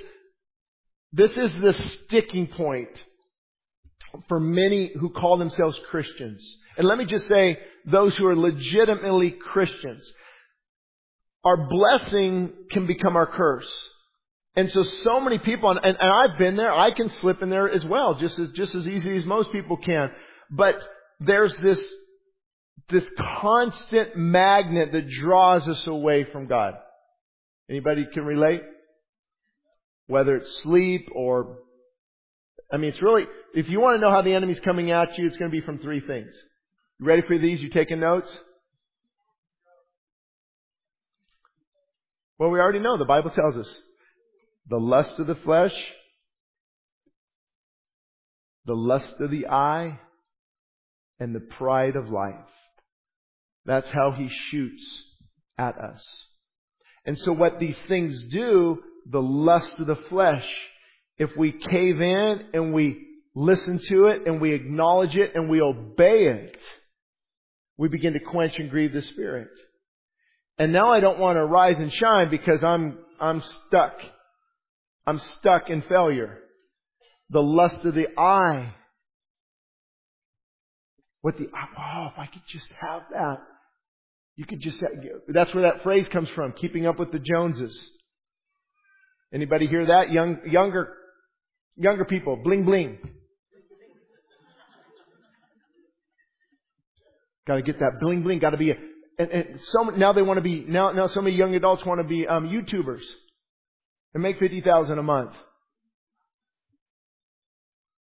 this 1.11 1.31
is 1.31 1.53
the 1.53 1.73
sticking 1.73 2.47
point 2.47 2.89
for 4.27 4.39
many 4.39 4.91
who 4.99 5.09
call 5.09 5.37
themselves 5.37 5.79
Christians. 5.89 6.43
And 6.77 6.87
let 6.87 6.97
me 6.97 7.05
just 7.05 7.27
say, 7.27 7.59
those 7.85 8.15
who 8.15 8.25
are 8.27 8.35
legitimately 8.35 9.31
Christians. 9.31 10.09
Our 11.43 11.69
blessing 11.69 12.51
can 12.71 12.85
become 12.85 13.15
our 13.15 13.25
curse. 13.25 13.69
And 14.55 14.69
so, 14.71 14.83
so 14.83 15.19
many 15.19 15.37
people, 15.37 15.69
and, 15.69 15.79
and, 15.83 15.97
I've 15.97 16.37
been 16.37 16.57
there, 16.57 16.71
I 16.71 16.91
can 16.91 17.09
slip 17.09 17.41
in 17.41 17.49
there 17.49 17.69
as 17.69 17.85
well, 17.85 18.15
just 18.15 18.37
as, 18.39 18.49
just 18.49 18.75
as 18.75 18.87
easy 18.87 19.15
as 19.15 19.25
most 19.25 19.51
people 19.51 19.77
can. 19.77 20.11
But 20.49 20.75
there's 21.19 21.55
this, 21.57 21.81
this 22.89 23.05
constant 23.41 24.17
magnet 24.17 24.89
that 24.91 25.09
draws 25.09 25.67
us 25.67 25.85
away 25.87 26.25
from 26.25 26.47
God. 26.47 26.73
Anybody 27.69 28.05
can 28.11 28.25
relate? 28.25 28.61
Whether 30.09 30.37
it's 30.37 30.63
sleep 30.63 31.07
or 31.13 31.59
I 32.73 32.77
mean, 32.77 32.89
it's 32.89 33.01
really, 33.01 33.25
if 33.53 33.69
you 33.69 33.79
want 33.79 33.97
to 33.97 34.01
know 34.01 34.11
how 34.11 34.23
the 34.23 34.33
enemy's 34.33 34.59
coming 34.59 34.89
at 34.89 35.17
you, 35.19 35.27
it's 35.27 35.37
going 35.37 35.51
to 35.51 35.55
be 35.55 35.63
from 35.63 35.77
three 35.77 36.01
things. 36.01 36.33
You 36.99 37.05
ready 37.05 37.21
for 37.21 37.37
these? 37.37 37.61
You 37.61 37.69
taking 37.69 37.99
notes? 37.99 38.29
Well, 42.39 42.49
we 42.49 42.59
already 42.59 42.79
know. 42.79 42.97
The 42.97 43.05
Bible 43.05 43.29
tells 43.29 43.55
us. 43.55 43.67
The 44.67 44.79
lust 44.79 45.13
of 45.19 45.27
the 45.27 45.35
flesh, 45.35 45.73
the 48.65 48.75
lust 48.75 49.13
of 49.19 49.29
the 49.29 49.47
eye, 49.47 49.99
and 51.19 51.35
the 51.35 51.39
pride 51.39 51.95
of 51.95 52.09
life. 52.09 52.35
That's 53.65 53.89
how 53.89 54.11
he 54.11 54.27
shoots 54.49 54.83
at 55.57 55.77
us. 55.77 56.03
And 57.05 57.15
so 57.17 57.31
what 57.31 57.59
these 57.59 57.77
things 57.87 58.23
do, 58.31 58.79
the 59.09 59.21
lust 59.21 59.77
of 59.79 59.87
the 59.87 59.95
flesh, 60.09 60.45
if 61.17 61.35
we 61.37 61.51
cave 61.51 62.01
in 62.01 62.39
and 62.53 62.73
we 62.73 63.05
listen 63.35 63.79
to 63.89 64.05
it 64.05 64.25
and 64.25 64.41
we 64.41 64.53
acknowledge 64.53 65.15
it 65.15 65.31
and 65.35 65.49
we 65.49 65.61
obey 65.61 66.27
it, 66.27 66.57
we 67.77 67.87
begin 67.87 68.13
to 68.13 68.19
quench 68.19 68.53
and 68.57 68.69
grieve 68.69 68.93
the 68.93 69.01
Spirit. 69.01 69.49
And 70.57 70.73
now 70.73 70.91
I 70.91 70.99
don't 70.99 71.19
want 71.19 71.37
to 71.37 71.45
rise 71.45 71.77
and 71.77 71.91
shine 71.91 72.29
because 72.29 72.63
I'm, 72.63 72.97
I'm 73.19 73.41
stuck. 73.41 73.93
I'm 75.07 75.19
stuck 75.19 75.69
in 75.69 75.81
failure. 75.83 76.39
The 77.29 77.39
lust 77.39 77.85
of 77.85 77.95
the 77.95 78.07
eye. 78.17 78.73
What 81.21 81.37
the, 81.37 81.45
oh, 81.45 82.07
if 82.11 82.19
I 82.19 82.25
could 82.25 82.41
just 82.49 82.67
have 82.79 83.03
that. 83.13 83.37
You 84.35 84.45
could 84.45 84.61
just, 84.61 84.79
have, 84.79 84.91
that's 85.29 85.53
where 85.53 85.71
that 85.71 85.83
phrase 85.83 86.07
comes 86.09 86.29
from, 86.29 86.53
keeping 86.53 86.85
up 86.85 86.99
with 86.99 87.11
the 87.11 87.19
Joneses. 87.19 87.77
Anybody 89.33 89.67
hear 89.67 89.85
that? 89.85 90.11
Young, 90.11 90.39
younger 90.45 90.95
Younger 91.81 92.03
people, 92.03 92.35
bling 92.35 92.65
bling. 92.65 92.97
Got 97.47 97.55
to 97.55 97.61
get 97.61 97.79
that 97.79 98.01
bling 98.01 98.21
bling. 98.21 98.39
Got 98.39 98.49
to 98.49 98.57
be 98.57 98.71
a, 98.71 98.75
and, 99.17 99.31
and 99.31 99.59
so 99.63 99.83
now 99.83 100.11
they 100.11 100.21
want 100.21 100.39
to 100.39 100.41
be 100.41 100.65
now 100.67 100.91
now 100.91 101.07
so 101.07 101.21
many 101.21 101.37
young 101.37 101.55
adults 101.55 101.85
want 101.85 102.01
to 102.01 102.03
be 102.03 102.27
um, 102.27 102.49
YouTubers 102.49 102.99
and 104.13 104.21
make 104.21 104.39
fifty 104.39 104.59
thousand 104.59 104.99
a 104.99 105.03
month. 105.03 105.31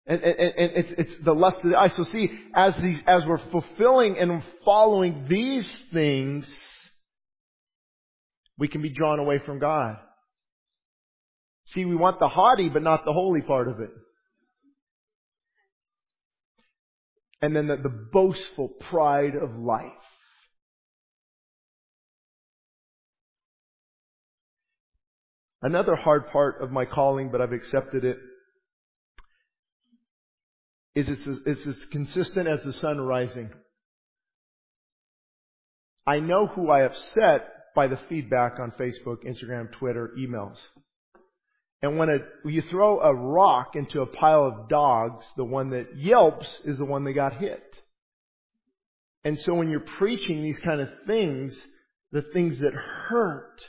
And, 0.06 0.20
and, 0.20 0.38
and, 0.38 0.70
it's, 0.76 0.92
it's 0.98 1.24
the 1.24 1.32
lust 1.32 1.56
of 1.64 1.70
the 1.70 1.78
eye. 1.78 1.88
So 1.88 2.04
see, 2.04 2.28
as 2.54 2.76
these, 2.76 3.02
as 3.06 3.24
we're 3.24 3.38
fulfilling 3.38 4.18
and 4.18 4.42
following 4.66 5.24
these 5.30 5.66
things, 5.94 6.46
we 8.58 8.68
can 8.68 8.82
be 8.82 8.90
drawn 8.90 9.18
away 9.18 9.38
from 9.38 9.60
God. 9.60 9.96
See, 11.66 11.84
we 11.84 11.96
want 11.96 12.18
the 12.18 12.28
haughty, 12.28 12.68
but 12.68 12.82
not 12.82 13.04
the 13.04 13.12
holy 13.12 13.40
part 13.40 13.68
of 13.68 13.80
it. 13.80 13.90
And 17.40 17.56
then 17.56 17.66
the, 17.66 17.76
the 17.76 17.88
boastful 18.12 18.68
pride 18.68 19.34
of 19.34 19.56
life. 19.56 19.90
Another 25.62 25.94
hard 25.94 26.28
part 26.30 26.60
of 26.60 26.72
my 26.72 26.84
calling, 26.84 27.30
but 27.30 27.40
I've 27.40 27.52
accepted 27.52 28.04
it, 28.04 28.18
is 30.94 31.08
it's 31.08 31.40
it's 31.46 31.66
as 31.66 31.76
consistent 31.90 32.48
as 32.48 32.62
the 32.64 32.72
sun 32.72 33.00
rising. 33.00 33.50
I 36.06 36.18
know 36.18 36.48
who 36.48 36.68
I 36.68 36.82
upset 36.82 37.48
by 37.74 37.86
the 37.86 37.98
feedback 38.08 38.58
on 38.58 38.72
Facebook, 38.72 39.24
Instagram, 39.24 39.70
Twitter, 39.72 40.10
emails. 40.18 40.58
And 41.82 41.98
when, 41.98 42.08
a, 42.08 42.18
when 42.42 42.54
you 42.54 42.62
throw 42.62 43.00
a 43.00 43.12
rock 43.12 43.74
into 43.74 44.02
a 44.02 44.06
pile 44.06 44.46
of 44.46 44.68
dogs, 44.68 45.26
the 45.36 45.44
one 45.44 45.70
that 45.70 45.96
yelps 45.96 46.46
is 46.64 46.78
the 46.78 46.84
one 46.84 47.02
that 47.04 47.14
got 47.14 47.36
hit. 47.38 47.82
And 49.24 49.38
so 49.40 49.54
when 49.54 49.68
you're 49.68 49.80
preaching 49.80 50.42
these 50.42 50.58
kind 50.60 50.80
of 50.80 50.88
things, 51.06 51.56
the 52.12 52.22
things 52.32 52.60
that 52.60 52.72
hurt, 52.72 53.60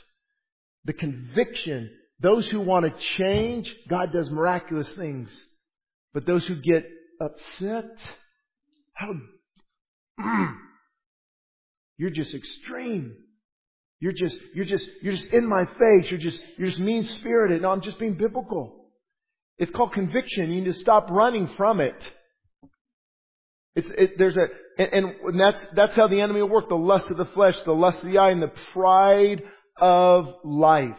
the 0.84 0.92
conviction, 0.92 1.90
those 2.20 2.48
who 2.50 2.60
want 2.60 2.86
to 2.86 3.04
change, 3.18 3.68
God 3.88 4.12
does 4.12 4.30
miraculous 4.30 4.88
things. 4.96 5.30
But 6.12 6.24
those 6.26 6.46
who 6.46 6.56
get 6.56 6.84
upset, 7.20 7.96
how, 8.92 9.14
you're 11.98 12.10
just 12.10 12.34
extreme. 12.34 13.16
You're 14.00 14.12
just, 14.12 14.36
you're 14.54 14.64
just, 14.64 14.86
you're 15.02 15.14
just 15.14 15.26
in 15.26 15.46
my 15.46 15.64
face. 15.64 16.10
You're 16.10 16.20
just, 16.20 16.40
you're 16.58 16.68
just 16.68 16.80
mean 16.80 17.04
spirited. 17.06 17.62
No, 17.62 17.70
I'm 17.70 17.80
just 17.80 17.98
being 17.98 18.14
biblical. 18.14 18.90
It's 19.58 19.70
called 19.70 19.92
conviction. 19.92 20.50
You 20.50 20.62
need 20.62 20.72
to 20.72 20.78
stop 20.78 21.08
running 21.10 21.48
from 21.56 21.80
it. 21.80 21.96
It's, 23.76 23.90
it, 23.96 24.18
there's 24.18 24.36
a, 24.36 24.46
and, 24.78 25.14
and 25.24 25.40
that's, 25.40 25.60
that's 25.74 25.96
how 25.96 26.08
the 26.08 26.20
enemy 26.20 26.42
will 26.42 26.48
work. 26.48 26.68
The 26.68 26.74
lust 26.74 27.10
of 27.10 27.16
the 27.16 27.24
flesh, 27.26 27.56
the 27.64 27.72
lust 27.72 27.98
of 27.98 28.10
the 28.10 28.18
eye, 28.18 28.30
and 28.30 28.42
the 28.42 28.52
pride 28.72 29.42
of 29.80 30.34
life. 30.44 30.98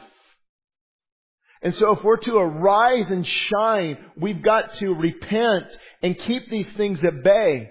And 1.61 1.73
so 1.75 1.91
if 1.91 2.03
we're 2.03 2.17
to 2.17 2.37
arise 2.37 3.09
and 3.09 3.25
shine, 3.25 3.97
we've 4.17 4.41
got 4.43 4.75
to 4.75 4.89
repent 4.93 5.65
and 6.01 6.17
keep 6.17 6.49
these 6.49 6.69
things 6.77 7.03
at 7.03 7.23
bay. 7.23 7.69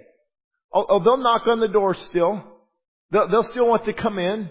Oh, 0.73 1.03
they'll 1.03 1.19
knock 1.19 1.47
on 1.47 1.61
the 1.61 1.69
door 1.69 1.95
still. 1.95 2.43
They'll, 3.11 3.29
they'll 3.29 3.51
still 3.51 3.69
want 3.69 3.85
to 3.85 3.93
come 3.93 4.19
in. 4.19 4.51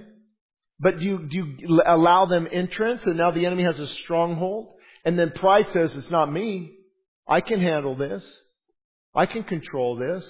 But 0.83 0.99
do 0.99 1.05
you, 1.05 1.17
do 1.19 1.37
you 1.37 1.81
allow 1.85 2.25
them 2.25 2.45
entrance 2.51 3.03
and 3.05 3.17
now 3.17 3.31
the 3.31 3.45
enemy 3.45 3.63
has 3.63 3.79
a 3.79 3.87
stronghold? 3.87 4.73
And 5.05 5.17
then 5.17 5.31
pride 5.31 5.71
says, 5.71 5.95
it's 5.95 6.09
not 6.09 6.31
me. 6.31 6.73
I 7.25 7.39
can 7.39 7.61
handle 7.61 7.95
this. 7.95 8.23
I 9.15 9.25
can 9.25 9.43
control 9.43 9.95
this. 9.95 10.25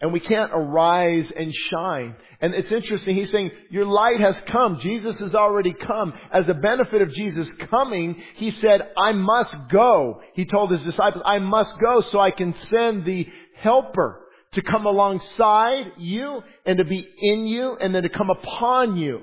And 0.00 0.12
we 0.12 0.20
can't 0.20 0.52
arise 0.54 1.28
and 1.36 1.52
shine. 1.52 2.14
And 2.40 2.54
it's 2.54 2.70
interesting. 2.70 3.16
He's 3.16 3.32
saying, 3.32 3.50
your 3.70 3.86
light 3.86 4.20
has 4.20 4.40
come. 4.42 4.78
Jesus 4.80 5.18
has 5.18 5.34
already 5.34 5.72
come. 5.72 6.12
As 6.30 6.44
a 6.48 6.54
benefit 6.54 7.02
of 7.02 7.12
Jesus 7.12 7.52
coming, 7.68 8.22
he 8.36 8.52
said, 8.52 8.80
I 8.96 9.12
must 9.12 9.56
go. 9.68 10.20
He 10.34 10.44
told 10.44 10.70
his 10.70 10.84
disciples, 10.84 11.24
I 11.26 11.40
must 11.40 11.76
go 11.80 12.02
so 12.02 12.20
I 12.20 12.30
can 12.30 12.54
send 12.70 13.04
the 13.04 13.26
helper 13.56 14.27
to 14.52 14.62
come 14.62 14.86
alongside 14.86 15.92
you 15.98 16.42
and 16.64 16.78
to 16.78 16.84
be 16.84 17.06
in 17.18 17.46
you 17.46 17.76
and 17.80 17.94
then 17.94 18.02
to 18.02 18.08
come 18.08 18.30
upon 18.30 18.96
you. 18.96 19.20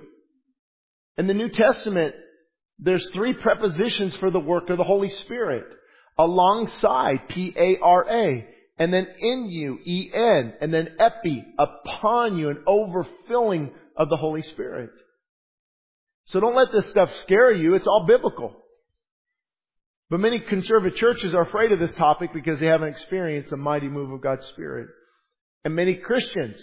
In 1.18 1.28
the 1.28 1.34
New 1.34 1.50
Testament, 1.50 2.14
there's 2.80 3.08
three 3.14 3.34
prepositions 3.34 4.16
for 4.18 4.30
the 4.30 4.40
work 4.40 4.70
of 4.70 4.78
the 4.78 4.84
Holy 4.84 5.10
Spirit. 5.10 5.66
Alongside, 6.18 7.28
P-A-R-A. 7.30 8.48
And 8.78 8.94
then 8.94 9.08
in 9.20 9.50
you, 9.50 9.80
E-N. 9.84 10.54
And 10.62 10.74
then 10.74 10.90
epi, 11.00 11.44
upon 11.58 12.38
you, 12.38 12.50
an 12.50 12.64
overfilling 12.68 13.72
of 13.98 14.10
the 14.10 14.18
Holy 14.18 14.42
Spirit. 14.42 14.92
So 16.28 16.40
don't 16.40 16.56
let 16.56 16.72
this 16.72 16.90
stuff 16.90 17.10
scare 17.24 17.52
you. 17.52 17.76
It's 17.76 17.88
all 17.88 18.06
biblical. 18.08 18.54
But 20.10 20.20
many 20.20 20.40
conservative 20.40 20.98
churches 20.98 21.34
are 21.34 21.42
afraid 21.42 21.72
of 21.72 21.80
this 21.80 21.94
topic 21.96 22.32
because 22.34 22.60
they 22.60 22.68
haven't 22.68 22.90
experienced 22.90 23.52
a 23.52 23.58
mighty 23.58 23.88
move 23.88 24.12
of 24.12 24.22
God's 24.22 24.46
Spirit. 24.48 24.88
And 25.66 25.76
many 25.76 25.96
Christians, 25.96 26.58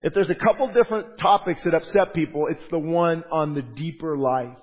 if 0.00 0.14
there's 0.14 0.30
a 0.30 0.34
couple 0.34 0.66
different 0.72 1.18
topics 1.18 1.62
that 1.64 1.74
upset 1.74 2.14
people, 2.14 2.46
it's 2.50 2.66
the 2.70 2.78
one 2.78 3.22
on 3.30 3.54
the 3.54 3.60
deeper 3.60 4.16
life. 4.16 4.56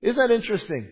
Isn't 0.00 0.16
that 0.16 0.32
interesting? 0.32 0.88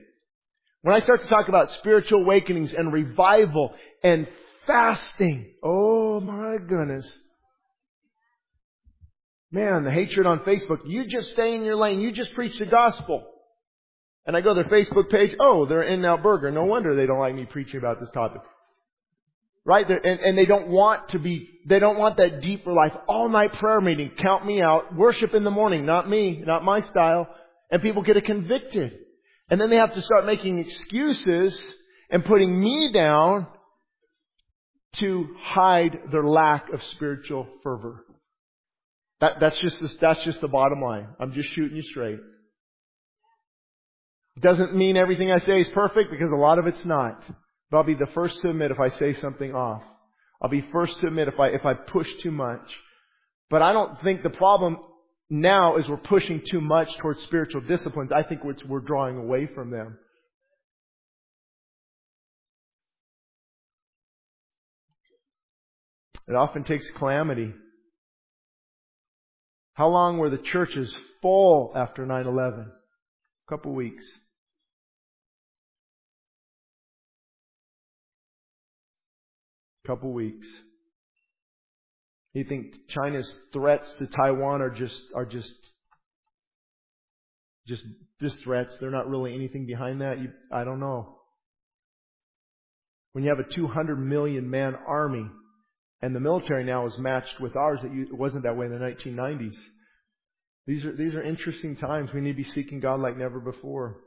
When 0.82 0.94
I 0.94 1.04
start 1.04 1.22
to 1.22 1.28
talk 1.28 1.48
about 1.48 1.70
spiritual 1.74 2.22
awakenings 2.22 2.72
and 2.72 2.92
revival 2.92 3.72
and 4.02 4.26
fasting, 4.66 5.52
oh 5.62 6.18
my 6.20 6.56
goodness. 6.56 7.10
Man, 9.52 9.84
the 9.84 9.92
hatred 9.92 10.26
on 10.26 10.40
Facebook, 10.40 10.80
you 10.84 11.06
just 11.06 11.30
stay 11.30 11.54
in 11.54 11.62
your 11.62 11.76
lane, 11.76 12.00
you 12.00 12.10
just 12.10 12.34
preach 12.34 12.58
the 12.58 12.66
gospel. 12.66 13.22
And 14.26 14.36
I 14.36 14.40
go 14.40 14.52
to 14.52 14.62
their 14.62 14.70
Facebook 14.70 15.10
page, 15.10 15.36
oh, 15.38 15.66
they're 15.66 15.82
in 15.82 16.02
now 16.02 16.16
burger. 16.16 16.50
No 16.50 16.64
wonder 16.64 16.96
they 16.96 17.06
don't 17.06 17.20
like 17.20 17.34
me 17.34 17.44
preaching 17.44 17.78
about 17.78 18.00
this 18.00 18.10
topic. 18.12 18.40
Right? 19.64 19.88
And, 19.88 20.20
and 20.20 20.36
they 20.36 20.44
don't 20.44 20.68
want 20.68 21.10
to 21.10 21.18
be, 21.18 21.48
they 21.66 21.78
don't 21.78 21.98
want 21.98 22.16
that 22.16 22.40
deeper 22.40 22.72
life. 22.72 22.92
All 23.06 23.28
night 23.28 23.52
prayer 23.54 23.80
meeting, 23.80 24.10
count 24.18 24.44
me 24.44 24.60
out. 24.60 24.94
Worship 24.94 25.34
in 25.34 25.44
the 25.44 25.50
morning, 25.50 25.86
not 25.86 26.08
me, 26.08 26.42
not 26.44 26.64
my 26.64 26.80
style. 26.80 27.28
And 27.70 27.80
people 27.80 28.02
get 28.02 28.22
convicted. 28.24 28.92
And 29.48 29.60
then 29.60 29.70
they 29.70 29.76
have 29.76 29.94
to 29.94 30.02
start 30.02 30.26
making 30.26 30.58
excuses 30.58 31.56
and 32.10 32.24
putting 32.24 32.58
me 32.58 32.90
down 32.92 33.46
to 34.96 35.28
hide 35.40 35.98
their 36.10 36.24
lack 36.24 36.72
of 36.72 36.82
spiritual 36.94 37.46
fervor. 37.62 38.04
That, 39.20 39.40
that's 39.40 39.58
just, 39.60 40.00
that's 40.00 40.22
just 40.24 40.40
the 40.40 40.48
bottom 40.48 40.82
line. 40.82 41.06
I'm 41.20 41.32
just 41.32 41.50
shooting 41.50 41.76
you 41.76 41.82
straight. 41.82 42.18
It 44.36 44.42
Doesn't 44.42 44.74
mean 44.74 44.96
everything 44.96 45.30
I 45.30 45.38
say 45.38 45.60
is 45.60 45.68
perfect 45.68 46.10
because 46.10 46.32
a 46.32 46.36
lot 46.36 46.58
of 46.58 46.66
it's 46.66 46.84
not. 46.84 47.24
But 47.72 47.78
I'll 47.78 47.84
be 47.84 47.94
the 47.94 48.06
first 48.14 48.38
to 48.42 48.50
admit 48.50 48.70
if 48.70 48.78
I 48.78 48.90
say 48.90 49.14
something 49.14 49.54
off. 49.54 49.82
I'll 50.42 50.50
be 50.50 50.64
first 50.70 51.00
to 51.00 51.06
admit 51.06 51.28
if 51.28 51.40
I, 51.40 51.48
if 51.48 51.64
I 51.64 51.72
push 51.72 52.06
too 52.22 52.30
much. 52.30 52.60
But 53.48 53.62
I 53.62 53.72
don't 53.72 53.98
think 54.02 54.22
the 54.22 54.28
problem 54.28 54.76
now 55.30 55.78
is 55.78 55.88
we're 55.88 55.96
pushing 55.96 56.42
too 56.50 56.60
much 56.60 56.88
towards 56.98 57.22
spiritual 57.22 57.62
disciplines. 57.62 58.12
I 58.12 58.24
think 58.24 58.44
we're, 58.44 58.56
we're 58.68 58.80
drawing 58.80 59.16
away 59.16 59.48
from 59.54 59.70
them. 59.70 59.96
It 66.28 66.34
often 66.34 66.64
takes 66.64 66.90
calamity. 66.90 67.54
How 69.72 69.88
long 69.88 70.18
were 70.18 70.28
the 70.28 70.36
churches 70.36 70.94
full 71.22 71.72
after 71.74 72.04
9-11? 72.04 72.66
A 72.66 72.70
couple 73.48 73.72
weeks. 73.72 74.04
Couple 79.86 80.12
weeks. 80.12 80.46
You 82.34 82.44
think 82.44 82.74
China's 82.88 83.30
threats 83.52 83.86
to 83.98 84.06
Taiwan 84.06 84.62
are 84.62 84.70
just 84.70 85.00
are 85.14 85.26
just 85.26 85.52
just 87.66 87.82
just 88.20 88.36
threats? 88.42 88.76
They're 88.80 88.90
not 88.90 89.08
really 89.08 89.34
anything 89.34 89.66
behind 89.66 90.00
that. 90.00 90.18
You, 90.18 90.30
I 90.50 90.64
don't 90.64 90.80
know. 90.80 91.18
When 93.12 93.24
you 93.24 93.30
have 93.30 93.38
a 93.38 93.54
200 93.54 93.96
million 93.96 94.48
man 94.48 94.74
army, 94.86 95.26
and 96.00 96.16
the 96.16 96.20
military 96.20 96.64
now 96.64 96.86
is 96.86 96.98
matched 96.98 97.38
with 97.38 97.54
ours, 97.54 97.80
it 97.82 98.12
wasn't 98.12 98.44
that 98.44 98.56
way 98.56 98.66
in 98.66 98.72
the 98.72 98.78
1990s. 98.78 99.54
These 100.66 100.84
are 100.84 100.96
these 100.96 101.14
are 101.14 101.22
interesting 101.22 101.76
times. 101.76 102.10
We 102.14 102.20
need 102.20 102.32
to 102.32 102.42
be 102.42 102.50
seeking 102.50 102.80
God 102.80 103.00
like 103.00 103.16
never 103.16 103.40
before. 103.40 103.98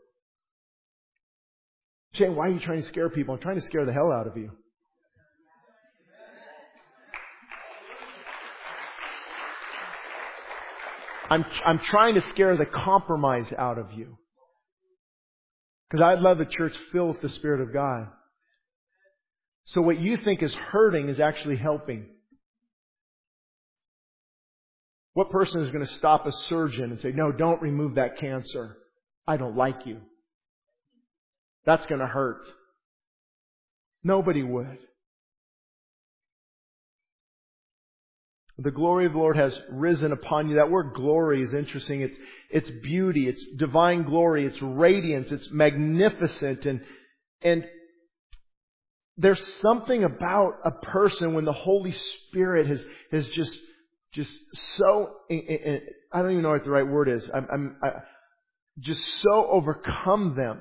Shane, 2.14 2.36
why 2.36 2.48
are 2.48 2.52
you 2.52 2.60
trying 2.60 2.82
to 2.82 2.88
scare 2.88 3.10
people? 3.10 3.36
I'm 3.36 3.42
trying 3.42 3.60
to 3.60 3.66
scare 3.66 3.86
the 3.86 3.94
hell 3.94 4.12
out 4.12 4.26
of 4.26 4.38
you. 4.38 4.52
I'm, 11.36 11.46
I'm 11.66 11.80
trying 11.80 12.16
to 12.16 12.22
scare 12.22 12.56
the 12.56 12.66
compromise 12.66 13.52
out 13.58 13.78
of 13.78 13.92
you. 13.92 14.18
Because 15.90 16.02
I'd 16.02 16.20
love 16.20 16.40
a 16.40 16.46
church 16.46 16.74
filled 16.94 17.16
with 17.16 17.22
the 17.22 17.30
Spirit 17.30 17.62
of 17.62 17.74
God. 17.74 18.08
So 19.66 19.82
what 19.82 20.00
you 20.00 20.16
think 20.16 20.42
is 20.42 20.54
hurting 20.54 21.10
is 21.10 21.20
actually 21.20 21.58
helping. 21.58 22.06
What 25.14 25.30
person 25.30 25.62
is 25.62 25.72
going 25.72 25.86
to 25.86 25.94
stop 25.96 26.26
a 26.26 26.32
surgeon 26.48 26.92
and 26.92 27.02
say, 27.02 27.12
no, 27.12 27.34
don't 27.34 27.62
remove 27.62 27.96
that 27.96 28.18
cancer. 28.18 28.78
I 29.28 29.36
don't 29.36 29.58
like 29.58 29.86
you. 29.86 30.00
That's 31.66 31.86
going 31.88 32.00
to 32.00 32.08
hurt. 32.08 32.42
Nobody 34.06 34.44
would. 34.44 34.78
The 38.58 38.72
glory 38.72 39.06
of 39.06 39.12
the 39.12 39.18
Lord 39.18 39.36
has 39.36 39.54
risen 39.70 40.14
upon 40.14 40.50
you. 40.50 40.56
That 40.56 40.72
word 40.72 40.94
glory 40.94 41.44
is 41.44 41.54
interesting. 41.54 42.02
It's, 42.02 42.16
it's 42.50 42.70
beauty. 42.84 43.28
It's 43.28 43.44
divine 43.58 44.04
glory. 44.04 44.46
It's 44.46 44.62
radiance. 44.62 45.30
It's 45.30 45.50
magnificent. 45.52 46.66
And, 46.66 46.82
and 47.42 47.66
there's 49.18 49.46
something 49.62 50.06
about 50.06 50.54
a 50.64 50.72
person 50.72 51.34
when 51.34 51.44
the 51.44 51.54
Holy 51.54 51.94
Spirit 52.30 52.68
has, 52.68 52.82
has 53.12 53.28
just, 53.30 53.58
just 54.14 54.32
so, 54.78 55.12
eh, 55.30 55.40
eh, 55.50 55.58
eh, 55.66 55.80
I 56.14 56.22
don't 56.22 56.32
even 56.32 56.44
know 56.44 56.52
what 56.52 56.64
the 56.64 56.72
right 56.72 56.88
word 56.88 57.10
is. 57.10 57.30
I'm, 57.34 57.48
I'm 57.52 57.76
I, 57.84 57.90
just 58.80 59.02
so 59.22 59.48
overcome 59.52 60.36
them 60.38 60.60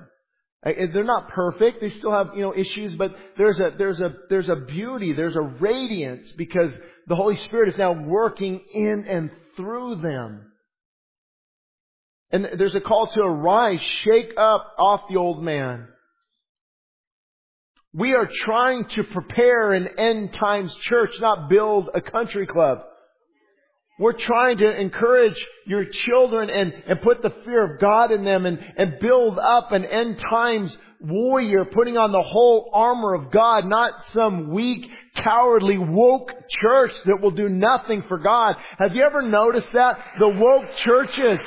they're 0.64 1.04
not 1.04 1.28
perfect. 1.28 1.80
They 1.80 1.90
still 1.90 2.12
have, 2.12 2.28
you 2.34 2.42
know, 2.42 2.54
issues, 2.54 2.96
but 2.96 3.14
there's 3.36 3.60
a, 3.60 3.72
there's 3.76 4.00
a, 4.00 4.14
there's 4.30 4.48
a 4.48 4.56
beauty, 4.56 5.12
there's 5.12 5.36
a 5.36 5.42
radiance 5.42 6.32
because 6.32 6.72
the 7.06 7.16
Holy 7.16 7.36
Spirit 7.44 7.68
is 7.68 7.76
now 7.76 7.92
working 7.92 8.60
in 8.72 9.04
and 9.08 9.30
through 9.56 9.96
them. 9.96 10.50
And 12.30 12.48
there's 12.58 12.74
a 12.74 12.80
call 12.80 13.08
to 13.08 13.20
arise, 13.20 13.80
shake 14.02 14.32
up 14.38 14.74
off 14.78 15.02
the 15.08 15.16
old 15.16 15.42
man. 15.42 15.86
We 17.92 18.14
are 18.14 18.28
trying 18.28 18.86
to 18.86 19.04
prepare 19.04 19.72
an 19.72 19.88
end 19.98 20.32
times 20.32 20.74
church, 20.80 21.10
not 21.20 21.48
build 21.48 21.90
a 21.94 22.00
country 22.00 22.46
club. 22.46 22.78
We're 23.97 24.14
trying 24.14 24.59
to 24.59 24.80
encourage 24.80 25.36
your 25.66 25.84
children 25.84 26.51
and, 26.51 26.72
and 26.88 27.01
put 27.01 27.22
the 27.22 27.30
fear 27.45 27.74
of 27.74 27.80
God 27.80 28.11
in 28.11 28.24
them 28.24 28.45
and, 28.45 28.59
and 28.76 28.99
build 28.99 29.38
up 29.38 29.70
an 29.70 29.84
end 29.84 30.18
times 30.18 30.76
warrior 31.01 31.64
putting 31.66 31.97
on 31.97 32.11
the 32.11 32.22
whole 32.22 32.70
armor 32.72 33.14
of 33.14 33.30
God, 33.30 33.66
not 33.66 33.92
some 34.12 34.53
weak, 34.53 34.90
cowardly, 35.14 35.78
woke 35.78 36.32
church 36.49 36.92
that 37.05 37.20
will 37.20 37.30
do 37.30 37.49
nothing 37.49 38.03
for 38.09 38.18
God. 38.18 38.57
Have 38.78 38.97
you 38.97 39.03
ever 39.03 39.22
noticed 39.22 39.72
that? 39.74 39.99
The 40.18 40.28
woke 40.28 40.74
churches, 40.76 41.40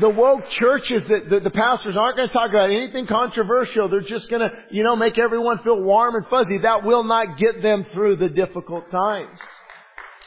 the 0.00 0.10
woke 0.10 0.48
churches 0.50 1.04
that 1.06 1.30
the, 1.30 1.40
the, 1.40 1.50
pastors 1.50 1.96
aren't 1.96 2.16
going 2.16 2.28
to 2.28 2.34
talk 2.34 2.50
about 2.50 2.70
anything 2.70 3.06
controversial. 3.06 3.88
They're 3.88 4.00
just 4.00 4.28
going 4.28 4.42
to, 4.42 4.50
you 4.70 4.82
know, 4.82 4.96
make 4.96 5.18
everyone 5.18 5.58
feel 5.62 5.80
warm 5.80 6.16
and 6.16 6.26
fuzzy. 6.26 6.58
That 6.58 6.82
will 6.84 7.04
not 7.04 7.38
get 7.38 7.62
them 7.62 7.86
through 7.94 8.16
the 8.16 8.28
difficult 8.28 8.90
times. 8.90 9.38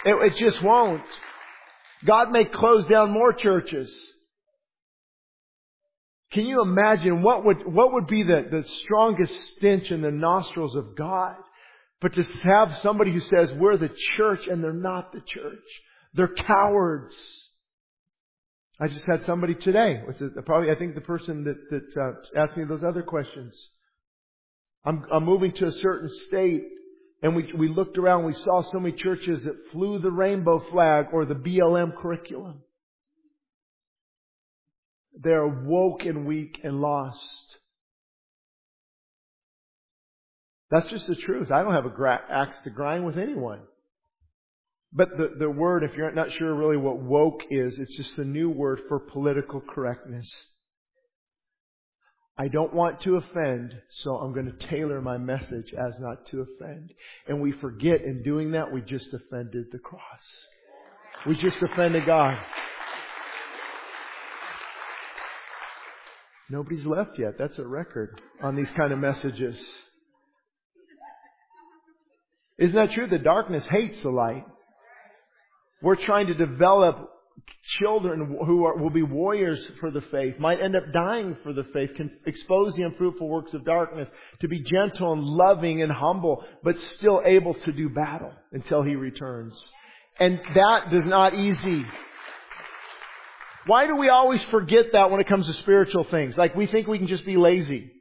It, 0.05 0.33
it 0.33 0.35
just 0.37 0.61
won't. 0.63 1.03
God 2.05 2.31
may 2.31 2.45
close 2.45 2.87
down 2.87 3.11
more 3.11 3.33
churches. 3.33 3.93
Can 6.31 6.45
you 6.45 6.61
imagine 6.61 7.21
what 7.23 7.43
would, 7.45 7.65
what 7.65 7.93
would 7.93 8.07
be 8.07 8.23
the, 8.23 8.47
the 8.49 8.63
strongest 8.83 9.35
stench 9.55 9.91
in 9.91 10.01
the 10.01 10.11
nostrils 10.11 10.75
of 10.75 10.95
God? 10.95 11.35
But 11.99 12.13
to 12.13 12.23
have 12.43 12.79
somebody 12.81 13.11
who 13.11 13.19
says, 13.19 13.51
we're 13.53 13.77
the 13.77 13.91
church 14.15 14.47
and 14.47 14.63
they're 14.63 14.73
not 14.73 15.11
the 15.11 15.21
church. 15.21 15.59
They're 16.13 16.33
cowards. 16.33 17.13
I 18.79 18.87
just 18.87 19.05
had 19.05 19.23
somebody 19.25 19.53
today, 19.53 20.01
which 20.05 20.17
probably, 20.45 20.71
I 20.71 20.75
think 20.75 20.95
the 20.95 21.01
person 21.01 21.43
that, 21.43 21.57
that 21.69 22.01
uh, 22.01 22.41
asked 22.41 22.57
me 22.57 22.63
those 22.63 22.83
other 22.83 23.03
questions. 23.03 23.53
I'm, 24.83 25.05
I'm 25.11 25.25
moving 25.25 25.51
to 25.53 25.67
a 25.67 25.71
certain 25.71 26.09
state 26.27 26.63
and 27.21 27.35
we, 27.35 27.51
we 27.53 27.67
looked 27.67 27.97
around, 27.97 28.25
we 28.25 28.33
saw 28.33 28.63
so 28.63 28.79
many 28.79 28.95
churches 28.95 29.43
that 29.43 29.71
flew 29.71 29.99
the 29.99 30.11
rainbow 30.11 30.63
flag 30.71 31.07
or 31.13 31.25
the 31.25 31.35
BLM 31.35 31.95
curriculum. 31.95 32.63
They're 35.13 35.47
woke 35.47 36.05
and 36.05 36.25
weak 36.25 36.59
and 36.63 36.81
lost. 36.81 37.19
That's 40.71 40.89
just 40.89 41.05
the 41.07 41.15
truth. 41.15 41.51
I 41.51 41.61
don't 41.61 41.73
have 41.73 41.85
a 41.85 41.89
gra- 41.89 42.23
axe 42.29 42.55
to 42.63 42.69
grind 42.69 43.05
with 43.05 43.17
anyone. 43.17 43.59
But 44.93 45.17
the, 45.17 45.35
the 45.37 45.49
word, 45.49 45.83
if 45.83 45.93
you're 45.95 46.11
not 46.11 46.31
sure 46.33 46.53
really 46.53 46.77
what 46.77 46.97
woke 46.97 47.43
is, 47.51 47.77
it's 47.77 47.95
just 47.95 48.17
a 48.17 48.25
new 48.25 48.49
word 48.49 48.81
for 48.87 48.99
political 48.99 49.61
correctness. 49.61 50.29
I 52.37 52.47
don't 52.47 52.73
want 52.73 53.01
to 53.01 53.17
offend, 53.17 53.75
so 53.89 54.15
I'm 54.15 54.33
going 54.33 54.45
to 54.51 54.67
tailor 54.67 55.01
my 55.01 55.17
message 55.17 55.73
as 55.73 55.99
not 55.99 56.25
to 56.27 56.41
offend. 56.41 56.93
And 57.27 57.41
we 57.41 57.51
forget 57.51 58.01
in 58.01 58.23
doing 58.23 58.51
that, 58.51 58.71
we 58.71 58.81
just 58.81 59.13
offended 59.13 59.65
the 59.71 59.79
cross. 59.79 60.01
We 61.27 61.35
just 61.35 61.61
offended 61.61 62.05
God. 62.05 62.37
Nobody's 66.49 66.85
left 66.85 67.17
yet. 67.19 67.37
That's 67.37 67.59
a 67.59 67.65
record 67.65 68.19
on 68.41 68.55
these 68.55 68.69
kind 68.71 68.91
of 68.91 68.99
messages. 68.99 69.63
Isn't 72.57 72.75
that 72.75 72.91
true? 72.91 73.07
The 73.07 73.17
darkness 73.17 73.65
hates 73.69 74.01
the 74.01 74.09
light. 74.09 74.45
We're 75.81 75.95
trying 75.95 76.27
to 76.27 76.33
develop 76.33 77.09
children 77.79 78.37
who 78.45 78.65
are, 78.65 78.77
will 78.77 78.89
be 78.89 79.03
warriors 79.03 79.63
for 79.79 79.91
the 79.91 80.01
faith, 80.01 80.39
might 80.39 80.61
end 80.61 80.75
up 80.75 80.91
dying 80.93 81.37
for 81.43 81.53
the 81.53 81.63
faith, 81.73 81.91
can 81.95 82.11
expose 82.25 82.75
the 82.75 82.83
unfruitful 82.83 83.27
works 83.27 83.53
of 83.53 83.65
darkness, 83.65 84.09
to 84.39 84.47
be 84.47 84.61
gentle 84.63 85.13
and 85.13 85.23
loving 85.23 85.81
and 85.81 85.91
humble, 85.91 86.43
but 86.63 86.77
still 86.79 87.21
able 87.25 87.53
to 87.53 87.71
do 87.71 87.89
battle 87.89 88.33
until 88.51 88.83
He 88.83 88.95
returns. 88.95 89.53
And 90.19 90.39
that 90.55 90.93
is 90.93 91.05
not 91.05 91.33
easy. 91.33 91.85
Why 93.65 93.85
do 93.85 93.95
we 93.95 94.09
always 94.09 94.43
forget 94.45 94.85
that 94.93 95.11
when 95.11 95.21
it 95.21 95.27
comes 95.27 95.45
to 95.47 95.53
spiritual 95.53 96.03
things? 96.05 96.37
Like 96.37 96.55
we 96.55 96.65
think 96.65 96.87
we 96.87 96.97
can 96.97 97.07
just 97.07 97.25
be 97.25 97.37
lazy. 97.37 97.91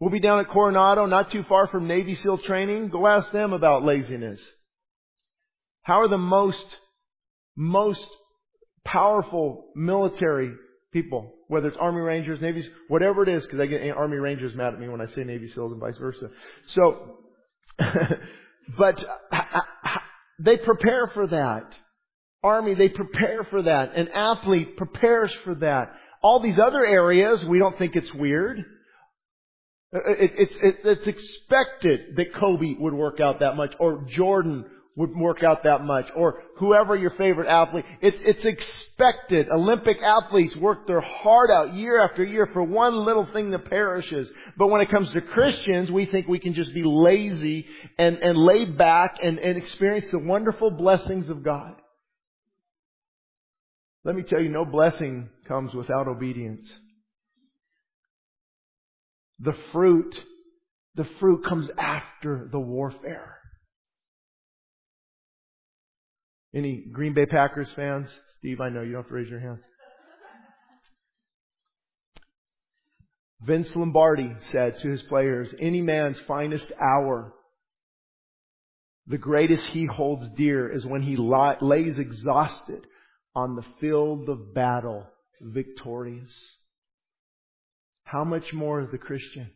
We'll 0.00 0.10
be 0.10 0.20
down 0.20 0.40
at 0.40 0.48
Coronado, 0.48 1.06
not 1.06 1.30
too 1.30 1.44
far 1.48 1.66
from 1.66 1.86
Navy 1.86 2.14
SEAL 2.14 2.38
training. 2.38 2.88
Go 2.88 3.06
ask 3.06 3.30
them 3.32 3.52
about 3.52 3.84
laziness. 3.84 4.40
How 5.82 6.00
are 6.00 6.08
the 6.08 6.18
most, 6.18 6.64
most 7.56 8.06
powerful 8.84 9.70
military 9.74 10.52
people, 10.92 11.34
whether 11.48 11.68
it's 11.68 11.76
Army 11.80 12.00
Rangers, 12.00 12.40
Navy, 12.40 12.64
whatever 12.88 13.22
it 13.22 13.28
is, 13.28 13.44
because 13.44 13.60
I 13.60 13.66
get 13.66 13.82
Army 13.96 14.16
Rangers 14.16 14.54
mad 14.54 14.74
at 14.74 14.80
me 14.80 14.88
when 14.88 15.00
I 15.00 15.06
say 15.06 15.24
Navy 15.24 15.48
SEALs 15.48 15.72
and 15.72 15.80
vice 15.80 15.96
versa. 15.98 16.28
So, 16.68 17.18
but 18.78 19.04
uh, 19.32 19.40
they 20.38 20.56
prepare 20.56 21.06
for 21.08 21.26
that. 21.28 21.76
Army, 22.42 22.74
they 22.74 22.88
prepare 22.88 23.44
for 23.44 23.62
that. 23.62 23.94
An 23.94 24.08
athlete 24.08 24.76
prepares 24.76 25.32
for 25.44 25.54
that. 25.56 25.92
All 26.22 26.40
these 26.40 26.58
other 26.58 26.84
areas, 26.84 27.44
we 27.44 27.58
don't 27.58 27.76
think 27.78 27.96
it's 27.96 28.12
weird. 28.14 28.64
Uh, 29.94 29.98
uh, 29.98 30.12
it, 30.12 30.32
it's, 30.36 30.54
it, 30.62 30.76
it's 30.84 31.06
expected 31.06 32.16
that 32.16 32.34
Kobe 32.34 32.76
would 32.78 32.94
work 32.94 33.20
out 33.20 33.40
that 33.40 33.56
much, 33.56 33.74
or 33.78 34.06
Jordan 34.08 34.64
would 34.96 35.16
work 35.16 35.42
out 35.42 35.62
that 35.62 35.84
much, 35.84 36.06
or 36.16 36.42
whoever 36.58 36.96
your 36.96 37.10
favorite 37.10 37.48
athlete. 37.48 37.84
It's, 38.02 38.18
it's 38.22 38.44
expected. 38.44 39.48
Olympic 39.48 40.02
athletes 40.02 40.56
work 40.56 40.86
their 40.86 41.00
heart 41.00 41.50
out 41.50 41.74
year 41.74 42.02
after 42.02 42.24
year 42.24 42.48
for 42.52 42.62
one 42.62 43.04
little 43.04 43.24
thing 43.26 43.50
that 43.50 43.70
perishes. 43.70 44.28
But 44.56 44.68
when 44.68 44.80
it 44.80 44.90
comes 44.90 45.10
to 45.12 45.20
Christians, 45.20 45.90
we 45.90 46.06
think 46.06 46.26
we 46.26 46.38
can 46.38 46.54
just 46.54 46.74
be 46.74 46.82
lazy 46.84 47.66
and, 47.98 48.18
and 48.18 48.36
lay 48.36 48.64
back 48.64 49.18
and, 49.22 49.38
and 49.38 49.56
experience 49.56 50.06
the 50.10 50.18
wonderful 50.18 50.70
blessings 50.70 51.30
of 51.30 51.42
God. 51.42 51.74
Let 54.04 54.16
me 54.16 54.22
tell 54.22 54.40
you, 54.40 54.48
no 54.48 54.64
blessing 54.64 55.28
comes 55.46 55.74
without 55.74 56.08
obedience. 56.08 56.66
The 59.38 59.54
fruit, 59.72 60.14
the 60.94 61.06
fruit 61.18 61.44
comes 61.46 61.70
after 61.78 62.48
the 62.50 62.60
warfare. 62.60 63.39
Any 66.54 66.84
Green 66.92 67.14
Bay 67.14 67.26
Packers 67.26 67.68
fans? 67.76 68.08
Steve, 68.38 68.60
I 68.60 68.70
know 68.70 68.82
you 68.82 68.92
don't 68.92 69.02
have 69.02 69.08
to 69.08 69.14
raise 69.14 69.28
your 69.28 69.40
hand. 69.40 69.58
Vince 73.42 73.74
Lombardi 73.74 74.34
said 74.50 74.78
to 74.80 74.90
his 74.90 75.02
players, 75.02 75.54
any 75.58 75.80
man's 75.80 76.18
finest 76.26 76.70
hour, 76.80 77.32
the 79.06 79.18
greatest 79.18 79.64
he 79.66 79.86
holds 79.86 80.28
dear 80.36 80.70
is 80.70 80.84
when 80.84 81.02
he 81.02 81.16
lays 81.16 81.98
exhausted 81.98 82.86
on 83.34 83.56
the 83.56 83.64
field 83.80 84.28
of 84.28 84.54
battle 84.54 85.06
victorious. 85.40 86.30
How 88.04 88.24
much 88.24 88.52
more 88.52 88.86
the 88.90 88.98
Christian? 88.98 89.50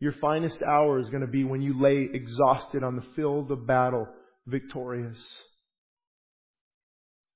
Your 0.00 0.12
finest 0.12 0.62
hour 0.62 1.00
is 1.00 1.08
going 1.08 1.22
to 1.22 1.26
be 1.26 1.42
when 1.42 1.62
you 1.62 1.80
lay 1.80 2.08
exhausted 2.12 2.84
on 2.84 2.94
the 2.94 3.06
field 3.16 3.50
of 3.50 3.66
battle 3.66 4.06
victorious. 4.48 5.18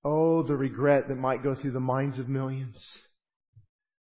Oh, 0.04 0.42
the 0.42 0.56
regret 0.56 1.08
that 1.08 1.16
might 1.16 1.42
go 1.42 1.54
through 1.54 1.72
the 1.72 1.80
minds 1.80 2.18
of 2.18 2.28
millions. 2.28 2.76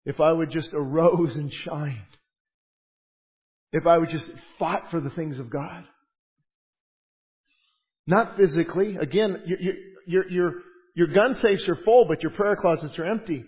If 0.06 0.20
I 0.20 0.32
would 0.32 0.52
just 0.52 0.70
arose 0.74 1.36
and 1.36 1.52
shined. 1.52 1.98
If 3.72 3.86
I 3.86 3.98
would 3.98 4.10
just 4.10 4.30
fought 4.58 4.92
for 4.92 5.00
the 5.00 5.10
things 5.10 5.40
of 5.40 5.50
God. 5.50 5.84
Not 8.08 8.38
physically. 8.38 8.98
Again, 8.98 9.44
your, 9.46 9.60
your, 10.06 10.30
your, 10.30 10.54
your 10.96 11.08
gun 11.08 11.36
safes 11.36 11.68
are 11.68 11.76
full, 11.76 12.06
but 12.06 12.24
your 12.24 12.32
prayer 12.32 12.56
closets 12.56 12.98
are 12.98 13.06
empty. 13.06 13.46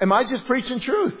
Am 0.00 0.12
I 0.12 0.24
just 0.24 0.46
preaching 0.46 0.80
truth? 0.80 1.14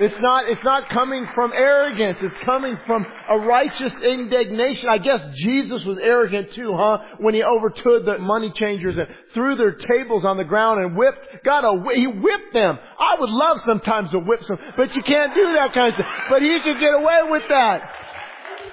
It's 0.00 0.18
not, 0.20 0.48
it's 0.48 0.62
not 0.62 0.88
coming 0.90 1.26
from 1.34 1.52
arrogance. 1.52 2.18
It's 2.22 2.38
coming 2.44 2.78
from 2.86 3.04
a 3.28 3.38
righteous 3.38 3.92
indignation. 3.98 4.88
I 4.88 4.98
guess 4.98 5.24
Jesus 5.34 5.84
was 5.84 5.98
arrogant 6.00 6.52
too, 6.52 6.72
huh? 6.76 6.98
When 7.18 7.34
he 7.34 7.42
overtook 7.42 8.04
the 8.04 8.18
money 8.18 8.52
changers 8.52 8.96
and 8.96 9.08
threw 9.34 9.56
their 9.56 9.72
tables 9.72 10.24
on 10.24 10.36
the 10.36 10.44
ground 10.44 10.84
and 10.84 10.96
whipped, 10.96 11.44
got 11.44 11.64
a, 11.64 11.68
uh, 11.68 11.88
he 11.94 12.06
whipped 12.06 12.52
them. 12.52 12.78
I 12.98 13.16
would 13.18 13.30
love 13.30 13.60
sometimes 13.64 14.10
to 14.12 14.20
whip 14.20 14.44
some, 14.44 14.58
but 14.76 14.94
you 14.94 15.02
can't 15.02 15.34
do 15.34 15.52
that 15.54 15.74
kind 15.74 15.92
of 15.92 15.96
thing. 15.96 16.06
But 16.30 16.42
he 16.42 16.60
could 16.60 16.78
get 16.78 16.94
away 16.94 17.20
with 17.30 17.42
that. 17.48 17.90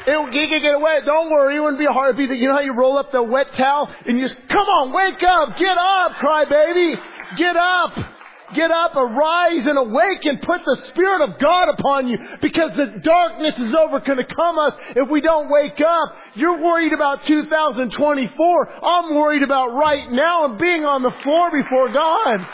It, 0.07 0.33
he 0.33 0.47
could 0.47 0.61
get 0.61 0.75
away. 0.75 0.99
Don't 1.05 1.31
worry, 1.31 1.57
it 1.57 1.59
wouldn't 1.59 1.79
be 1.79 1.85
hard. 1.85 2.19
It'd 2.19 2.29
be 2.29 2.35
you 2.35 2.49
know 2.49 2.55
how 2.55 2.61
you 2.61 2.75
roll 2.75 2.99
up 2.99 3.11
the 3.11 3.23
wet 3.23 3.47
towel 3.53 3.89
and 4.05 4.19
you 4.19 4.27
just, 4.27 4.39
come 4.47 4.67
on, 4.67 4.93
wake 4.93 5.23
up, 5.23 5.57
get 5.57 5.75
up, 5.75 6.11
cry 6.19 6.45
baby, 6.45 6.95
get 7.35 7.55
up. 7.55 8.14
Get 8.53 8.69
up, 8.69 8.95
arise 8.95 9.65
and 9.65 9.77
awake 9.77 10.23
and 10.25 10.41
put 10.41 10.61
the 10.63 10.77
Spirit 10.89 11.21
of 11.21 11.39
God 11.39 11.69
upon 11.69 12.07
you 12.07 12.17
because 12.41 12.71
the 12.75 12.99
darkness 13.01 13.53
is 13.59 13.73
over 13.73 13.99
going 14.01 14.19
to 14.19 14.35
come 14.35 14.59
us 14.59 14.75
if 14.95 15.09
we 15.09 15.21
don't 15.21 15.49
wake 15.49 15.81
up. 15.81 16.15
You're 16.35 16.61
worried 16.61 16.93
about 16.93 17.23
2024. 17.23 18.85
I'm 18.85 19.15
worried 19.15 19.41
about 19.41 19.73
right 19.73 20.11
now 20.11 20.45
and 20.45 20.59
being 20.59 20.85
on 20.85 21.01
the 21.01 21.11
floor 21.23 21.51
before 21.51 21.89
God. 21.89 22.47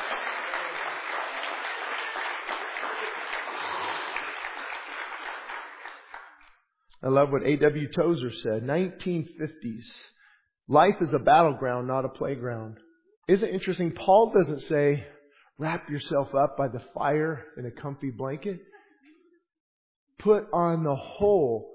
I 7.03 7.07
love 7.07 7.31
what 7.31 7.43
A.W. 7.43 7.91
Tozer 7.91 8.31
said, 8.31 8.63
1950s. 8.63 9.85
Life 10.67 10.95
is 11.01 11.13
a 11.13 11.19
battleground, 11.19 11.87
not 11.87 12.05
a 12.05 12.09
playground. 12.09 12.77
Isn't 13.27 13.49
it 13.49 13.53
interesting? 13.53 13.91
Paul 13.91 14.31
doesn't 14.33 14.61
say, 14.61 15.05
wrap 15.61 15.91
yourself 15.91 16.33
up 16.33 16.57
by 16.57 16.67
the 16.67 16.81
fire 16.95 17.45
in 17.55 17.67
a 17.67 17.71
comfy 17.71 18.09
blanket. 18.09 18.59
Put 20.17 20.47
on 20.51 20.83
the 20.83 20.95
whole 20.95 21.69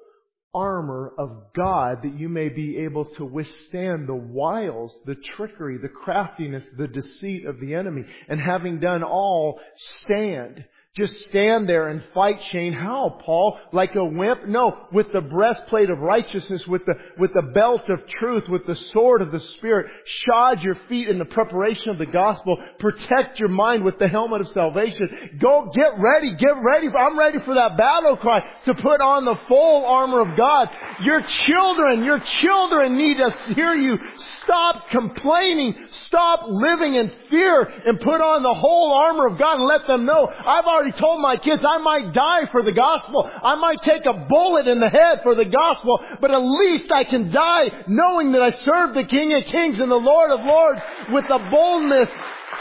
armor 0.52 1.12
of 1.16 1.52
God 1.54 2.02
that 2.02 2.18
you 2.18 2.28
may 2.28 2.48
be 2.48 2.78
able 2.78 3.04
to 3.04 3.24
withstand 3.24 4.08
the 4.08 4.14
wiles, 4.14 4.92
the 5.04 5.14
trickery, 5.14 5.78
the 5.78 5.88
craftiness, 5.88 6.64
the 6.76 6.88
deceit 6.88 7.46
of 7.46 7.60
the 7.60 7.74
enemy. 7.74 8.04
And 8.28 8.40
having 8.40 8.80
done 8.80 9.04
all, 9.04 9.60
stand. 10.02 10.64
Just 10.96 11.28
stand 11.28 11.68
there 11.68 11.88
and 11.88 12.02
fight, 12.14 12.42
Shane. 12.50 12.72
How, 12.72 13.18
Paul? 13.22 13.58
Like 13.70 13.94
a 13.96 14.04
wimp? 14.04 14.48
No, 14.48 14.86
with 14.92 15.12
the 15.12 15.20
breastplate 15.20 15.90
of 15.90 15.98
righteousness, 15.98 16.66
with 16.66 16.86
the, 16.86 16.94
with 17.18 17.34
the 17.34 17.52
belt 17.52 17.82
of 17.90 18.06
truth, 18.06 18.48
with 18.48 18.66
the 18.66 18.76
sword 18.92 19.20
of 19.20 19.30
the 19.30 19.40
Spirit. 19.40 19.90
Shod 20.06 20.62
your 20.62 20.74
feet 20.88 21.10
in 21.10 21.18
the 21.18 21.26
preparation 21.26 21.90
of 21.90 21.98
the 21.98 22.06
gospel. 22.06 22.56
Protect 22.78 23.38
your 23.38 23.50
mind 23.50 23.84
with 23.84 23.98
the 23.98 24.08
helmet 24.08 24.40
of 24.40 24.48
salvation. 24.48 25.36
Go, 25.38 25.70
get 25.74 25.98
ready, 25.98 26.34
get 26.36 26.54
ready. 26.62 26.88
I'm 26.88 27.18
ready 27.18 27.40
for 27.40 27.54
that 27.54 27.76
battle 27.76 28.16
cry 28.16 28.40
to 28.64 28.74
put 28.74 29.02
on 29.02 29.26
the 29.26 29.36
full 29.48 29.84
armor 29.84 30.22
of 30.22 30.34
God. 30.34 30.70
Your 31.02 31.20
children, 31.20 32.04
your 32.04 32.20
children 32.20 32.96
need 32.96 33.18
to 33.18 33.30
hear 33.54 33.74
you. 33.74 33.98
Stop 34.44 34.88
complaining. 34.88 35.88
Stop 36.06 36.46
living 36.48 36.94
in 36.94 37.12
fear 37.28 37.60
and 37.60 38.00
put 38.00 38.22
on 38.22 38.42
the 38.42 38.54
whole 38.54 38.94
armor 38.94 39.26
of 39.26 39.38
God 39.38 39.58
and 39.58 39.66
let 39.66 39.86
them 39.86 40.06
know 40.06 40.26
I've 40.26 40.64
already 40.64 40.85
already 40.86 41.00
told 41.00 41.20
my 41.20 41.36
kids 41.36 41.62
I 41.66 41.78
might 41.78 42.12
die 42.12 42.46
for 42.50 42.62
the 42.62 42.72
gospel. 42.72 43.28
I 43.42 43.54
might 43.56 43.82
take 43.82 44.06
a 44.06 44.26
bullet 44.28 44.66
in 44.66 44.80
the 44.80 44.88
head 44.88 45.20
for 45.22 45.34
the 45.34 45.44
gospel, 45.44 46.04
but 46.20 46.30
at 46.30 46.38
least 46.38 46.90
I 46.92 47.04
can 47.04 47.32
die 47.32 47.84
knowing 47.88 48.32
that 48.32 48.42
I 48.42 48.50
serve 48.52 48.94
the 48.94 49.04
King 49.04 49.34
of 49.34 49.44
Kings 49.44 49.78
and 49.80 49.90
the 49.90 49.96
Lord 49.96 50.30
of 50.30 50.44
Lords 50.44 50.80
with 51.10 51.24
a 51.30 51.50
boldness 51.50 52.10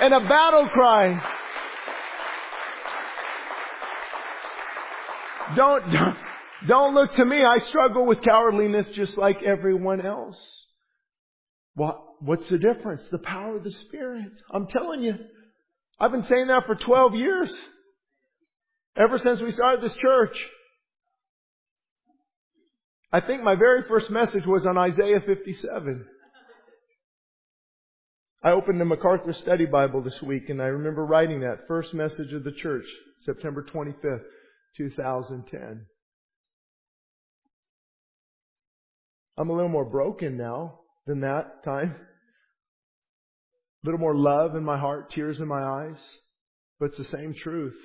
and 0.02 0.14
a 0.14 0.20
battle 0.22 0.68
cry. 0.70 1.32
Don't, 5.56 5.92
don't, 5.92 6.18
don't 6.68 6.96
look 6.96 7.14
to 7.14 7.26
me. 7.26 7.44
I 7.44 7.60
struggle 7.60 8.06
with 8.06 8.22
cowardliness 8.22 8.88
just 8.96 9.18
like 9.18 9.44
everyone 9.44 10.06
else. 10.06 10.38
What, 11.76 12.02
what's 12.22 12.50
the 12.50 12.58
difference? 12.58 13.04
The 13.12 13.20
power 13.20 13.58
of 13.58 13.64
the 13.64 13.72
Spirit. 13.72 14.32
I'm 14.52 14.68
telling 14.68 15.04
you. 15.04 15.16
I've 16.00 16.12
been 16.12 16.24
saying 16.24 16.48
that 16.48 16.66
for 16.66 16.76
12 16.76 17.16
years. 17.16 17.54
Ever 18.98 19.20
since 19.20 19.42
we 19.42 19.52
started 19.52 19.82
this 19.82 19.96
church. 19.96 20.38
I 23.12 23.20
think 23.20 23.44
my 23.44 23.56
very 23.56 23.84
first 23.84 24.10
message 24.10 24.46
was 24.46 24.66
on 24.66 24.78
Isaiah 24.78 25.20
57. 25.26 26.06
I 28.44 28.52
opened 28.52 28.80
the 28.80 28.86
MacArthur 28.86 29.34
Study 29.34 29.66
Bible 29.66 30.02
this 30.02 30.22
week 30.22 30.50
and 30.50 30.62
I 30.62 30.68
remember 30.68 31.06
writing 31.06 31.42
that 31.42 31.68
first 31.68 31.94
message 31.94 32.32
of 32.32 32.44
the 32.44 32.52
church, 32.52 32.86
September 33.22 33.64
25th, 33.64 34.24
2010. 34.78 35.86
I'm 39.38 39.50
a 39.50 39.54
little 39.54 39.70
more 39.70 39.86
broken 39.86 40.38
now 40.38 40.80
than 41.06 41.22
that 41.22 41.64
time. 41.66 41.96
A 43.84 43.86
little 43.86 44.00
more 44.00 44.16
love 44.16 44.56
in 44.56 44.64
my 44.64 44.78
heart, 44.78 45.12
tears 45.12 45.40
in 45.40 45.48
my 45.48 45.64
eyes, 45.64 45.98
but 46.80 46.88
it's 46.88 46.98
the 46.98 47.04
same 47.04 47.34
truth. 47.34 47.76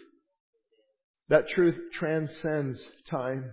That 1.30 1.48
truth 1.48 1.78
transcends 1.94 2.82
time. 3.08 3.52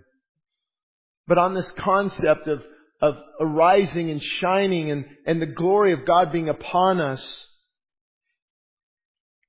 But 1.28 1.38
on 1.38 1.54
this 1.54 1.72
concept 1.78 2.48
of, 2.48 2.64
of 3.02 3.16
arising 3.40 4.10
and 4.10 4.22
shining 4.22 4.92
and, 4.92 5.06
and 5.26 5.42
the 5.42 5.46
glory 5.46 5.94
of 5.94 6.06
God 6.06 6.32
being 6.32 6.50
upon 6.50 7.00
us, 7.00 7.48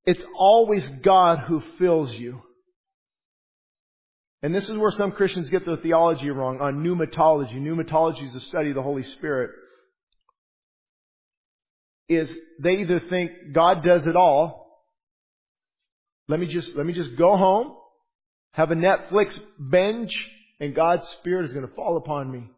it's 0.04 0.24
always 0.36 0.86
God 1.02 1.40
who 1.46 1.62
fills 1.78 2.12
you. 2.12 2.42
And 4.42 4.54
this 4.54 4.68
is 4.68 4.76
where 4.76 4.92
some 4.92 5.12
Christians 5.12 5.50
get 5.50 5.64
their 5.64 5.76
theology 5.76 6.30
wrong 6.30 6.60
on 6.60 6.84
pneumatology. 6.84 7.54
Pneumatology 7.54 8.24
is 8.24 8.34
the 8.34 8.40
study 8.40 8.68
of 8.68 8.74
the 8.74 8.82
Holy 8.82 9.02
Spirit. 9.02 9.50
Is 12.08 12.34
they 12.62 12.78
either 12.78 13.00
think 13.00 13.30
God 13.52 13.82
does 13.82 14.06
it 14.06 14.16
all. 14.16 14.66
Let 16.28 16.40
me 16.40 16.46
just, 16.46 16.76
let 16.76 16.86
me 16.86 16.92
just 16.92 17.16
go 17.16 17.36
home, 17.36 17.74
have 18.52 18.70
a 18.70 18.74
Netflix 18.74 19.38
binge, 19.70 20.16
and 20.60 20.74
God's 20.74 21.06
Spirit 21.20 21.46
is 21.46 21.52
going 21.52 21.66
to 21.66 21.74
fall 21.74 21.96
upon 21.96 22.30
me. 22.30 22.50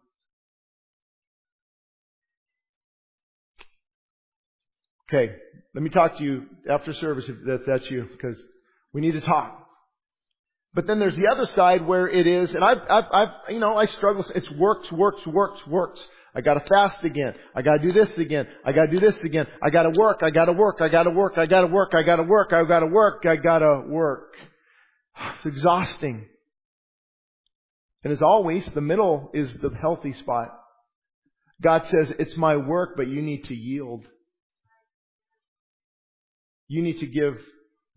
Okay, 5.12 5.34
let 5.74 5.82
me 5.82 5.90
talk 5.90 6.18
to 6.18 6.22
you 6.22 6.46
after 6.70 6.92
service 6.92 7.28
if 7.28 7.60
that's 7.66 7.90
you, 7.90 8.08
because 8.12 8.40
we 8.92 9.00
need 9.00 9.12
to 9.12 9.20
talk. 9.20 9.66
But 10.72 10.86
then 10.86 11.00
there's 11.00 11.16
the 11.16 11.26
other 11.26 11.46
side 11.46 11.84
where 11.84 12.08
it 12.08 12.28
is, 12.28 12.54
and 12.54 12.64
I've, 12.64 12.78
I've, 12.88 13.04
I've, 13.12 13.28
you 13.48 13.58
know, 13.58 13.76
I 13.76 13.86
struggle. 13.86 14.24
It's 14.34 14.50
works, 14.52 14.90
works, 14.92 15.26
works, 15.26 15.66
works. 15.66 16.00
I 16.32 16.42
gotta 16.42 16.60
fast 16.60 17.02
again. 17.02 17.34
I 17.56 17.62
gotta 17.62 17.80
do 17.82 17.90
this 17.90 18.12
again. 18.12 18.46
I 18.64 18.70
gotta 18.70 18.90
do 18.90 19.00
this 19.00 19.18
again. 19.24 19.48
I 19.60 19.70
gotta 19.70 19.90
work. 19.90 20.20
I 20.22 20.30
gotta 20.30 20.52
work. 20.52 20.76
I 20.80 20.88
gotta 20.88 21.10
work. 21.10 21.36
I 21.36 21.46
gotta 21.46 21.66
work. 21.66 21.90
I 21.92 22.02
gotta 22.04 22.22
work. 22.22 22.52
I 22.52 22.62
gotta 22.62 22.86
work. 22.86 23.26
I 23.26 23.34
gotta 23.34 23.84
work. 23.88 24.36
It's 25.20 25.46
exhausting. 25.46 26.26
And 28.02 28.12
as 28.12 28.22
always, 28.22 28.66
the 28.66 28.80
middle 28.80 29.30
is 29.34 29.52
the 29.60 29.70
healthy 29.78 30.12
spot. 30.14 30.48
God 31.62 31.86
says, 31.88 32.12
it's 32.18 32.36
my 32.36 32.56
work, 32.56 32.90
but 32.96 33.08
you 33.08 33.20
need 33.20 33.44
to 33.44 33.54
yield. 33.54 34.06
You 36.68 36.82
need 36.82 37.00
to 37.00 37.06
give 37.06 37.38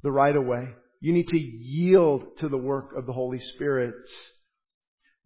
the 0.02 0.12
right 0.12 0.36
away. 0.36 0.70
You 1.00 1.14
need 1.14 1.30
to 1.30 1.40
yield 1.40 2.38
to 2.40 2.50
the 2.50 2.58
work 2.58 2.92
of 2.98 3.06
the 3.06 3.14
Holy 3.14 3.40
Spirit. 3.40 3.94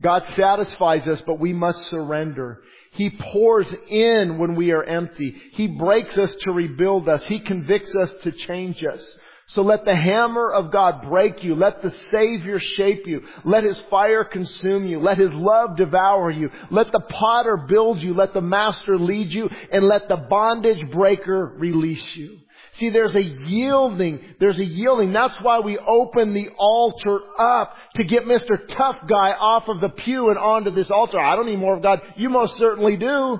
God 0.01 0.23
satisfies 0.35 1.07
us, 1.07 1.23
but 1.25 1.39
we 1.39 1.53
must 1.53 1.89
surrender. 1.89 2.61
He 2.93 3.09
pours 3.09 3.73
in 3.89 4.37
when 4.37 4.55
we 4.55 4.71
are 4.71 4.83
empty. 4.83 5.35
He 5.53 5.67
breaks 5.67 6.17
us 6.19 6.35
to 6.41 6.51
rebuild 6.51 7.09
us. 7.09 7.23
He 7.23 7.39
convicts 7.39 7.95
us 7.95 8.11
to 8.23 8.31
change 8.31 8.83
us. 8.83 9.03
So 9.49 9.61
let 9.61 9.85
the 9.85 9.95
hammer 9.95 10.51
of 10.51 10.71
God 10.71 11.03
break 11.03 11.41
you. 11.41 11.55
Let 11.55 11.81
the 11.81 11.93
Savior 12.11 12.59
shape 12.59 13.07
you. 13.07 13.21
Let 13.45 13.63
His 13.63 13.79
fire 13.89 14.25
consume 14.25 14.85
you. 14.85 14.99
Let 14.99 15.17
His 15.17 15.33
love 15.33 15.77
devour 15.77 16.29
you. 16.29 16.49
Let 16.69 16.91
the 16.91 16.99
potter 16.99 17.55
build 17.55 18.01
you. 18.01 18.13
Let 18.13 18.33
the 18.33 18.41
master 18.41 18.99
lead 18.99 19.33
you. 19.33 19.49
And 19.71 19.85
let 19.85 20.09
the 20.09 20.17
bondage 20.17 20.91
breaker 20.91 21.55
release 21.57 22.05
you. 22.15 22.39
See, 22.73 22.89
there's 22.89 23.15
a 23.15 23.23
yielding. 23.23 24.19
There's 24.37 24.59
a 24.59 24.65
yielding. 24.65 25.13
That's 25.13 25.41
why 25.41 25.59
we 25.59 25.77
open 25.77 26.33
the 26.33 26.49
altar 26.57 27.19
up 27.39 27.73
to 27.95 28.03
get 28.03 28.25
Mr. 28.25 28.67
Tough 28.67 28.97
Guy 29.07 29.31
off 29.31 29.69
of 29.69 29.79
the 29.79 29.89
pew 29.89 30.29
and 30.29 30.37
onto 30.37 30.71
this 30.71 30.91
altar. 30.91 31.19
I 31.19 31.37
don't 31.37 31.45
need 31.45 31.59
more 31.59 31.77
of 31.77 31.81
God. 31.81 32.01
You 32.17 32.29
most 32.29 32.57
certainly 32.57 32.97
do. 32.97 33.39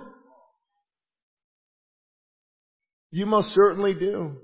You 3.12 3.26
most 3.26 3.54
certainly 3.54 3.94
do. 3.94 4.38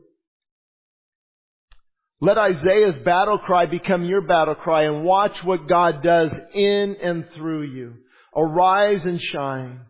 Let 2.24 2.38
Isaiah's 2.38 2.98
battle 3.00 3.38
cry 3.38 3.66
become 3.66 4.06
your 4.06 4.22
battle 4.22 4.56
cry 4.56 4.84
and 4.84 5.04
watch 5.04 5.44
what 5.44 5.68
God 5.68 6.02
does 6.02 6.34
in 6.54 6.96
and 7.04 7.26
through 7.36 7.64
you. 7.64 7.96
Arise 8.34 9.06
and 9.06 9.22
shine. 9.22 9.82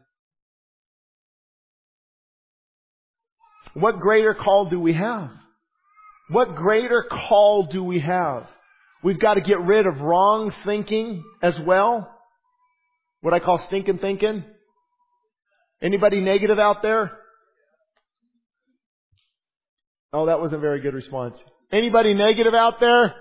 What 3.75 3.99
greater 3.99 4.33
call 4.33 4.67
do 4.71 4.79
we 4.79 4.93
have? 4.93 5.29
What 6.29 6.55
greater 6.55 7.05
call 7.07 7.67
do 7.71 7.83
we 7.83 7.99
have? 7.99 8.47
We've 9.03 9.19
got 9.19 9.35
to 9.35 9.41
get 9.41 9.61
rid 9.61 9.85
of 9.85 10.01
wrong 10.01 10.51
thinking 10.65 11.23
as 11.43 11.53
well. 11.59 12.09
What 13.21 13.35
I 13.35 13.41
call 13.41 13.63
stinking 13.67 13.99
thinking. 13.99 14.43
Anybody 15.83 16.19
negative 16.19 16.57
out 16.57 16.81
there? 16.81 17.11
Oh, 20.11 20.25
that 20.25 20.39
wasn't 20.39 20.57
a 20.57 20.61
very 20.61 20.81
good 20.81 20.95
response. 20.95 21.37
Anybody 21.73 22.13
negative 22.13 22.53
out 22.53 22.79
there? 22.79 23.15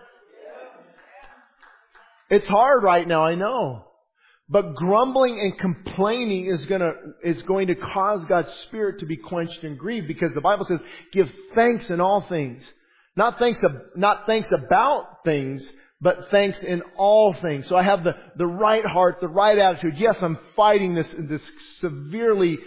It's 2.28 2.46
hard 2.46 2.82
right 2.82 3.08
now, 3.08 3.24
I 3.24 3.34
know. 3.34 3.86
But 4.46 4.74
grumbling 4.74 5.40
and 5.40 5.58
complaining 5.58 6.46
is 6.52 6.66
gonna, 6.66 6.92
is 7.24 7.40
going 7.42 7.68
to 7.68 7.74
cause 7.74 8.22
God's 8.26 8.52
Spirit 8.64 9.00
to 9.00 9.06
be 9.06 9.16
quenched 9.16 9.64
and 9.64 9.78
grieved 9.78 10.06
because 10.06 10.32
the 10.34 10.42
Bible 10.42 10.66
says, 10.66 10.80
give 11.12 11.32
thanks 11.54 11.88
in 11.88 12.02
all 12.02 12.20
things. 12.28 12.62
Not 13.16 13.38
thanks, 13.38 13.58
not 13.96 14.26
thanks 14.26 14.50
about 14.52 15.24
things, 15.24 15.66
but 16.02 16.30
thanks 16.30 16.62
in 16.62 16.82
all 16.98 17.32
things. 17.32 17.66
So 17.68 17.76
I 17.76 17.82
have 17.82 18.04
the, 18.04 18.12
the 18.36 18.46
right 18.46 18.84
heart, 18.84 19.18
the 19.22 19.28
right 19.28 19.56
attitude. 19.56 19.94
Yes, 19.96 20.16
I'm 20.20 20.38
fighting 20.56 20.94
this, 20.94 21.08
this 21.18 21.42
severely 21.80 22.58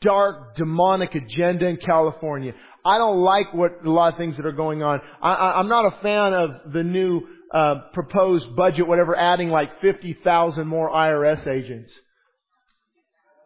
dark 0.00 0.56
demonic 0.56 1.14
agenda 1.14 1.66
in 1.66 1.76
California. 1.76 2.52
I 2.84 2.98
don't 2.98 3.20
like 3.20 3.52
what 3.54 3.84
a 3.84 3.90
lot 3.90 4.12
of 4.12 4.18
things 4.18 4.36
that 4.36 4.46
are 4.46 4.52
going 4.52 4.82
on. 4.82 5.00
I, 5.22 5.54
I'm 5.58 5.68
not 5.68 5.86
a 5.86 6.02
fan 6.02 6.34
of 6.34 6.72
the 6.72 6.82
new 6.82 7.22
uh, 7.52 7.74
proposed 7.92 8.54
budget, 8.56 8.86
whatever, 8.86 9.16
adding 9.16 9.48
like 9.48 9.80
50,000 9.80 10.66
more 10.66 10.90
IRS 10.90 11.46
agents. 11.46 11.92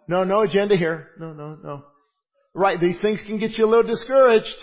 No, 0.08 0.24
no 0.24 0.42
agenda 0.42 0.76
here. 0.76 1.10
No, 1.20 1.32
no, 1.32 1.58
no. 1.62 1.84
Right, 2.54 2.80
these 2.80 2.98
things 3.00 3.20
can 3.22 3.38
get 3.38 3.56
you 3.56 3.66
a 3.66 3.68
little 3.68 3.88
discouraged. 3.88 4.54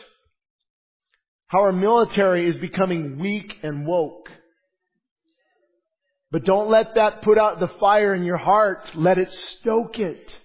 How 1.48 1.62
our 1.62 1.72
military 1.72 2.50
is 2.50 2.58
becoming 2.58 3.20
weak 3.20 3.60
and 3.62 3.86
woke. 3.86 4.28
But 6.32 6.44
don't 6.44 6.70
let 6.70 6.96
that 6.96 7.22
put 7.22 7.38
out 7.38 7.60
the 7.60 7.68
fire 7.80 8.14
in 8.16 8.24
your 8.24 8.38
heart. 8.38 8.92
Let 8.96 9.18
it 9.20 9.32
stoke 9.32 10.00
it. 10.00 10.40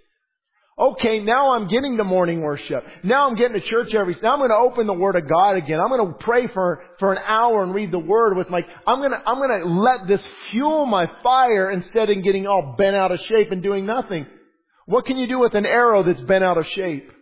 Okay, 0.81 1.21
now 1.21 1.53
I'm 1.53 1.69
getting 1.69 1.99
to 1.99 2.05
morning 2.05 2.41
worship. 2.41 2.83
Now 3.03 3.29
I'm 3.29 3.35
getting 3.35 3.61
to 3.61 3.67
church 3.67 3.95
every, 3.95 4.17
now 4.23 4.33
I'm 4.33 4.39
going 4.39 4.49
to 4.49 4.57
open 4.57 4.87
the 4.87 4.95
Word 4.95 5.15
of 5.15 5.29
God 5.29 5.57
again. 5.59 5.79
I'm 5.79 5.91
going 5.91 6.07
to 6.07 6.19
pray 6.19 6.47
for, 6.47 6.83
for 6.99 7.13
an 7.13 7.19
hour 7.27 7.63
and 7.63 7.75
read 7.75 7.93
the 7.93 7.99
Word 7.99 8.35
with 8.35 8.49
my, 8.49 8.63
I'm 8.87 9.01
going 9.01 9.11
to, 9.11 9.23
I'm 9.29 9.37
going 9.37 9.61
to 9.61 9.69
let 9.69 10.07
this 10.07 10.27
fuel 10.51 10.87
my 10.87 11.11
fire 11.23 11.71
instead 11.71 12.09
of 12.09 12.23
getting 12.25 12.47
all 12.47 12.77
bent 12.79 12.97
out 12.97 13.13
of 13.13 13.21
shape 13.21 13.51
and 13.51 13.63
doing 13.63 13.85
nothing. 13.85 14.27
What 14.87 15.05
can 15.05 15.19
you 15.19 15.27
do 15.27 15.39
with 15.39 15.55
an 15.55 15.67
arrow 15.67 16.03
that's 16.03 16.23
bent 16.23 16.43
out 16.43 16.57
of 16.57 16.67
shape? 16.69 17.13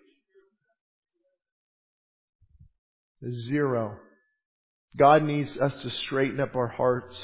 Zero. 3.48 3.96
God 4.96 5.24
needs 5.24 5.58
us 5.58 5.82
to 5.82 5.90
straighten 5.90 6.38
up 6.38 6.54
our 6.54 6.68
hearts. 6.68 7.18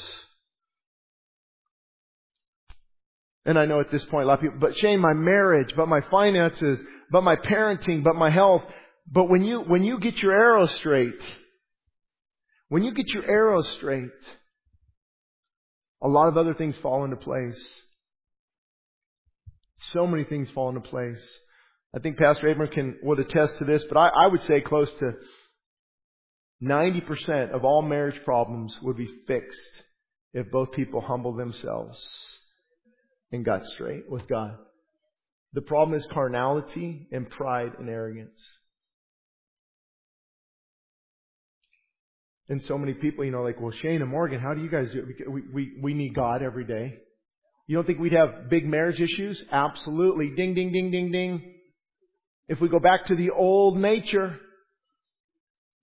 And 3.45 3.59
I 3.59 3.65
know 3.65 3.79
at 3.79 3.91
this 3.91 4.03
point 4.05 4.25
a 4.25 4.27
lot 4.27 4.35
of 4.35 4.41
people, 4.41 4.57
but 4.59 4.75
Shane, 4.77 4.99
my 4.99 5.13
marriage, 5.13 5.73
but 5.75 5.87
my 5.87 6.01
finances, 6.09 6.81
but 7.11 7.23
my 7.23 7.35
parenting, 7.35 8.03
but 8.03 8.15
my 8.15 8.31
health. 8.31 8.63
But 9.11 9.29
when 9.29 9.43
you, 9.43 9.61
when 9.61 9.83
you 9.83 9.99
get 9.99 10.17
your 10.17 10.33
arrow 10.33 10.65
straight, 10.65 11.13
when 12.69 12.83
you 12.83 12.93
get 12.93 13.07
your 13.13 13.29
arrow 13.29 13.61
straight, 13.61 14.09
a 16.01 16.07
lot 16.07 16.27
of 16.27 16.37
other 16.37 16.55
things 16.55 16.75
fall 16.77 17.03
into 17.03 17.17
place. 17.17 17.59
So 19.93 20.07
many 20.07 20.23
things 20.23 20.49
fall 20.49 20.69
into 20.69 20.81
place. 20.81 21.21
I 21.95 21.99
think 21.99 22.17
Pastor 22.17 22.47
Abram 22.47 22.69
can 22.69 22.97
would 23.03 23.19
attest 23.19 23.59
to 23.59 23.65
this, 23.65 23.83
but 23.87 23.97
I, 23.97 24.07
I 24.07 24.27
would 24.27 24.43
say 24.43 24.59
close 24.59 24.91
to 24.99 25.13
90% 26.63 27.53
of 27.53 27.63
all 27.63 27.83
marriage 27.83 28.19
problems 28.25 28.77
would 28.81 28.97
be 28.97 29.07
fixed 29.27 29.59
if 30.33 30.49
both 30.51 30.71
people 30.71 31.01
humble 31.01 31.33
themselves 31.33 32.01
and 33.35 33.45
got 33.45 33.65
straight 33.67 34.09
with 34.09 34.27
God. 34.27 34.57
The 35.53 35.61
problem 35.61 35.97
is 35.97 36.07
carnality 36.11 37.07
and 37.11 37.29
pride 37.29 37.73
and 37.79 37.89
arrogance. 37.89 38.39
And 42.49 42.61
so 42.63 42.77
many 42.77 42.93
people, 42.93 43.25
you 43.25 43.31
know, 43.31 43.43
like, 43.43 43.59
well, 43.59 43.73
Shane 43.81 44.01
and 44.01 44.09
Morgan, 44.09 44.39
how 44.39 44.53
do 44.53 44.61
you 44.61 44.69
guys 44.69 44.89
do 44.91 44.99
it? 44.99 45.29
We, 45.31 45.41
we, 45.53 45.77
we 45.81 45.93
need 45.93 46.13
God 46.13 46.41
every 46.41 46.65
day. 46.65 46.99
You 47.67 47.75
don't 47.75 47.85
think 47.87 47.99
we'd 47.99 48.13
have 48.13 48.49
big 48.49 48.67
marriage 48.67 48.99
issues? 48.99 49.43
Absolutely. 49.51 50.31
Ding, 50.35 50.53
ding, 50.53 50.71
ding, 50.71 50.91
ding, 50.91 51.11
ding. 51.11 51.53
If 52.47 52.61
we 52.61 52.69
go 52.69 52.79
back 52.79 53.05
to 53.05 53.15
the 53.15 53.31
old 53.31 53.77
nature, 53.77 54.39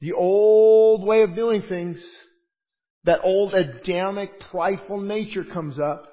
The 0.03 0.14
old 0.14 1.07
way 1.07 1.22
of 1.22 1.36
doing 1.36 1.62
things, 1.68 1.96
that 3.05 3.20
old 3.22 3.55
Adamic 3.55 4.30
prideful 4.50 5.00
nature 5.00 5.44
comes 5.44 5.78
up. 5.78 6.12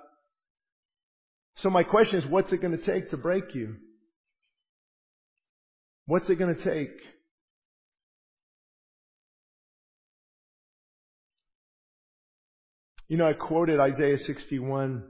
So 1.62 1.70
my 1.70 1.84
question 1.84 2.20
is, 2.20 2.26
what's 2.26 2.52
it 2.54 2.62
going 2.62 2.78
to 2.78 2.86
take 2.86 3.12
to 3.12 3.18
break 3.18 3.54
you? 3.54 3.76
What's 6.06 6.30
it 6.30 6.36
going 6.36 6.56
to 6.56 6.64
take? 6.64 6.96
You 13.10 13.18
know, 13.18 13.28
I 13.28 13.34
quoted 13.34 13.80
Isaiah 13.80 14.20
61 14.20 15.04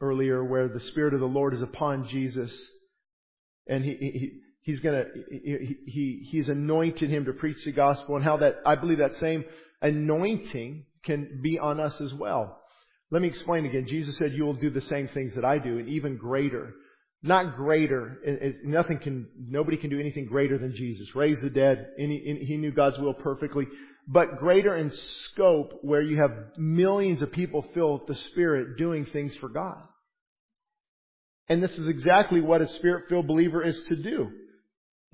earlier 0.00 0.44
where 0.44 0.68
the 0.68 0.80
Spirit 0.80 1.14
of 1.14 1.20
the 1.20 1.26
Lord 1.26 1.54
is 1.54 1.62
upon 1.62 2.08
Jesus 2.08 2.54
and 3.66 3.84
he, 3.84 3.94
he 3.94 4.40
he's 4.60 4.80
gonna 4.80 5.04
he, 5.30 5.76
he 5.86 6.28
he's 6.30 6.48
anointed 6.48 7.08
him 7.08 7.24
to 7.26 7.32
preach 7.32 7.64
the 7.64 7.72
gospel 7.72 8.16
and 8.16 8.24
how 8.24 8.36
that 8.38 8.56
I 8.66 8.74
believe 8.74 8.98
that 8.98 9.14
same 9.14 9.44
anointing 9.80 10.86
can 11.04 11.40
be 11.42 11.58
on 11.58 11.80
us 11.80 12.00
as 12.00 12.12
well. 12.12 12.61
Let 13.12 13.22
me 13.22 13.28
explain 13.28 13.64
again. 13.66 13.86
Jesus 13.86 14.16
said, 14.18 14.32
"You 14.32 14.44
will 14.44 14.54
do 14.54 14.70
the 14.70 14.80
same 14.80 15.06
things 15.08 15.36
that 15.36 15.44
I 15.44 15.58
do, 15.58 15.78
and 15.78 15.88
even 15.88 16.16
greater." 16.16 16.74
Not 17.22 17.54
greater. 17.54 18.18
It, 18.24 18.64
nothing 18.64 18.98
can. 18.98 19.28
Nobody 19.38 19.76
can 19.76 19.90
do 19.90 20.00
anything 20.00 20.26
greater 20.26 20.58
than 20.58 20.74
Jesus. 20.74 21.14
Raise 21.14 21.40
the 21.40 21.50
dead. 21.50 21.90
Any, 21.96 22.44
he 22.44 22.56
knew 22.56 22.72
God's 22.72 22.98
will 22.98 23.14
perfectly 23.14 23.68
but 24.06 24.36
greater 24.36 24.76
in 24.76 24.90
scope 25.30 25.78
where 25.82 26.02
you 26.02 26.20
have 26.20 26.32
millions 26.56 27.22
of 27.22 27.30
people 27.30 27.64
filled 27.74 28.00
with 28.00 28.08
the 28.08 28.22
Spirit 28.30 28.76
doing 28.76 29.06
things 29.06 29.36
for 29.36 29.48
God. 29.48 29.86
And 31.48 31.62
this 31.62 31.78
is 31.78 31.88
exactly 31.88 32.40
what 32.40 32.62
a 32.62 32.68
Spirit-filled 32.68 33.26
believer 33.26 33.62
is 33.62 33.80
to 33.88 33.96
do. 33.96 34.30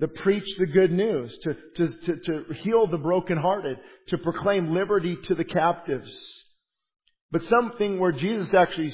To 0.01 0.07
preach 0.07 0.47
the 0.57 0.65
good 0.65 0.91
news, 0.91 1.37
to, 1.43 1.53
to, 1.75 1.87
to, 2.05 2.15
to 2.17 2.53
heal 2.53 2.87
the 2.87 2.97
brokenhearted, 2.97 3.77
to 4.07 4.17
proclaim 4.17 4.73
liberty 4.73 5.17
to 5.25 5.35
the 5.35 5.43
captives. 5.43 6.09
But 7.31 7.43
something 7.43 7.99
where 7.99 8.11
Jesus 8.11 8.53
actually, 8.53 8.93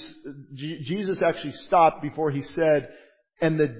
Jesus 0.53 1.21
actually 1.21 1.53
stopped 1.53 2.01
before 2.01 2.31
he 2.31 2.41
said, 2.41 2.89
and 3.41 3.59
the 3.59 3.75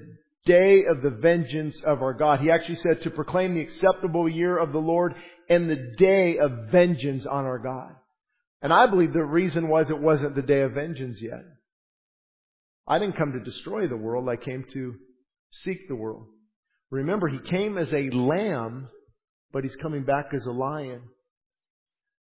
day 0.45 0.85
of 0.85 1.01
the 1.01 1.09
vengeance 1.09 1.81
of 1.85 2.01
our 2.01 2.13
God. 2.13 2.39
He 2.39 2.51
actually 2.51 2.75
said 2.75 3.01
to 3.01 3.09
proclaim 3.09 3.55
the 3.55 3.61
acceptable 3.61 4.29
year 4.29 4.57
of 4.57 4.71
the 4.71 4.79
Lord 4.79 5.15
and 5.49 5.69
the 5.69 5.93
day 5.97 6.37
of 6.37 6.69
vengeance 6.71 7.25
on 7.25 7.45
our 7.45 7.59
God. 7.59 7.95
And 8.61 8.71
I 8.71 8.87
believe 8.87 9.13
the 9.13 9.23
reason 9.23 9.67
was 9.67 9.89
it 9.89 9.99
wasn't 9.99 10.35
the 10.35 10.41
day 10.41 10.61
of 10.61 10.73
vengeance 10.73 11.19
yet. 11.21 11.43
I 12.87 12.99
didn't 12.99 13.17
come 13.17 13.33
to 13.33 13.39
destroy 13.39 13.87
the 13.87 13.97
world. 13.97 14.29
I 14.29 14.35
came 14.35 14.63
to 14.73 14.95
seek 15.51 15.87
the 15.87 15.95
world. 15.95 16.27
Remember, 16.91 17.27
he 17.27 17.39
came 17.39 17.77
as 17.77 17.91
a 17.91 18.11
lamb, 18.11 18.89
but 19.51 19.63
he's 19.63 19.75
coming 19.75 20.03
back 20.03 20.27
as 20.33 20.45
a 20.45 20.51
lion. 20.51 21.01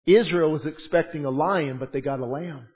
Israel 0.06 0.50
was 0.50 0.66
expecting 0.66 1.24
a 1.24 1.30
lion, 1.30 1.78
but 1.78 1.92
they 1.92 2.00
got 2.00 2.20
a 2.20 2.26
lamb. 2.26 2.68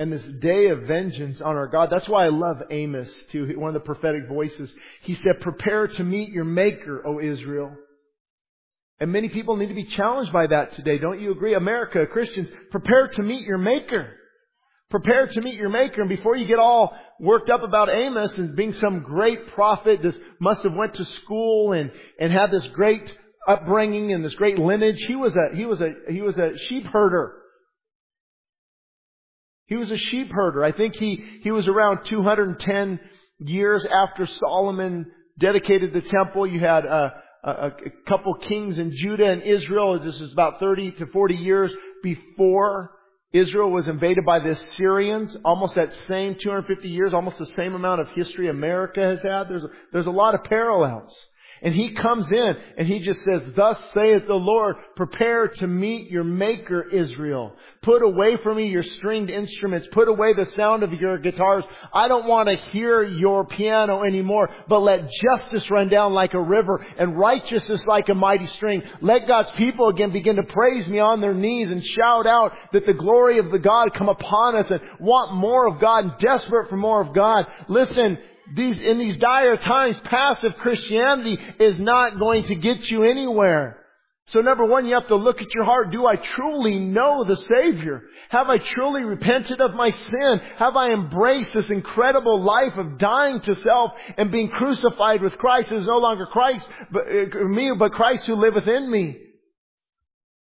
And 0.00 0.12
this 0.12 0.24
day 0.40 0.68
of 0.68 0.82
vengeance 0.82 1.40
on 1.40 1.56
our 1.56 1.66
God. 1.66 1.88
That's 1.90 2.08
why 2.08 2.26
I 2.26 2.28
love 2.28 2.62
Amos 2.70 3.12
too, 3.32 3.52
one 3.58 3.68
of 3.68 3.74
the 3.74 3.80
prophetic 3.80 4.28
voices. 4.28 4.72
He 5.02 5.14
said, 5.14 5.40
prepare 5.40 5.88
to 5.88 6.04
meet 6.04 6.30
your 6.30 6.44
maker, 6.44 7.04
O 7.04 7.20
Israel. 7.20 7.72
And 9.00 9.12
many 9.12 9.28
people 9.28 9.56
need 9.56 9.68
to 9.68 9.74
be 9.74 9.84
challenged 9.84 10.32
by 10.32 10.46
that 10.48 10.72
today. 10.72 10.98
Don't 10.98 11.20
you 11.20 11.32
agree? 11.32 11.54
America, 11.54 12.04
Christians, 12.06 12.48
prepare 12.70 13.08
to 13.08 13.22
meet 13.22 13.44
your 13.44 13.58
maker. 13.58 14.14
Prepare 14.90 15.26
to 15.26 15.40
meet 15.40 15.54
your 15.54 15.68
maker. 15.68 16.00
And 16.00 16.08
before 16.08 16.36
you 16.36 16.46
get 16.46 16.58
all 16.58 16.96
worked 17.20 17.50
up 17.50 17.62
about 17.62 17.92
Amos 17.92 18.36
and 18.38 18.56
being 18.56 18.72
some 18.72 19.00
great 19.00 19.48
prophet, 19.48 20.00
this 20.02 20.18
must 20.40 20.62
have 20.62 20.74
went 20.74 20.94
to 20.94 21.04
school 21.04 21.72
and, 21.72 21.90
and 22.18 22.32
had 22.32 22.50
this 22.50 22.66
great 22.68 23.16
upbringing 23.48 24.12
and 24.12 24.24
this 24.24 24.34
great 24.34 24.58
lineage. 24.58 25.02
He 25.06 25.16
was 25.16 25.34
a, 25.34 25.56
he 25.56 25.64
was 25.64 25.80
a, 25.80 25.90
he 26.10 26.20
was 26.20 26.36
a 26.36 26.56
sheep 26.68 26.84
herder. 26.84 27.34
He 29.66 29.76
was 29.76 29.90
a 29.90 29.96
sheep 29.96 30.30
herder. 30.30 30.62
I 30.62 30.72
think 30.72 30.94
he, 30.96 31.24
he 31.42 31.50
was 31.50 31.66
around 31.66 32.04
210 32.04 33.00
years 33.38 33.84
after 33.84 34.26
Solomon 34.26 35.10
dedicated 35.38 35.92
the 35.92 36.00
temple. 36.00 36.46
You 36.46 36.60
had 36.60 36.84
a, 36.84 37.12
a, 37.44 37.50
a 37.50 37.70
couple 38.08 38.34
kings 38.34 38.78
in 38.78 38.92
Judah 38.94 39.26
and 39.26 39.42
Israel. 39.42 39.98
This 40.02 40.20
is 40.20 40.32
about 40.32 40.58
30 40.60 40.92
to 40.92 41.06
40 41.06 41.34
years 41.34 41.72
before 42.02 42.92
Israel 43.32 43.70
was 43.70 43.88
invaded 43.88 44.24
by 44.24 44.38
the 44.38 44.50
Assyrians. 44.50 45.36
Almost 45.44 45.74
that 45.74 45.94
same 46.08 46.36
250 46.36 46.88
years, 46.88 47.12
almost 47.12 47.38
the 47.38 47.46
same 47.46 47.74
amount 47.74 48.00
of 48.00 48.08
history 48.10 48.48
America 48.48 49.02
has 49.02 49.20
had. 49.22 49.48
There's 49.48 49.64
a, 49.64 49.68
there's 49.92 50.06
a 50.06 50.10
lot 50.10 50.34
of 50.34 50.44
parallels. 50.44 51.14
And 51.62 51.74
he 51.74 51.94
comes 51.94 52.30
in 52.30 52.54
and 52.76 52.86
he 52.86 53.00
just 53.00 53.22
says, 53.22 53.42
Thus 53.56 53.76
saith 53.94 54.26
the 54.26 54.34
Lord, 54.34 54.76
prepare 54.96 55.48
to 55.48 55.66
meet 55.66 56.10
your 56.10 56.24
maker, 56.24 56.82
Israel. 56.82 57.54
Put 57.82 58.02
away 58.02 58.36
from 58.36 58.58
me 58.58 58.68
your 58.68 58.82
stringed 58.82 59.30
instruments. 59.30 59.88
Put 59.90 60.08
away 60.08 60.34
the 60.34 60.46
sound 60.52 60.82
of 60.82 60.92
your 60.92 61.18
guitars. 61.18 61.64
I 61.92 62.08
don't 62.08 62.26
want 62.26 62.48
to 62.48 62.56
hear 62.70 63.02
your 63.02 63.44
piano 63.44 64.04
anymore, 64.04 64.48
but 64.68 64.80
let 64.80 65.10
justice 65.10 65.68
run 65.70 65.88
down 65.88 66.12
like 66.12 66.34
a 66.34 66.42
river 66.42 66.84
and 66.98 67.18
righteousness 67.18 67.84
like 67.86 68.08
a 68.08 68.14
mighty 68.14 68.46
stream. 68.46 68.82
Let 69.00 69.26
God's 69.26 69.50
people 69.52 69.88
again 69.88 70.12
begin 70.12 70.36
to 70.36 70.44
praise 70.44 70.86
me 70.86 71.00
on 71.00 71.20
their 71.20 71.34
knees 71.34 71.70
and 71.70 71.84
shout 71.84 72.26
out 72.26 72.52
that 72.72 72.86
the 72.86 72.94
glory 72.94 73.38
of 73.38 73.50
the 73.50 73.58
God 73.58 73.94
come 73.94 74.08
upon 74.08 74.56
us 74.56 74.70
and 74.70 74.80
want 75.00 75.34
more 75.34 75.66
of 75.66 75.80
God 75.80 76.04
and 76.04 76.12
desperate 76.18 76.68
for 76.68 76.76
more 76.76 77.00
of 77.00 77.14
God. 77.14 77.46
Listen, 77.68 78.18
these, 78.54 78.78
in 78.78 78.98
these 78.98 79.16
dire 79.16 79.56
times, 79.56 80.00
passive 80.04 80.54
Christianity 80.56 81.38
is 81.58 81.78
not 81.78 82.18
going 82.18 82.44
to 82.44 82.54
get 82.54 82.90
you 82.90 83.04
anywhere. 83.04 83.78
So 84.28 84.40
number 84.40 84.66
one, 84.66 84.84
you 84.84 84.94
have 84.94 85.08
to 85.08 85.16
look 85.16 85.40
at 85.40 85.54
your 85.54 85.64
heart. 85.64 85.90
Do 85.90 86.06
I 86.06 86.16
truly 86.16 86.78
know 86.78 87.24
the 87.24 87.36
Savior? 87.36 88.02
Have 88.28 88.48
I 88.50 88.58
truly 88.58 89.02
repented 89.02 89.58
of 89.62 89.74
my 89.74 89.88
sin? 89.88 90.40
Have 90.58 90.76
I 90.76 90.92
embraced 90.92 91.54
this 91.54 91.66
incredible 91.70 92.42
life 92.42 92.76
of 92.76 92.98
dying 92.98 93.40
to 93.40 93.54
self 93.54 93.92
and 94.18 94.30
being 94.30 94.48
crucified 94.48 95.22
with 95.22 95.38
Christ? 95.38 95.72
It 95.72 95.78
is 95.78 95.86
no 95.86 95.96
longer 95.96 96.26
Christ, 96.26 96.68
but 96.90 97.06
uh, 97.06 97.44
me, 97.44 97.72
but 97.78 97.92
Christ 97.92 98.26
who 98.26 98.34
liveth 98.34 98.68
in 98.68 98.90
me. 98.90 99.16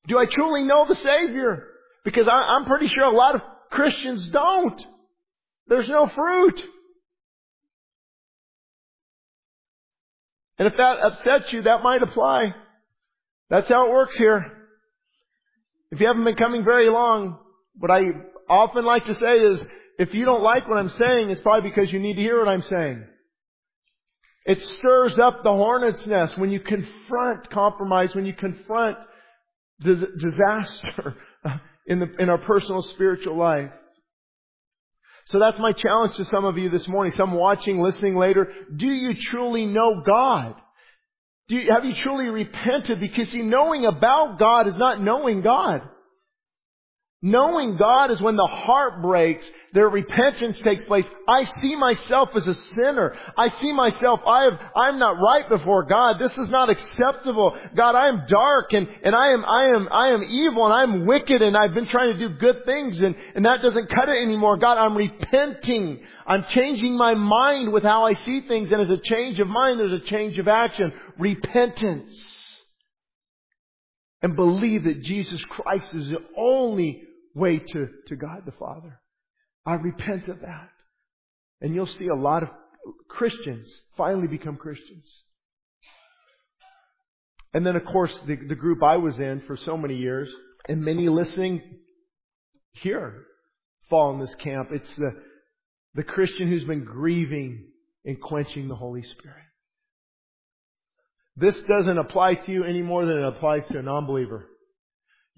Do 0.08 0.18
I 0.18 0.26
truly 0.26 0.64
know 0.64 0.86
the 0.86 0.96
Savior? 0.96 1.66
Because 2.04 2.28
I'm 2.30 2.66
pretty 2.66 2.88
sure 2.88 3.06
a 3.06 3.16
lot 3.16 3.36
of 3.36 3.42
Christians 3.70 4.28
don't. 4.28 4.84
There's 5.68 5.88
no 5.88 6.08
fruit. 6.08 6.62
And 10.60 10.68
if 10.68 10.78
that 10.78 11.00
upsets 11.00 11.54
you, 11.54 11.64
that 11.64 11.82
might 11.82 12.04
apply. 12.04 12.54
That's 13.50 13.70
how 13.70 13.88
it 13.88 13.92
works 13.92 14.18
here. 14.18 14.46
If 15.92 16.00
you 16.00 16.08
haven't 16.08 16.26
been 16.26 16.36
coming 16.36 16.64
very 16.64 16.90
long, 16.90 17.40
what 17.76 17.90
I 17.90 18.02
often 18.50 18.86
like 18.86 19.06
to 19.06 19.16
say 19.16 19.38
is, 19.38 19.66
if 19.98 20.14
you 20.14 20.26
don't 20.26 20.44
like 20.44 20.68
what 20.68 20.78
I'm 20.78 20.90
saying, 20.90 21.30
it's 21.30 21.42
probably 21.42 21.70
because 21.70 21.92
you 21.92 22.00
need 22.00 22.16
to 22.16 22.22
hear 22.22 22.38
what 22.38 22.50
I'm 22.50 22.62
saying. 22.62 23.06
It 24.46 24.62
stirs 24.62 25.18
up 25.18 25.44
the 25.44 25.52
hornet's 25.52 26.06
nest 26.06 26.38
when 26.38 26.52
you 26.52 26.60
confront 26.60 27.50
compromise, 27.50 28.14
when 28.14 28.26
you 28.26 28.34
confront 28.34 28.98
disaster 29.82 31.16
in, 31.88 32.00
the, 32.00 32.10
in 32.20 32.30
our 32.30 32.38
personal 32.38 32.82
spiritual 32.82 33.38
life. 33.38 33.72
So 35.32 35.40
that's 35.40 35.60
my 35.60 35.72
challenge 35.72 36.16
to 36.16 36.26
some 36.26 36.46
of 36.46 36.58
you 36.58 36.70
this 36.70 36.88
morning, 36.88 37.14
some 37.16 37.34
watching, 37.34 37.80
listening 37.80 38.16
later. 38.16 38.52
Do 38.76 38.88
you 38.88 39.14
truly 39.14 39.66
know 39.66 40.02
God? 40.06 40.56
Do 41.50 41.58
you, 41.58 41.72
have 41.72 41.86
you 41.86 41.94
truly 41.94 42.30
repented? 42.30 43.00
Because 43.00 43.30
see, 43.30 43.44
knowing 43.44 43.86
about 43.86 44.40
God 44.40 44.68
is 44.68 44.78
not 44.78 45.02
knowing 45.02 45.42
God. 45.42 45.82
Knowing 47.22 47.76
God 47.76 48.12
is 48.12 48.22
when 48.22 48.38
the 48.38 48.48
heart 48.48 49.02
breaks, 49.02 49.46
their 49.74 49.90
repentance 49.90 50.58
takes 50.62 50.86
place. 50.86 51.04
I 51.28 51.44
see 51.44 51.76
myself 51.76 52.30
as 52.34 52.48
a 52.48 52.54
sinner. 52.54 53.14
I 53.38 53.50
see 53.50 53.74
myself, 53.74 54.22
I 54.26 54.44
have, 54.44 54.54
I'm 54.74 55.00
not 55.00 55.20
right 55.20 55.48
before 55.50 55.84
God. 55.84 56.18
This 56.18 56.32
is 56.38 56.50
not 56.50 56.70
acceptable. 56.70 57.58
God, 57.76 57.96
I 57.96 58.08
am 58.08 58.24
dark 58.30 58.72
and, 58.72 58.88
and 59.04 59.14
I 59.14 59.34
am, 59.34 59.44
I 59.44 59.66
am, 59.66 59.90
I 59.92 60.08
am 60.10 60.24
evil 60.24 60.64
and 60.64 60.74
I'm 60.74 61.06
wicked 61.06 61.42
and 61.42 61.58
I've 61.58 61.74
been 61.74 61.88
trying 61.88 62.14
to 62.14 62.20
do 62.20 62.36
good 62.36 62.64
things 62.64 63.02
and, 63.02 63.14
and 63.36 63.44
that 63.44 63.62
doesn't 63.62 63.90
cut 63.90 64.08
it 64.08 64.24
anymore. 64.24 64.56
God, 64.56 64.78
I'm 64.78 64.96
repenting. 64.96 66.00
I'm 66.26 66.46
changing 66.52 66.98
my 66.98 67.16
mind 67.16 67.74
with 67.74 67.84
how 67.84 68.06
I 68.06 68.14
see 68.14 68.48
things 68.48 68.72
and 68.72 68.82
as 68.82 68.90
a 68.90 68.98
change 68.98 69.42
of 69.42 69.48
mind, 69.50 69.82
there's 69.82 69.92
a 69.92 70.06
change 70.06 70.40
of 70.40 70.48
action. 70.48 70.94
Repentance. 71.18 72.16
And 74.22 74.38
believe 74.38 74.86
that 74.86 75.04
Jesus 75.04 75.44
Christ 75.50 75.94
is 75.94 76.10
the 76.10 76.20
only 76.38 77.04
way 77.40 77.60
to, 77.60 77.90
to 78.08 78.16
God 78.16 78.44
the 78.46 78.52
Father. 78.52 79.00
I 79.66 79.74
repent 79.76 80.28
of 80.28 80.42
that. 80.42 80.70
And 81.62 81.74
you'll 81.74 81.88
see 81.88 82.08
a 82.08 82.16
lot 82.16 82.44
of 82.44 82.50
Christians 83.08 83.68
finally 83.98 84.28
become 84.28 84.58
Christians. 84.58 85.24
And 87.54 87.66
then 87.66 87.76
of 87.76 87.86
course 87.86 88.18
the, 88.28 88.36
the 88.36 88.56
group 88.56 88.84
I 88.84 88.98
was 88.98 89.18
in 89.20 89.42
for 89.48 89.58
so 89.58 89.76
many 89.76 89.96
years, 89.96 90.30
and 90.68 90.82
many 90.82 91.10
listening 91.10 91.62
here 92.74 93.26
fall 93.90 94.14
in 94.14 94.20
this 94.20 94.36
camp. 94.36 94.70
It's 94.72 94.96
the, 94.96 95.12
the 95.96 96.04
Christian 96.04 96.48
who's 96.48 96.64
been 96.64 96.86
grieving 96.86 97.66
and 98.06 98.22
quenching 98.22 98.68
the 98.68 98.76
Holy 98.76 99.04
Spirit. 99.04 99.44
This 101.36 101.56
doesn't 101.68 101.98
apply 101.98 102.36
to 102.36 102.52
you 102.52 102.64
any 102.64 102.82
more 102.82 103.06
than 103.06 103.18
it 103.18 103.26
applies 103.26 103.64
to 103.72 103.80
a 103.80 103.82
non-believer. 103.82 104.48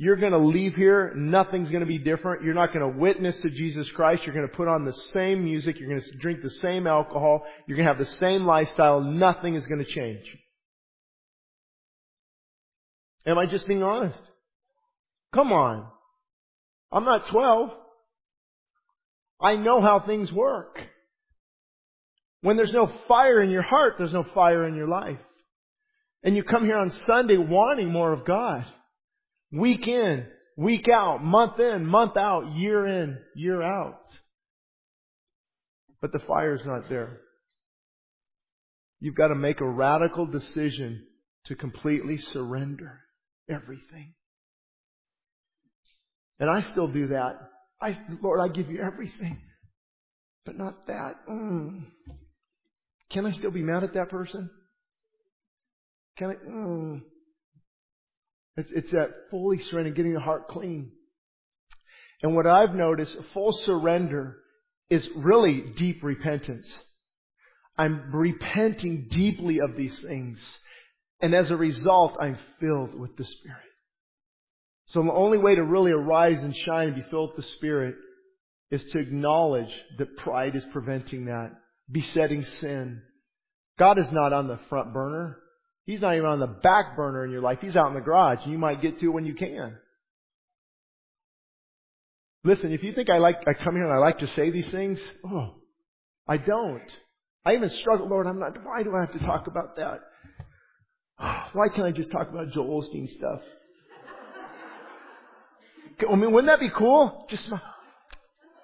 You're 0.04 0.16
going 0.16 0.32
to 0.32 0.40
leave 0.40 0.76
here. 0.76 1.14
Nothing's 1.16 1.70
going 1.70 1.82
to 1.82 1.86
be 1.88 2.00
different. 2.00 2.44
You're 2.44 2.56
not 2.56 2.74
going 2.74 2.92
to 2.92 2.98
witness 2.98 3.38
to 3.44 3.52
Jesus 3.52 3.88
Christ. 3.92 4.24
You're 4.26 4.34
going 4.34 4.48
to 4.50 4.58
put 4.58 4.68
on 4.68 4.84
the 4.84 4.96
same 5.14 5.44
music. 5.44 5.80
You're 5.80 5.90
going 5.90 6.02
to 6.02 6.18
drink 6.18 6.42
the 6.42 6.50
same 6.50 6.88
alcohol. 6.88 7.44
You're 7.68 7.78
going 7.78 7.86
to 7.86 7.94
have 7.94 8.04
the 8.04 8.18
same 8.18 8.48
lifestyle. 8.48 9.02
Nothing 9.02 9.54
is 9.54 9.64
going 9.68 9.78
to 9.78 9.86
change. 9.86 10.26
Am 13.28 13.38
I 13.38 13.46
just 13.46 13.68
being 13.68 13.84
honest? 13.84 14.20
Come 15.36 15.52
on. 15.52 15.86
I'm 16.92 17.06
not 17.06 17.28
12. 17.28 17.70
I 19.40 19.56
know 19.56 19.84
how 19.84 20.00
things 20.00 20.32
work. 20.32 20.80
When 22.42 22.58
there's 22.58 22.74
no 22.74 22.92
fire 23.08 23.40
in 23.40 23.52
your 23.52 23.62
heart, 23.62 23.98
there's 24.00 24.14
no 24.14 24.26
fire 24.34 24.68
in 24.68 24.74
your 24.74 24.88
life. 24.88 25.20
And 26.24 26.36
you 26.36 26.42
come 26.42 26.66
here 26.66 26.80
on 26.80 26.92
Sunday 27.06 27.38
wanting 27.38 27.92
more 27.92 28.12
of 28.12 28.26
God. 28.26 28.66
Week 29.52 29.88
in, 29.88 30.26
week 30.56 30.88
out, 30.88 31.24
month 31.24 31.60
in, 31.60 31.86
month 31.86 32.16
out, 32.18 32.54
year 32.54 32.86
in, 32.86 33.18
year 33.36 33.62
out. 33.62 34.06
But 36.02 36.12
the 36.14 36.20
fire's 36.20 36.66
not 36.66 36.90
there. 36.90 37.20
You've 39.00 39.16
got 39.16 39.28
to 39.28 39.36
make 39.36 39.62
a 39.62 39.68
radical 39.68 40.26
decision 40.26 41.06
to 41.46 41.56
completely 41.56 42.18
surrender 42.18 43.02
everything. 43.50 44.14
And 46.40 46.50
I 46.50 46.62
still 46.72 46.88
do 46.88 47.08
that. 47.08 47.34
I, 47.82 47.98
Lord, 48.22 48.40
I 48.40 48.54
give 48.54 48.70
you 48.70 48.82
everything, 48.82 49.40
but 50.46 50.58
not 50.58 50.88
that. 50.88 51.16
Mm. 51.30 51.86
Can 53.12 53.26
I 53.26 53.32
still 53.34 53.52
be 53.52 53.64
mad 53.64 53.84
at 53.84 53.94
that 53.96 54.10
person? 54.10 54.50
Can 56.18 56.30
I? 56.30 56.34
Mm. 56.34 57.02
It's, 58.58 58.72
it's 58.72 58.92
that 58.92 59.10
fully 59.30 59.60
surrender, 59.60 59.92
getting 59.92 60.14
the 60.14 60.20
heart 60.20 60.48
clean. 60.48 60.92
And 62.22 62.36
what 62.36 62.48
I've 62.48 62.76
noticed, 62.76 63.16
full 63.34 63.54
surrender 63.66 64.38
is 64.90 65.08
really 65.16 65.62
deep 65.76 66.04
repentance. 66.04 66.78
I'm 67.78 68.14
repenting 68.14 69.08
deeply 69.10 69.60
of 69.60 69.76
these 69.76 69.98
things. 70.00 70.40
And 71.22 71.34
as 71.34 71.50
a 71.50 71.56
result, 71.56 72.18
I'm 72.20 72.38
filled 72.60 72.94
with 72.94 73.16
the 73.16 73.24
Spirit. 73.24 73.58
So 74.88 75.02
the 75.02 75.12
only 75.12 75.38
way 75.38 75.56
to 75.56 75.64
really 75.64 75.92
arise 75.92 76.44
and 76.44 76.56
shine 76.56 76.90
and 76.90 76.96
be 76.96 77.10
filled 77.10 77.32
with 77.36 77.46
the 77.46 77.52
Spirit 77.54 77.96
is 78.70 78.84
to 78.92 79.00
acknowledge 79.00 79.74
that 79.98 80.18
pride 80.18 80.56
is 80.56 80.66
preventing 80.72 81.26
that, 81.26 81.52
besetting 81.90 82.44
sin. 82.44 83.02
God 83.80 83.98
is 83.98 84.12
not 84.12 84.34
on 84.34 84.48
the 84.48 84.60
front 84.70 84.94
burner. 84.94 85.38
He's 85.86 86.02
not 86.02 86.16
even 86.16 86.28
on 86.28 86.40
the 86.40 86.48
back 86.48 86.96
burner 86.96 87.26
in 87.26 87.32
your 87.32 87.42
life. 87.42 87.60
He's 87.62 87.76
out 87.76 87.88
in 87.88 87.94
the 87.96 88.02
garage, 88.02 88.40
and 88.44 88.52
you 88.52 88.58
might 88.58 88.82
get 88.82 89.00
to 89.00 89.06
it 89.06 89.10
when 89.10 89.26
you 89.26 89.34
can. 89.34 89.78
Listen, 92.44 92.72
if 92.72 92.84
you 92.84 92.94
think 92.94 93.10
I 93.10 93.18
like, 93.18 93.38
I 93.48 93.54
come 93.54 93.76
here 93.76 93.86
and 93.86 93.94
I 93.94 93.98
like 93.98 94.20
to 94.20 94.28
say 94.28 94.52
these 94.52 94.70
things, 94.70 95.00
oh, 95.26 95.56
I 96.28 96.38
don't. 96.38 96.92
I 97.46 97.54
even 97.54 97.70
struggle, 97.70 98.08
Lord, 98.08 98.28
I'm 98.28 98.40
not, 98.40 98.64
why 98.64 98.84
do 98.84 98.96
I 98.96 99.02
have 99.02 99.14
to 99.14 99.20
talk 99.20 99.48
about 99.48 99.76
that? 99.78 100.02
Why 101.54 101.68
can't 101.70 101.86
I 101.86 101.92
just 101.92 102.10
talk 102.10 102.30
about 102.30 102.50
Joel 102.52 102.82
Osteen 102.82 103.08
stuff? 103.10 103.42
I 106.10 106.16
mean, 106.16 106.32
wouldn't 106.32 106.48
that 106.48 106.60
be 106.60 106.72
cool? 106.76 107.26
Just. 107.30 107.52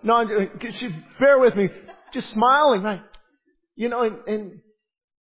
No, 0.04 0.50
just 0.60 0.84
bear 1.20 1.38
with 1.38 1.56
me. 1.56 1.70
Just 2.14 2.30
smiling, 2.32 2.82
right? 2.82 3.02
You 3.76 3.90
know, 3.90 4.04
and, 4.04 4.16
and 4.28 4.60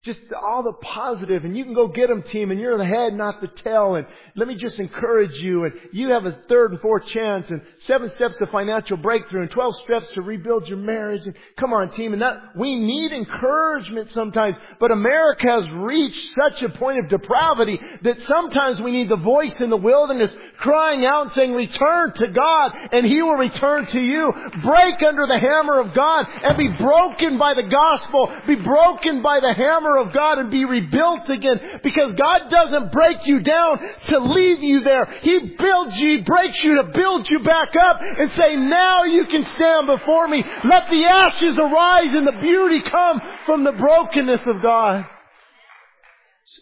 just 0.03 0.19
all 0.33 0.63
the 0.63 0.73
positive 0.81 1.45
and 1.45 1.55
you 1.55 1.63
can 1.63 1.75
go 1.75 1.87
get 1.87 2.09
them 2.09 2.23
team 2.23 2.49
and 2.49 2.59
you're 2.59 2.75
the 2.75 2.83
head 2.83 3.13
not 3.13 3.39
the 3.39 3.47
tail 3.63 3.93
and 3.93 4.07
let 4.35 4.47
me 4.47 4.55
just 4.55 4.79
encourage 4.79 5.37
you 5.37 5.63
and 5.65 5.73
you 5.91 6.09
have 6.09 6.25
a 6.25 6.39
third 6.49 6.71
and 6.71 6.81
fourth 6.81 7.05
chance 7.05 7.47
and 7.51 7.61
seven 7.85 8.09
steps 8.15 8.35
to 8.39 8.47
financial 8.47 8.97
breakthrough 8.97 9.43
and 9.43 9.51
12 9.51 9.75
steps 9.83 10.11
to 10.13 10.23
rebuild 10.23 10.67
your 10.67 10.79
marriage 10.79 11.23
and 11.27 11.35
come 11.55 11.71
on 11.71 11.91
team 11.91 12.13
and 12.13 12.21
that 12.23 12.35
we 12.55 12.73
need 12.73 13.11
encouragement 13.11 14.09
sometimes 14.11 14.55
but 14.79 14.89
America 14.89 15.45
has 15.45 15.69
reached 15.69 16.33
such 16.33 16.63
a 16.63 16.69
point 16.69 16.97
of 16.97 17.07
depravity 17.07 17.79
that 18.01 18.17
sometimes 18.23 18.81
we 18.81 18.89
need 18.89 19.07
the 19.07 19.17
voice 19.17 19.55
in 19.59 19.69
the 19.69 19.77
wilderness 19.77 20.31
crying 20.61 21.05
out 21.05 21.23
and 21.23 21.31
saying 21.33 21.53
return 21.53 22.13
to 22.13 22.27
God 22.27 22.71
and 22.91 23.05
He 23.05 23.21
will 23.21 23.35
return 23.35 23.85
to 23.87 24.01
you 24.01 24.31
break 24.63 25.01
under 25.03 25.27
the 25.27 25.39
hammer 25.39 25.79
of 25.79 25.93
God 25.93 26.25
and 26.29 26.57
be 26.57 26.69
broken 26.69 27.37
by 27.37 27.53
the 27.53 27.63
gospel 27.63 28.31
be 28.47 28.55
broken 28.55 29.21
by 29.21 29.39
the 29.39 29.53
hammer 29.53 29.97
of 29.97 30.13
God 30.13 30.39
and 30.39 30.51
be 30.51 30.65
rebuilt 30.65 31.29
again. 31.29 31.79
Because 31.83 32.15
God 32.17 32.49
doesn't 32.49 32.91
break 32.91 33.25
you 33.25 33.39
down 33.39 33.79
to 34.07 34.19
leave 34.19 34.61
you 34.61 34.81
there. 34.81 35.05
He 35.21 35.39
builds 35.57 35.97
you, 35.97 36.17
He 36.17 36.21
breaks 36.21 36.63
you 36.63 36.75
to 36.75 36.91
build 36.93 37.29
you 37.29 37.39
back 37.39 37.75
up 37.79 38.01
and 38.01 38.31
say, 38.33 38.55
now 38.55 39.03
you 39.03 39.25
can 39.25 39.45
stand 39.55 39.87
before 39.87 40.27
me. 40.27 40.43
Let 40.63 40.89
the 40.89 41.05
ashes 41.05 41.57
arise 41.57 42.13
and 42.13 42.27
the 42.27 42.39
beauty 42.41 42.81
come 42.81 43.21
from 43.45 43.63
the 43.63 43.71
brokenness 43.71 44.45
of 44.45 44.61
God. 44.61 45.05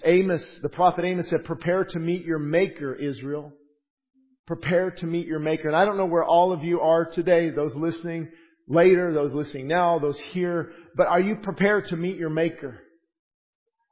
Amos, 0.06 0.60
the 0.62 0.70
prophet 0.70 1.04
Amos 1.04 1.30
said, 1.30 1.44
prepare 1.44 1.84
to 1.84 2.00
meet 2.00 2.24
your 2.24 2.40
maker, 2.40 2.94
Israel. 2.94 3.54
Prepare 4.50 4.90
to 4.90 5.06
meet 5.06 5.28
your 5.28 5.38
maker. 5.38 5.68
And 5.68 5.78
I 5.78 5.86
don't 5.86 5.96
know 5.96 6.08
where 6.08 6.24
all 6.24 6.52
of 6.52 6.64
you 6.64 6.82
are 6.82 7.06
today, 7.06 7.52
those 7.52 7.76
listening 7.76 8.30
later, 8.68 9.14
those 9.14 9.32
listening 9.32 9.68
now, 9.68 10.00
those 10.00 10.18
here, 10.32 10.72
but 10.96 11.06
are 11.06 11.20
you 11.20 11.36
prepared 11.36 11.86
to 11.90 11.96
meet 11.96 12.18
your 12.18 12.32
maker? 12.32 12.80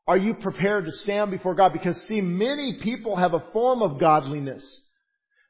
Are 0.08 0.18
you 0.18 0.34
prepared 0.34 0.86
to 0.86 0.92
stand 0.92 1.30
before 1.30 1.54
God? 1.54 1.74
Because 1.74 1.96
see, 2.08 2.22
many 2.22 2.80
people 2.82 3.16
have 3.16 3.36
a 3.36 3.44
form 3.54 3.84
of 3.84 4.00
godliness. 4.00 4.64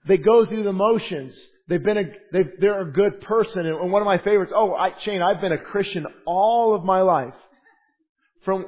They 0.06 0.18
go 0.18 0.46
through 0.46 0.64
the 0.64 0.74
motions. 0.74 1.34
They've 1.70 1.82
been 1.82 2.00
a, 2.00 2.04
they 2.60 2.68
are 2.68 2.82
a 2.82 2.92
good 2.92 3.22
person. 3.22 3.66
And 3.66 3.90
one 3.90 4.02
of 4.02 4.08
my 4.08 4.18
favorites, 4.18 4.52
oh, 4.54 4.74
I, 4.74 4.90
Shane, 5.04 5.22
I've 5.22 5.40
been 5.40 5.54
a 5.54 5.58
Christian 5.58 6.06
all 6.26 6.76
of 6.76 6.84
my 6.84 7.00
life. 7.00 7.34
From, 8.44 8.66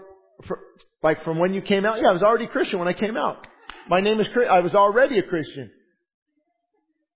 from, 0.47 0.59
like 1.03 1.21
from 1.25 1.37
when 1.37 1.53
you 1.53 1.61
came 1.61 1.85
out? 1.85 2.01
Yeah, 2.01 2.07
I 2.07 2.13
was 2.13 2.23
already 2.23 2.47
Christian 2.47 2.79
when 2.79 2.87
I 2.87 2.93
came 2.93 3.17
out. 3.17 3.45
My 3.89 3.99
name 3.99 4.21
is. 4.21 4.27
I 4.49 4.61
was 4.61 4.73
already 4.73 5.19
a 5.19 5.23
Christian. 5.23 5.71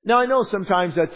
Now 0.04 0.20
I 0.20 0.26
know 0.26 0.44
sometimes 0.44 0.96
that's, 0.96 1.16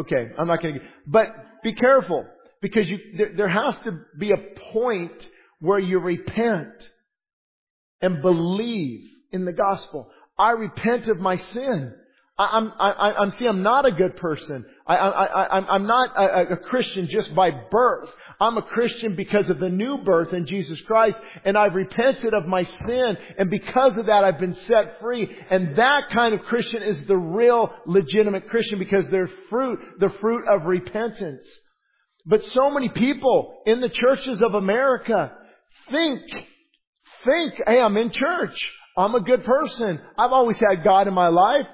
okay, 0.00 0.30
I'm 0.38 0.46
not 0.46 0.62
going 0.62 0.74
to, 0.74 0.80
but 1.06 1.28
be 1.62 1.72
careful 1.72 2.26
because 2.60 2.88
you, 2.88 2.98
there, 3.16 3.32
there 3.36 3.48
has 3.48 3.76
to 3.84 4.00
be 4.18 4.32
a 4.32 4.38
point 4.72 5.26
where 5.60 5.78
you 5.78 5.98
repent 5.98 6.88
and 8.00 8.22
believe 8.22 9.08
in 9.30 9.44
the 9.44 9.52
gospel. 9.52 10.10
I 10.38 10.50
repent 10.52 11.08
of 11.08 11.18
my 11.18 11.36
sin. 11.36 11.94
I, 12.40 12.56
am 12.56 12.72
I, 12.78 13.12
I'm, 13.18 13.30
see, 13.32 13.46
I'm 13.46 13.62
not 13.62 13.86
a 13.86 13.92
good 13.92 14.16
person. 14.16 14.64
I, 14.86 14.96
I, 14.96 15.24
I, 15.24 15.74
I'm 15.74 15.86
not 15.86 16.16
a, 16.16 16.54
a 16.54 16.56
Christian 16.56 17.08
just 17.08 17.34
by 17.34 17.50
birth. 17.50 18.08
I'm 18.40 18.56
a 18.56 18.62
Christian 18.62 19.16
because 19.16 19.50
of 19.50 19.58
the 19.58 19.68
new 19.68 19.98
birth 19.98 20.32
in 20.32 20.46
Jesus 20.46 20.80
Christ, 20.86 21.18
and 21.44 21.58
I've 21.58 21.74
repented 21.74 22.32
of 22.32 22.46
my 22.46 22.62
sin, 22.62 23.18
and 23.38 23.50
because 23.50 23.96
of 23.96 24.06
that, 24.06 24.24
I've 24.24 24.40
been 24.40 24.54
set 24.54 25.00
free. 25.00 25.28
And 25.50 25.76
that 25.76 26.10
kind 26.10 26.34
of 26.34 26.40
Christian 26.46 26.82
is 26.82 26.98
the 27.06 27.16
real, 27.16 27.70
legitimate 27.86 28.48
Christian 28.48 28.78
because 28.78 29.04
they're 29.10 29.30
fruit, 29.50 29.78
the 29.98 30.10
fruit 30.20 30.44
of 30.48 30.64
repentance. 30.64 31.44
But 32.24 32.44
so 32.46 32.70
many 32.70 32.88
people 32.88 33.62
in 33.66 33.80
the 33.80 33.88
churches 33.88 34.40
of 34.42 34.54
America 34.54 35.32
Think, 35.90 36.22
think, 37.24 37.54
hey, 37.66 37.80
I'm 37.80 37.96
in 37.96 38.10
church. 38.10 38.56
I'm 38.96 39.14
a 39.14 39.20
good 39.20 39.44
person. 39.44 40.00
I've 40.18 40.32
always 40.32 40.58
had 40.58 40.84
God 40.84 41.08
in 41.08 41.14
my 41.14 41.28
life. 41.28 41.66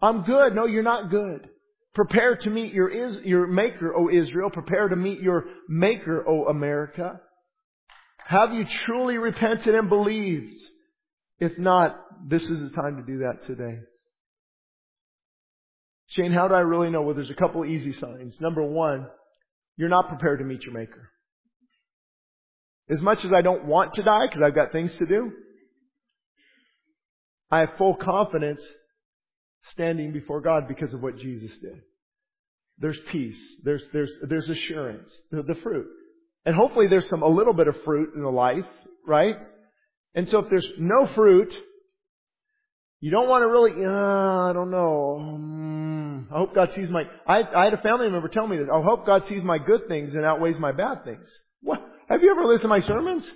I'm 0.00 0.22
good. 0.22 0.54
No, 0.54 0.66
you're 0.66 0.82
not 0.82 1.10
good. 1.10 1.48
Prepare 1.94 2.36
to 2.36 2.50
meet 2.50 2.74
your, 2.74 2.88
is, 2.88 3.24
your 3.24 3.46
maker, 3.46 3.94
O 3.94 4.10
Israel. 4.10 4.50
Prepare 4.50 4.88
to 4.88 4.96
meet 4.96 5.20
your 5.20 5.46
maker, 5.68 6.24
O 6.28 6.46
America. 6.46 7.20
Have 8.26 8.52
you 8.52 8.66
truly 8.84 9.18
repented 9.18 9.74
and 9.74 9.88
believed? 9.88 10.58
If 11.38 11.56
not, 11.58 11.96
this 12.28 12.48
is 12.50 12.60
the 12.60 12.70
time 12.70 12.96
to 12.96 13.02
do 13.02 13.18
that 13.20 13.44
today. 13.46 13.78
Shane, 16.08 16.32
how 16.32 16.48
do 16.48 16.54
I 16.54 16.60
really 16.60 16.90
know? 16.90 17.02
Well, 17.02 17.14
there's 17.14 17.30
a 17.30 17.34
couple 17.34 17.64
easy 17.64 17.92
signs. 17.92 18.40
Number 18.40 18.62
one, 18.62 19.06
you're 19.76 19.88
not 19.88 20.08
prepared 20.08 20.38
to 20.40 20.44
meet 20.44 20.62
your 20.62 20.74
maker. 20.74 21.10
As 22.88 23.00
much 23.00 23.24
as 23.24 23.32
I 23.32 23.42
don't 23.42 23.64
want 23.64 23.94
to 23.94 24.02
die 24.02 24.26
because 24.28 24.42
I've 24.42 24.54
got 24.54 24.70
things 24.70 24.94
to 24.98 25.06
do, 25.06 25.32
I 27.50 27.60
have 27.60 27.70
full 27.78 27.94
confidence 27.94 28.62
standing 29.70 30.12
before 30.12 30.40
God 30.40 30.68
because 30.68 30.92
of 30.92 31.02
what 31.02 31.18
Jesus 31.18 31.50
did. 31.58 31.80
There's 32.78 32.98
peace. 33.10 33.38
There's, 33.64 33.84
there's, 33.92 34.12
there's 34.22 34.48
assurance. 34.48 35.10
The, 35.30 35.42
the 35.42 35.54
fruit. 35.56 35.86
And 36.44 36.54
hopefully 36.54 36.86
there's 36.88 37.08
some, 37.08 37.22
a 37.22 37.28
little 37.28 37.54
bit 37.54 37.68
of 37.68 37.82
fruit 37.84 38.14
in 38.14 38.22
the 38.22 38.30
life, 38.30 38.66
right? 39.06 39.36
And 40.14 40.28
so 40.28 40.40
if 40.40 40.50
there's 40.50 40.68
no 40.78 41.06
fruit, 41.14 41.54
you 43.00 43.10
don't 43.10 43.28
want 43.28 43.42
to 43.42 43.48
really, 43.48 43.84
uh, 43.84 44.50
I 44.50 44.52
don't 44.52 44.70
know. 44.70 45.18
Um, 45.20 46.28
I 46.32 46.38
hope 46.38 46.54
God 46.54 46.72
sees 46.74 46.88
my, 46.90 47.04
I, 47.26 47.42
I 47.42 47.64
had 47.64 47.74
a 47.74 47.82
family 47.82 48.08
member 48.08 48.28
tell 48.28 48.46
me 48.46 48.58
that, 48.58 48.70
I 48.72 48.82
hope 48.82 49.06
God 49.06 49.26
sees 49.26 49.42
my 49.42 49.58
good 49.58 49.88
things 49.88 50.14
and 50.14 50.24
outweighs 50.24 50.58
my 50.58 50.72
bad 50.72 51.04
things. 51.04 51.28
What? 51.62 51.80
Have 52.08 52.22
you 52.22 52.30
ever 52.30 52.46
listened 52.46 52.62
to 52.62 52.68
my 52.68 52.80
sermons? 52.80 53.30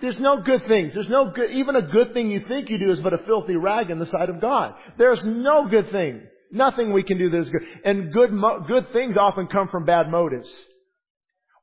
There's 0.00 0.18
no 0.18 0.42
good 0.42 0.66
things. 0.66 0.94
There's 0.94 1.08
no 1.08 1.30
good, 1.30 1.50
even 1.50 1.76
a 1.76 1.82
good 1.82 2.12
thing 2.14 2.30
you 2.30 2.44
think 2.46 2.70
you 2.70 2.78
do 2.78 2.92
is 2.92 3.00
but 3.00 3.12
a 3.12 3.18
filthy 3.18 3.56
rag 3.56 3.90
in 3.90 3.98
the 3.98 4.06
sight 4.06 4.28
of 4.28 4.40
God. 4.40 4.74
There's 4.96 5.24
no 5.24 5.68
good 5.68 5.90
thing. 5.90 6.22
Nothing 6.50 6.92
we 6.92 7.02
can 7.02 7.18
do 7.18 7.30
that 7.30 7.38
is 7.38 7.48
good. 7.48 7.62
And 7.84 8.12
good, 8.12 8.32
good 8.66 8.92
things 8.92 9.16
often 9.16 9.48
come 9.48 9.68
from 9.68 9.84
bad 9.84 10.10
motives. 10.10 10.48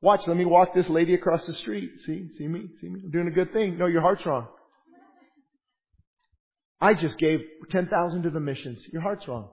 Watch, 0.02 0.28
let 0.28 0.38
me 0.38 0.46
walk 0.46 0.76
this 0.76 0.90
lady 0.90 1.14
across 1.16 1.46
the 1.46 1.54
street. 1.54 1.90
See, 2.06 2.28
see 2.38 2.48
me, 2.48 2.68
see 2.80 2.90
me. 2.90 3.02
I'm 3.04 3.12
doing 3.12 3.28
a 3.28 3.32
good 3.32 3.52
thing. 3.54 3.78
No, 3.78 3.88
your 3.88 4.02
heart's 4.02 4.26
wrong. 4.26 4.48
I 6.80 6.94
just 6.94 7.18
gave 7.18 7.40
10,000 7.72 8.24
to 8.24 8.30
the 8.30 8.40
missions. 8.40 8.86
Your 8.92 9.02
heart's 9.02 9.28
wrong. 9.28 9.50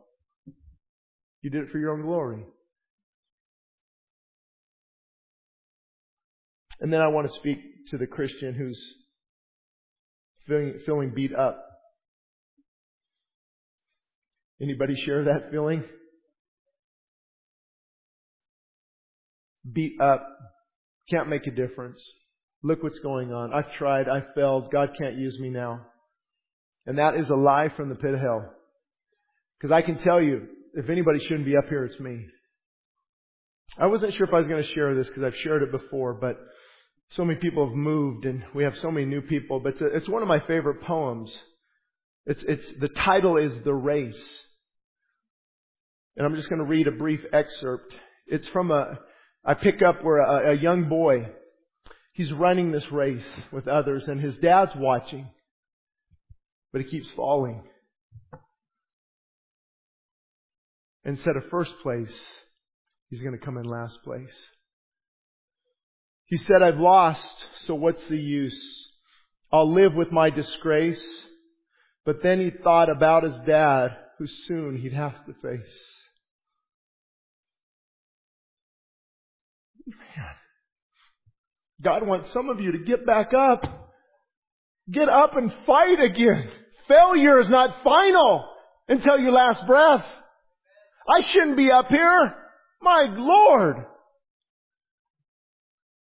You 1.41 1.51
did 1.51 1.65
it 1.65 1.71
for 1.71 1.79
your 1.79 1.93
own 1.93 2.03
glory. 2.03 2.45
And 6.83 6.93
then 6.93 7.01
I 7.01 7.07
want 7.09 7.29
to 7.29 7.33
speak 7.35 7.59
to 7.91 7.97
the 7.97 8.09
Christian 8.09 8.55
who's 8.55 8.79
feeling, 10.49 10.81
feeling 10.85 11.13
beat 11.15 11.33
up. 11.33 11.65
Anybody 14.61 14.97
share 14.97 15.25
that 15.25 15.53
feeling? 15.53 15.85
Beat 19.73 20.01
up. 20.01 20.27
Can't 21.09 21.29
make 21.29 21.47
a 21.47 21.53
difference. 21.53 22.01
Look 22.65 22.83
what's 22.83 22.99
going 22.99 23.33
on. 23.33 23.55
I've 23.55 23.73
tried. 23.75 24.09
I've 24.09 24.35
failed. 24.35 24.73
God 24.73 24.91
can't 25.01 25.17
use 25.17 25.39
me 25.39 25.51
now. 25.51 25.87
And 26.85 26.99
that 26.99 27.15
is 27.15 27.31
a 27.31 27.37
lie 27.37 27.69
from 27.77 27.91
the 27.91 27.95
pit 27.95 28.15
of 28.15 28.21
hell. 28.21 28.53
Because 29.57 29.73
I 29.73 29.83
can 29.83 29.99
tell 29.99 30.21
you, 30.21 30.49
if 30.75 30.91
anybody 30.91 31.21
shouldn't 31.21 31.47
be 31.47 31.57
up 31.57 31.69
here, 31.69 31.85
it's 31.85 32.01
me. 32.01 32.27
I 33.79 33.87
wasn't 33.87 34.15
sure 34.15 34.27
if 34.27 34.35
I 34.35 34.39
was 34.39 34.49
going 34.49 34.65
to 34.65 34.73
share 34.73 34.97
this 34.97 35.07
because 35.07 35.23
I've 35.23 35.41
shared 35.45 35.63
it 35.63 35.71
before, 35.71 36.15
but 36.15 36.39
so 37.17 37.25
many 37.25 37.39
people 37.39 37.67
have 37.67 37.77
moved 37.77 38.25
and 38.25 38.45
we 38.55 38.65
have 38.65 38.77
so 38.79 38.91
many 38.91 39.07
new 39.07 39.23
people, 39.23 39.61
but 39.61 39.75
it's, 39.75 39.81
a, 39.81 39.87
it's 39.87 40.09
one 40.09 40.23
of 40.23 40.29
my 40.29 40.41
favorite 40.41 40.83
poems. 40.83 41.33
It's, 42.27 42.43
it's, 42.45 42.65
the 42.81 42.89
title 42.89 43.37
is 43.37 43.53
The 43.65 43.75
Race. 43.75 44.41
And 46.17 46.27
I'm 46.27 46.37
just 46.37 46.49
going 46.49 46.61
to 46.61 46.65
read 46.65 46.87
a 46.87 46.93
brief 46.93 47.21
excerpt. 47.33 47.95
It's 48.27 48.49
from 48.49 48.71
a, 48.71 48.99
I 49.45 49.55
pick 49.55 49.83
up 49.83 50.05
where 50.05 50.19
a, 50.19 50.53
a 50.53 50.55
young 50.55 50.89
boy, 50.89 51.29
he's 52.13 52.33
running 52.33 52.73
this 52.73 52.91
race 52.93 53.27
with 53.51 53.69
others 53.69 54.05
and 54.07 54.21
his 54.21 54.37
dad's 54.39 54.73
watching 54.77 55.29
but 56.73 56.81
he 56.81 56.89
keeps 56.89 57.09
falling. 57.15 57.63
Instead 61.05 61.37
of 61.37 61.45
first 61.51 61.73
place, 61.83 62.21
he's 63.11 63.23
going 63.23 63.39
to 63.39 63.45
come 63.45 63.59
in 63.59 63.65
last 63.65 63.99
place. 64.05 64.35
He 66.33 66.39
said, 66.39 66.63
I've 66.63 66.81
lost, 66.81 67.45
so 67.67 67.75
what's 67.75 68.03
the 68.07 68.17
use? 68.17 68.89
I'll 69.53 69.71
live 69.71 69.95
with 69.95 70.11
my 70.11 70.31
disgrace. 70.31 71.05
But 72.07 72.23
then 72.23 72.41
he 72.41 72.49
thought 72.49 72.89
about 72.89 73.25
his 73.25 73.37
dad, 73.45 73.95
who 74.17 74.27
soon 74.27 74.79
he'd 74.79 74.95
have 74.95 75.27
to 75.27 75.35
face. 75.35 75.79
Man, 79.87 80.27
God 81.83 82.07
wants 82.07 82.33
some 82.33 82.49
of 82.49 82.63
you 82.63 82.73
to 82.73 82.79
get 82.79 83.05
back 83.05 83.35
up. 83.35 83.93
Get 84.91 85.11
up 85.11 85.37
and 85.37 85.53
fight 85.67 86.03
again. 86.03 86.51
Failure 86.89 87.41
is 87.41 87.51
not 87.51 87.83
final 87.85 88.49
until 88.89 89.19
your 89.19 89.33
last 89.33 89.67
breath. 89.67 90.07
I 91.07 91.21
shouldn't 91.31 91.59
be 91.59 91.71
up 91.71 91.89
here. 91.89 92.35
My 92.81 93.05
Lord. 93.19 93.85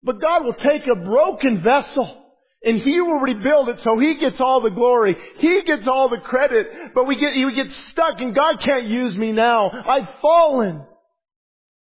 But 0.02 0.20
God 0.20 0.44
will 0.44 0.54
take 0.54 0.82
a 0.86 0.96
broken 0.96 1.62
vessel 1.62 2.16
and 2.64 2.80
He 2.80 3.00
will 3.00 3.20
rebuild 3.20 3.68
it 3.68 3.80
so 3.82 3.98
He 3.98 4.16
gets 4.16 4.40
all 4.40 4.60
the 4.60 4.70
glory. 4.70 5.16
He 5.38 5.62
gets 5.62 5.86
all 5.86 6.08
the 6.08 6.18
credit. 6.18 6.94
But 6.94 7.06
we 7.06 7.16
get, 7.16 7.34
we 7.34 7.54
get 7.54 7.72
stuck 7.90 8.20
and 8.20 8.34
God 8.34 8.60
can't 8.60 8.86
use 8.86 9.16
me 9.16 9.32
now. 9.32 9.70
I've 9.70 10.08
fallen. 10.20 10.84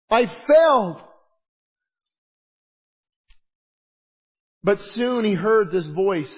I 0.10 0.26
failed. 0.26 1.02
But 4.64 4.82
soon 4.94 5.24
he 5.24 5.34
heard 5.34 5.72
this 5.72 5.86
voice. 5.86 6.32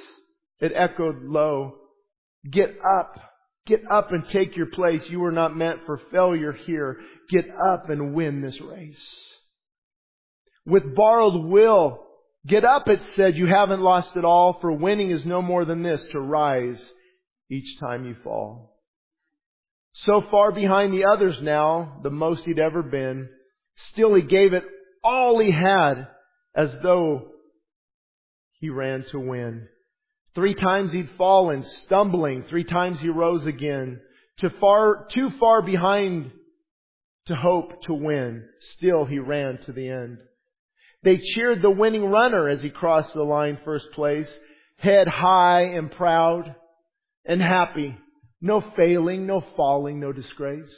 It 0.60 0.74
echoed 0.76 1.22
low. 1.24 1.76
Get 2.50 2.78
up. 2.86 3.20
Get 3.66 3.84
up 3.90 4.12
and 4.12 4.28
take 4.30 4.56
your 4.56 4.68
place. 4.68 5.02
You 5.10 5.20
were 5.20 5.32
not 5.32 5.56
meant 5.56 5.82
for 5.86 6.00
failure 6.12 6.52
here. 6.52 7.00
Get 7.30 7.46
up 7.66 7.90
and 7.90 8.14
win 8.14 8.42
this 8.42 8.60
race. 8.62 9.04
With 10.66 10.96
borrowed 10.96 11.46
will, 11.46 12.04
get 12.46 12.64
up, 12.64 12.88
it 12.88 13.02
said. 13.16 13.36
You 13.36 13.48
haven't 13.48 13.82
lost 13.82 14.16
it 14.16 14.26
all, 14.26 14.58
for 14.62 14.72
winning 14.72 15.12
is 15.12 15.26
no 15.26 15.42
more 15.42 15.66
than 15.66 15.84
this, 15.84 16.04
to 16.12 16.20
rise 16.20 16.82
each 17.50 17.80
time 17.80 18.06
you 18.06 18.16
fall. 18.24 18.78
So 19.94 20.22
far 20.32 20.52
behind 20.52 20.94
the 20.94 21.06
others 21.06 21.42
now, 21.42 22.00
the 22.04 22.10
most 22.10 22.46
he'd 22.46 22.60
ever 22.60 22.82
been, 22.82 23.30
still 23.76 24.14
he 24.14 24.22
gave 24.22 24.54
it 24.54 24.64
all 25.04 25.40
he 25.40 25.52
had 25.52 26.08
as 26.56 26.74
though 26.82 27.32
he 28.60 28.70
ran 28.70 29.04
to 29.12 29.20
win. 29.20 29.68
Three 30.34 30.54
times 30.54 30.94
he'd 30.94 31.10
fallen, 31.18 31.64
stumbling. 31.64 32.44
Three 32.44 32.64
times 32.64 33.00
he 33.00 33.10
rose 33.10 33.46
again. 33.46 34.00
Too 34.40 34.52
far, 34.62 35.08
too 35.12 35.30
far 35.32 35.62
behind 35.62 36.32
to 37.26 37.36
hope 37.36 37.84
to 37.84 37.94
win. 37.94 38.46
Still 38.62 39.06
he 39.06 39.20
ran 39.20 39.58
to 39.66 39.74
the 39.74 39.90
end. 39.90 40.20
They 41.04 41.18
cheered 41.18 41.62
the 41.62 41.72
winning 41.72 42.06
runner 42.06 42.48
as 42.48 42.62
he 42.62 42.70
crossed 42.70 43.14
the 43.14 43.24
line 43.24 43.58
first 43.66 43.92
place, 43.92 44.32
head 44.78 45.08
high 45.08 45.64
and 45.64 45.92
proud 45.92 46.56
and 47.26 47.42
happy. 47.42 47.98
No 48.40 48.62
failing, 48.76 49.26
no 49.26 49.42
falling, 49.56 50.00
no 50.00 50.12
disgrace. 50.12 50.74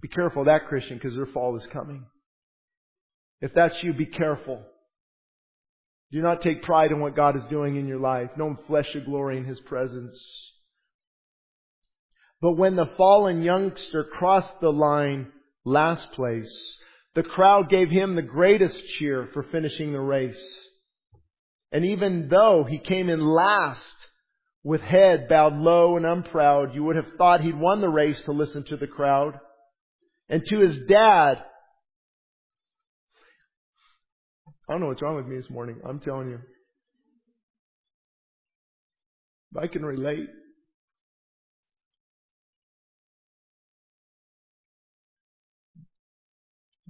Be 0.00 0.08
careful 0.08 0.42
of 0.42 0.46
that 0.46 0.68
Christian 0.68 0.96
because 0.96 1.14
their 1.14 1.26
fall 1.26 1.56
is 1.56 1.66
coming. 1.66 2.06
If 3.40 3.52
that's 3.54 3.82
you, 3.82 3.92
be 3.92 4.06
careful. 4.06 4.62
Do 6.12 6.20
not 6.20 6.40
take 6.40 6.62
pride 6.62 6.90
in 6.90 7.00
what 7.00 7.16
God 7.16 7.36
is 7.36 7.44
doing 7.50 7.76
in 7.76 7.86
your 7.86 8.00
life. 8.00 8.30
No 8.36 8.56
flesh 8.66 8.88
should 8.90 9.06
glory 9.06 9.38
in 9.38 9.44
His 9.44 9.60
presence. 9.60 10.18
But 12.40 12.52
when 12.52 12.76
the 12.76 12.90
fallen 12.96 13.42
youngster 13.42 14.04
crossed 14.04 14.60
the 14.60 14.70
line 14.72 15.28
last 15.64 16.12
place, 16.12 16.52
the 17.14 17.22
crowd 17.22 17.68
gave 17.68 17.90
him 17.90 18.14
the 18.14 18.22
greatest 18.22 18.80
cheer 18.98 19.28
for 19.32 19.42
finishing 19.42 19.92
the 19.92 20.00
race. 20.00 20.40
And 21.72 21.84
even 21.84 22.28
though 22.28 22.64
he 22.68 22.78
came 22.78 23.08
in 23.08 23.20
last, 23.20 23.84
with 24.62 24.82
head 24.82 25.28
bowed 25.28 25.54
low 25.54 25.96
and 25.96 26.04
unproud, 26.04 26.74
you 26.74 26.84
would 26.84 26.96
have 26.96 27.12
thought 27.16 27.40
he'd 27.40 27.58
won 27.58 27.80
the 27.80 27.88
race 27.88 28.20
to 28.22 28.32
listen 28.32 28.64
to 28.64 28.76
the 28.76 28.86
crowd. 28.86 29.38
And 30.28 30.44
to 30.44 30.58
his 30.60 30.76
dad, 30.88 31.42
I 34.68 34.72
don't 34.72 34.80
know 34.80 34.88
what's 34.88 35.02
wrong 35.02 35.16
with 35.16 35.26
me 35.26 35.36
this 35.36 35.50
morning. 35.50 35.80
I'm 35.84 35.98
telling 36.00 36.28
you. 36.28 36.38
I 39.60 39.66
can 39.66 39.82
relate. 39.82 40.28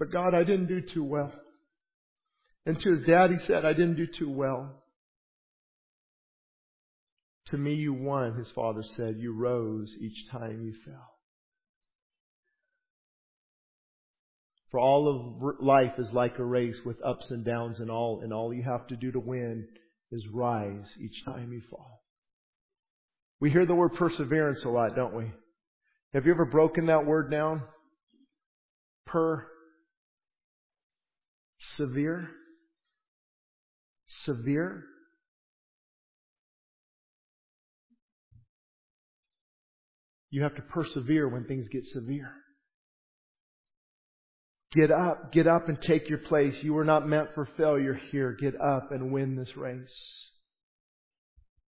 But 0.00 0.10
God, 0.10 0.34
I 0.34 0.44
didn't 0.44 0.68
do 0.68 0.80
too 0.80 1.04
well. 1.04 1.30
And 2.64 2.80
to 2.80 2.90
his 2.90 3.06
dad, 3.06 3.30
he 3.30 3.36
said, 3.46 3.66
I 3.66 3.74
didn't 3.74 3.96
do 3.96 4.06
too 4.06 4.30
well. 4.30 4.82
To 7.48 7.58
me, 7.58 7.74
you 7.74 7.92
won, 7.92 8.34
his 8.34 8.50
father 8.54 8.82
said. 8.96 9.16
You 9.18 9.34
rose 9.34 9.94
each 10.00 10.30
time 10.32 10.62
you 10.62 10.72
fell. 10.86 11.18
For 14.70 14.80
all 14.80 15.06
of 15.06 15.60
life 15.62 15.98
is 15.98 16.08
like 16.14 16.38
a 16.38 16.44
race 16.44 16.78
with 16.86 16.96
ups 17.04 17.26
and 17.28 17.44
downs 17.44 17.78
and 17.78 17.90
all, 17.90 18.20
and 18.22 18.32
all 18.32 18.54
you 18.54 18.62
have 18.62 18.86
to 18.86 18.96
do 18.96 19.12
to 19.12 19.20
win 19.20 19.68
is 20.10 20.26
rise 20.32 20.86
each 20.98 21.24
time 21.26 21.52
you 21.52 21.60
fall. 21.70 22.00
We 23.38 23.50
hear 23.50 23.66
the 23.66 23.74
word 23.74 23.94
perseverance 23.96 24.64
a 24.64 24.70
lot, 24.70 24.96
don't 24.96 25.14
we? 25.14 25.30
Have 26.14 26.24
you 26.24 26.32
ever 26.32 26.46
broken 26.46 26.86
that 26.86 27.04
word 27.04 27.30
down? 27.30 27.62
Per 29.04 29.46
severe? 31.76 32.30
Severe? 34.24 34.84
You 40.30 40.42
have 40.44 40.54
to 40.56 40.62
persevere 40.62 41.28
when 41.28 41.44
things 41.44 41.68
get 41.68 41.84
severe. 41.86 42.30
Get 44.72 44.92
up, 44.92 45.32
get 45.32 45.48
up 45.48 45.68
and 45.68 45.80
take 45.80 46.08
your 46.08 46.18
place. 46.18 46.54
You 46.62 46.74
were 46.74 46.84
not 46.84 47.08
meant 47.08 47.30
for 47.34 47.48
failure 47.56 48.00
here. 48.12 48.36
Get 48.40 48.54
up 48.60 48.92
and 48.92 49.12
win 49.12 49.34
this 49.34 49.56
race. 49.56 50.30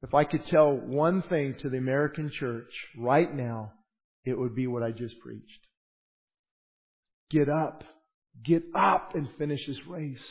If 0.02 0.14
I 0.14 0.24
could 0.24 0.46
tell 0.46 0.72
one 0.72 1.22
thing 1.22 1.56
to 1.60 1.68
the 1.68 1.78
American 1.78 2.30
church 2.30 2.72
right 2.96 3.32
now, 3.32 3.72
it 4.24 4.38
would 4.38 4.54
be 4.54 4.68
what 4.68 4.84
I 4.84 4.92
just 4.92 5.18
preached. 5.20 5.66
Get 7.30 7.48
up. 7.48 7.82
Get 8.44 8.62
up 8.74 9.14
and 9.14 9.28
finish 9.38 9.66
this 9.66 9.86
race. 9.86 10.22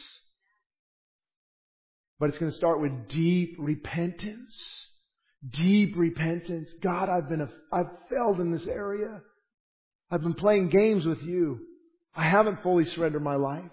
But 2.19 2.30
it's 2.30 2.38
going 2.38 2.52
to 2.52 2.57
start 2.57 2.82
with 2.82 3.07
deep 3.07 3.56
repentance. 3.57 4.56
Deep 5.49 5.95
repentance. 5.98 6.69
God, 6.82 7.10
I've 7.10 7.28
been, 7.28 7.41
a, 7.41 7.49
I've 7.72 7.90
failed 8.10 8.40
in 8.40 8.52
this 8.52 8.68
area. 8.68 9.22
I've 10.11 10.22
been 10.22 10.36
playing 10.36 10.69
games 10.69 11.06
with 11.06 11.22
you. 11.23 11.60
I 12.15 12.23
haven't 12.23 12.61
fully 12.61 12.86
surrendered 12.86 13.23
my 13.23 13.38
life. 13.38 13.72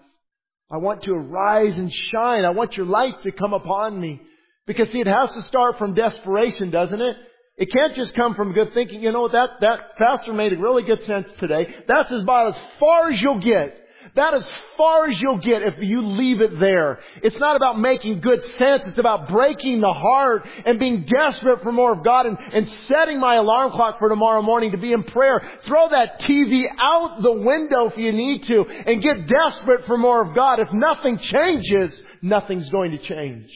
I 0.71 0.77
want 0.77 1.03
to 1.03 1.13
arise 1.13 1.77
and 1.77 1.91
shine. 1.91 2.45
I 2.45 2.51
want 2.51 2.77
your 2.77 2.85
light 2.85 3.21
to 3.23 3.31
come 3.31 3.53
upon 3.53 3.99
me. 3.99 4.21
Because 4.65 4.89
see, 4.91 5.01
it 5.01 5.07
has 5.07 5.33
to 5.33 5.43
start 5.43 5.77
from 5.77 5.93
desperation, 5.93 6.69
doesn't 6.69 7.01
it? 7.01 7.15
It 7.57 7.71
can't 7.73 7.93
just 7.93 8.13
come 8.13 8.35
from 8.35 8.53
good 8.53 8.73
thinking. 8.73 9.03
You 9.03 9.11
know, 9.11 9.27
that, 9.27 9.49
that 9.61 9.97
pastor 9.97 10.31
made 10.31 10.53
a 10.53 10.57
really 10.57 10.83
good 10.83 11.03
sense 11.03 11.27
today. 11.39 11.67
That's 11.87 12.11
about 12.11 12.55
as 12.55 12.61
far 12.79 13.09
as 13.09 13.21
you'll 13.21 13.41
get. 13.41 13.77
That 14.15 14.33
as 14.33 14.45
far 14.77 15.09
as 15.09 15.21
you'll 15.21 15.39
get 15.39 15.61
if 15.61 15.75
you 15.79 16.05
leave 16.05 16.41
it 16.41 16.59
there. 16.59 16.99
It's 17.21 17.37
not 17.37 17.55
about 17.55 17.79
making 17.79 18.21
good 18.21 18.43
sense. 18.55 18.87
It's 18.87 18.97
about 18.97 19.29
breaking 19.29 19.81
the 19.81 19.93
heart 19.93 20.47
and 20.65 20.79
being 20.79 21.05
desperate 21.05 21.63
for 21.63 21.71
more 21.71 21.93
of 21.93 22.03
God 22.03 22.25
and, 22.25 22.37
and 22.53 22.69
setting 22.87 23.19
my 23.19 23.35
alarm 23.35 23.71
clock 23.71 23.99
for 23.99 24.09
tomorrow 24.09 24.41
morning 24.41 24.71
to 24.71 24.77
be 24.77 24.93
in 24.93 25.03
prayer. 25.03 25.41
Throw 25.65 25.89
that 25.89 26.21
TV 26.21 26.65
out 26.81 27.21
the 27.21 27.33
window 27.33 27.87
if 27.87 27.97
you 27.97 28.11
need 28.11 28.43
to 28.43 28.65
and 28.65 29.01
get 29.01 29.27
desperate 29.27 29.85
for 29.85 29.97
more 29.97 30.21
of 30.21 30.35
God. 30.35 30.59
If 30.59 30.71
nothing 30.71 31.17
changes, 31.19 32.01
nothing's 32.21 32.69
going 32.69 32.91
to 32.91 32.97
change. 32.97 33.49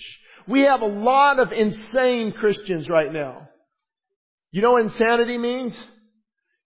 We 0.48 0.62
have 0.62 0.82
a 0.82 0.86
lot 0.86 1.40
of 1.40 1.52
insane 1.52 2.34
Christians 2.34 2.90
right 2.90 3.12
now. 3.12 3.50
You 4.52 4.62
know 4.62 4.74
what 4.74 4.84
insanity 4.84 5.38
means? 5.38 5.78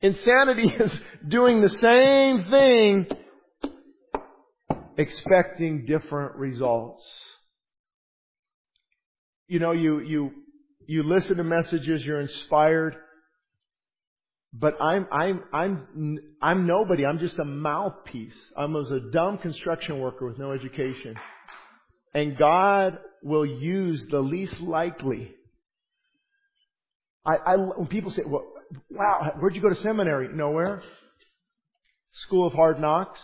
Insanity 0.01 0.67
is 0.79 0.99
doing 1.27 1.61
the 1.61 1.69
same 1.69 2.43
thing, 2.51 3.07
expecting 4.97 5.85
different 5.85 6.35
results. 6.35 7.03
You 9.47 9.59
know, 9.59 9.71
you, 9.71 9.99
you, 9.99 10.31
you 10.85 11.03
listen 11.03 11.37
to 11.37 11.43
messages, 11.43 12.03
you're 12.03 12.19
inspired, 12.19 12.95
but 14.53 14.81
I'm, 14.81 15.07
I'm, 15.11 15.43
I'm, 15.53 16.17
I'm 16.41 16.67
nobody. 16.67 17.05
I'm 17.05 17.19
just 17.19 17.37
a 17.39 17.45
mouthpiece. 17.45 18.35
I 18.57 18.65
was 18.65 18.91
a 18.91 19.11
dumb 19.11 19.37
construction 19.37 19.99
worker 19.99 20.27
with 20.27 20.37
no 20.37 20.51
education. 20.51 21.15
And 22.13 22.37
God 22.37 22.97
will 23.23 23.45
use 23.45 24.05
the 24.09 24.19
least 24.19 24.59
likely 24.59 25.33
I, 27.27 27.35
I, 27.45 27.55
when 27.57 27.87
people 27.87 28.11
say, 28.11 28.23
well, 28.25 28.45
wow, 28.89 29.33
where'd 29.39 29.53
you 29.53 29.61
go 29.61 29.69
to 29.69 29.75
seminary? 29.75 30.29
Nowhere. 30.33 30.81
School 32.13 32.47
of 32.47 32.53
hard 32.53 32.79
knocks. 32.79 33.19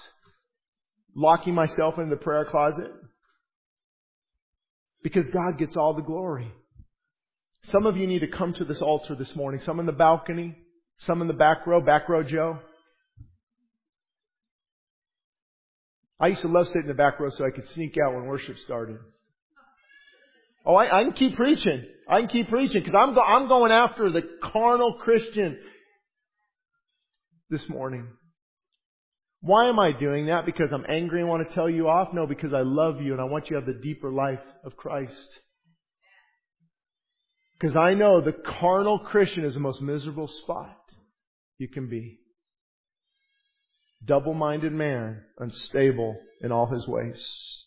Locking 1.16 1.54
myself 1.54 2.00
in 2.00 2.10
the 2.10 2.16
prayer 2.16 2.46
closet. 2.46 2.92
Because 5.04 5.28
God 5.28 5.58
gets 5.58 5.76
all 5.76 5.94
the 5.94 6.02
glory. 6.02 6.52
Some 7.66 7.86
of 7.86 7.98
you 7.98 8.08
need 8.08 8.20
to 8.20 8.28
come 8.28 8.54
to 8.54 8.66
this 8.66 8.82
altar 8.82 9.16
this 9.16 9.36
morning. 9.36 9.62
Some 9.62 9.80
in 9.80 9.86
the 9.86 9.92
balcony. 9.92 10.58
Some 11.00 11.22
in 11.22 11.28
the 11.28 11.34
back 11.34 11.66
row. 11.68 11.82
Back 11.82 12.10
row 12.10 12.24
Joe. 12.24 12.60
I 16.20 16.28
used 16.28 16.42
to 16.42 16.48
love 16.48 16.68
sitting 16.68 16.84
in 16.84 16.88
the 16.88 16.94
back 16.94 17.20
row 17.20 17.30
so 17.30 17.46
I 17.46 17.52
could 17.52 17.68
sneak 17.70 17.98
out 17.98 18.16
when 18.16 18.26
worship 18.26 18.58
started. 18.60 18.98
Oh, 20.66 20.76
I, 20.76 21.02
I 21.02 21.04
can 21.04 21.14
keep 21.14 21.36
preaching. 21.36 21.86
I 22.08 22.20
can 22.20 22.30
keep 22.30 22.50
preaching 22.50 22.82
because 22.82 22.96
I'm, 22.96 23.14
go, 23.14 23.22
I'm 23.22 23.48
going 23.48 23.72
after 23.72 24.10
the 24.10 24.22
carnal 24.42 24.94
Christian 25.02 25.58
this 27.50 27.68
morning. 27.68 28.08
Why 29.46 29.68
am 29.68 29.78
I 29.78 29.92
doing 29.92 30.28
that? 30.28 30.46
Because 30.46 30.72
I'm 30.72 30.86
angry 30.88 31.20
and 31.20 31.28
want 31.28 31.46
to 31.46 31.54
tell 31.54 31.70
you 31.70 31.90
off? 31.90 32.14
No, 32.14 32.26
because 32.26 32.54
I 32.54 32.62
love 32.62 33.02
you 33.02 33.12
and 33.12 33.20
I 33.20 33.26
want 33.26 33.50
you 33.50 33.60
to 33.60 33.66
have 33.66 33.66
the 33.66 33.82
deeper 33.82 34.10
life 34.10 34.40
of 34.64 34.78
Christ. 34.78 35.28
Because 37.60 37.76
I 37.76 37.94
know 37.94 38.22
the 38.22 38.32
carnal 38.32 39.00
Christian 39.00 39.44
is 39.44 39.56
the 39.56 39.60
most 39.60 39.82
miserable 39.82 40.30
spot 40.30 40.78
you 41.58 41.68
can 41.68 41.90
be. 41.90 42.20
Double-minded 44.06 44.72
man, 44.72 45.24
unstable 45.38 46.16
in 46.42 46.54
all 46.54 46.68
his 46.68 46.88
ways. 46.88 47.63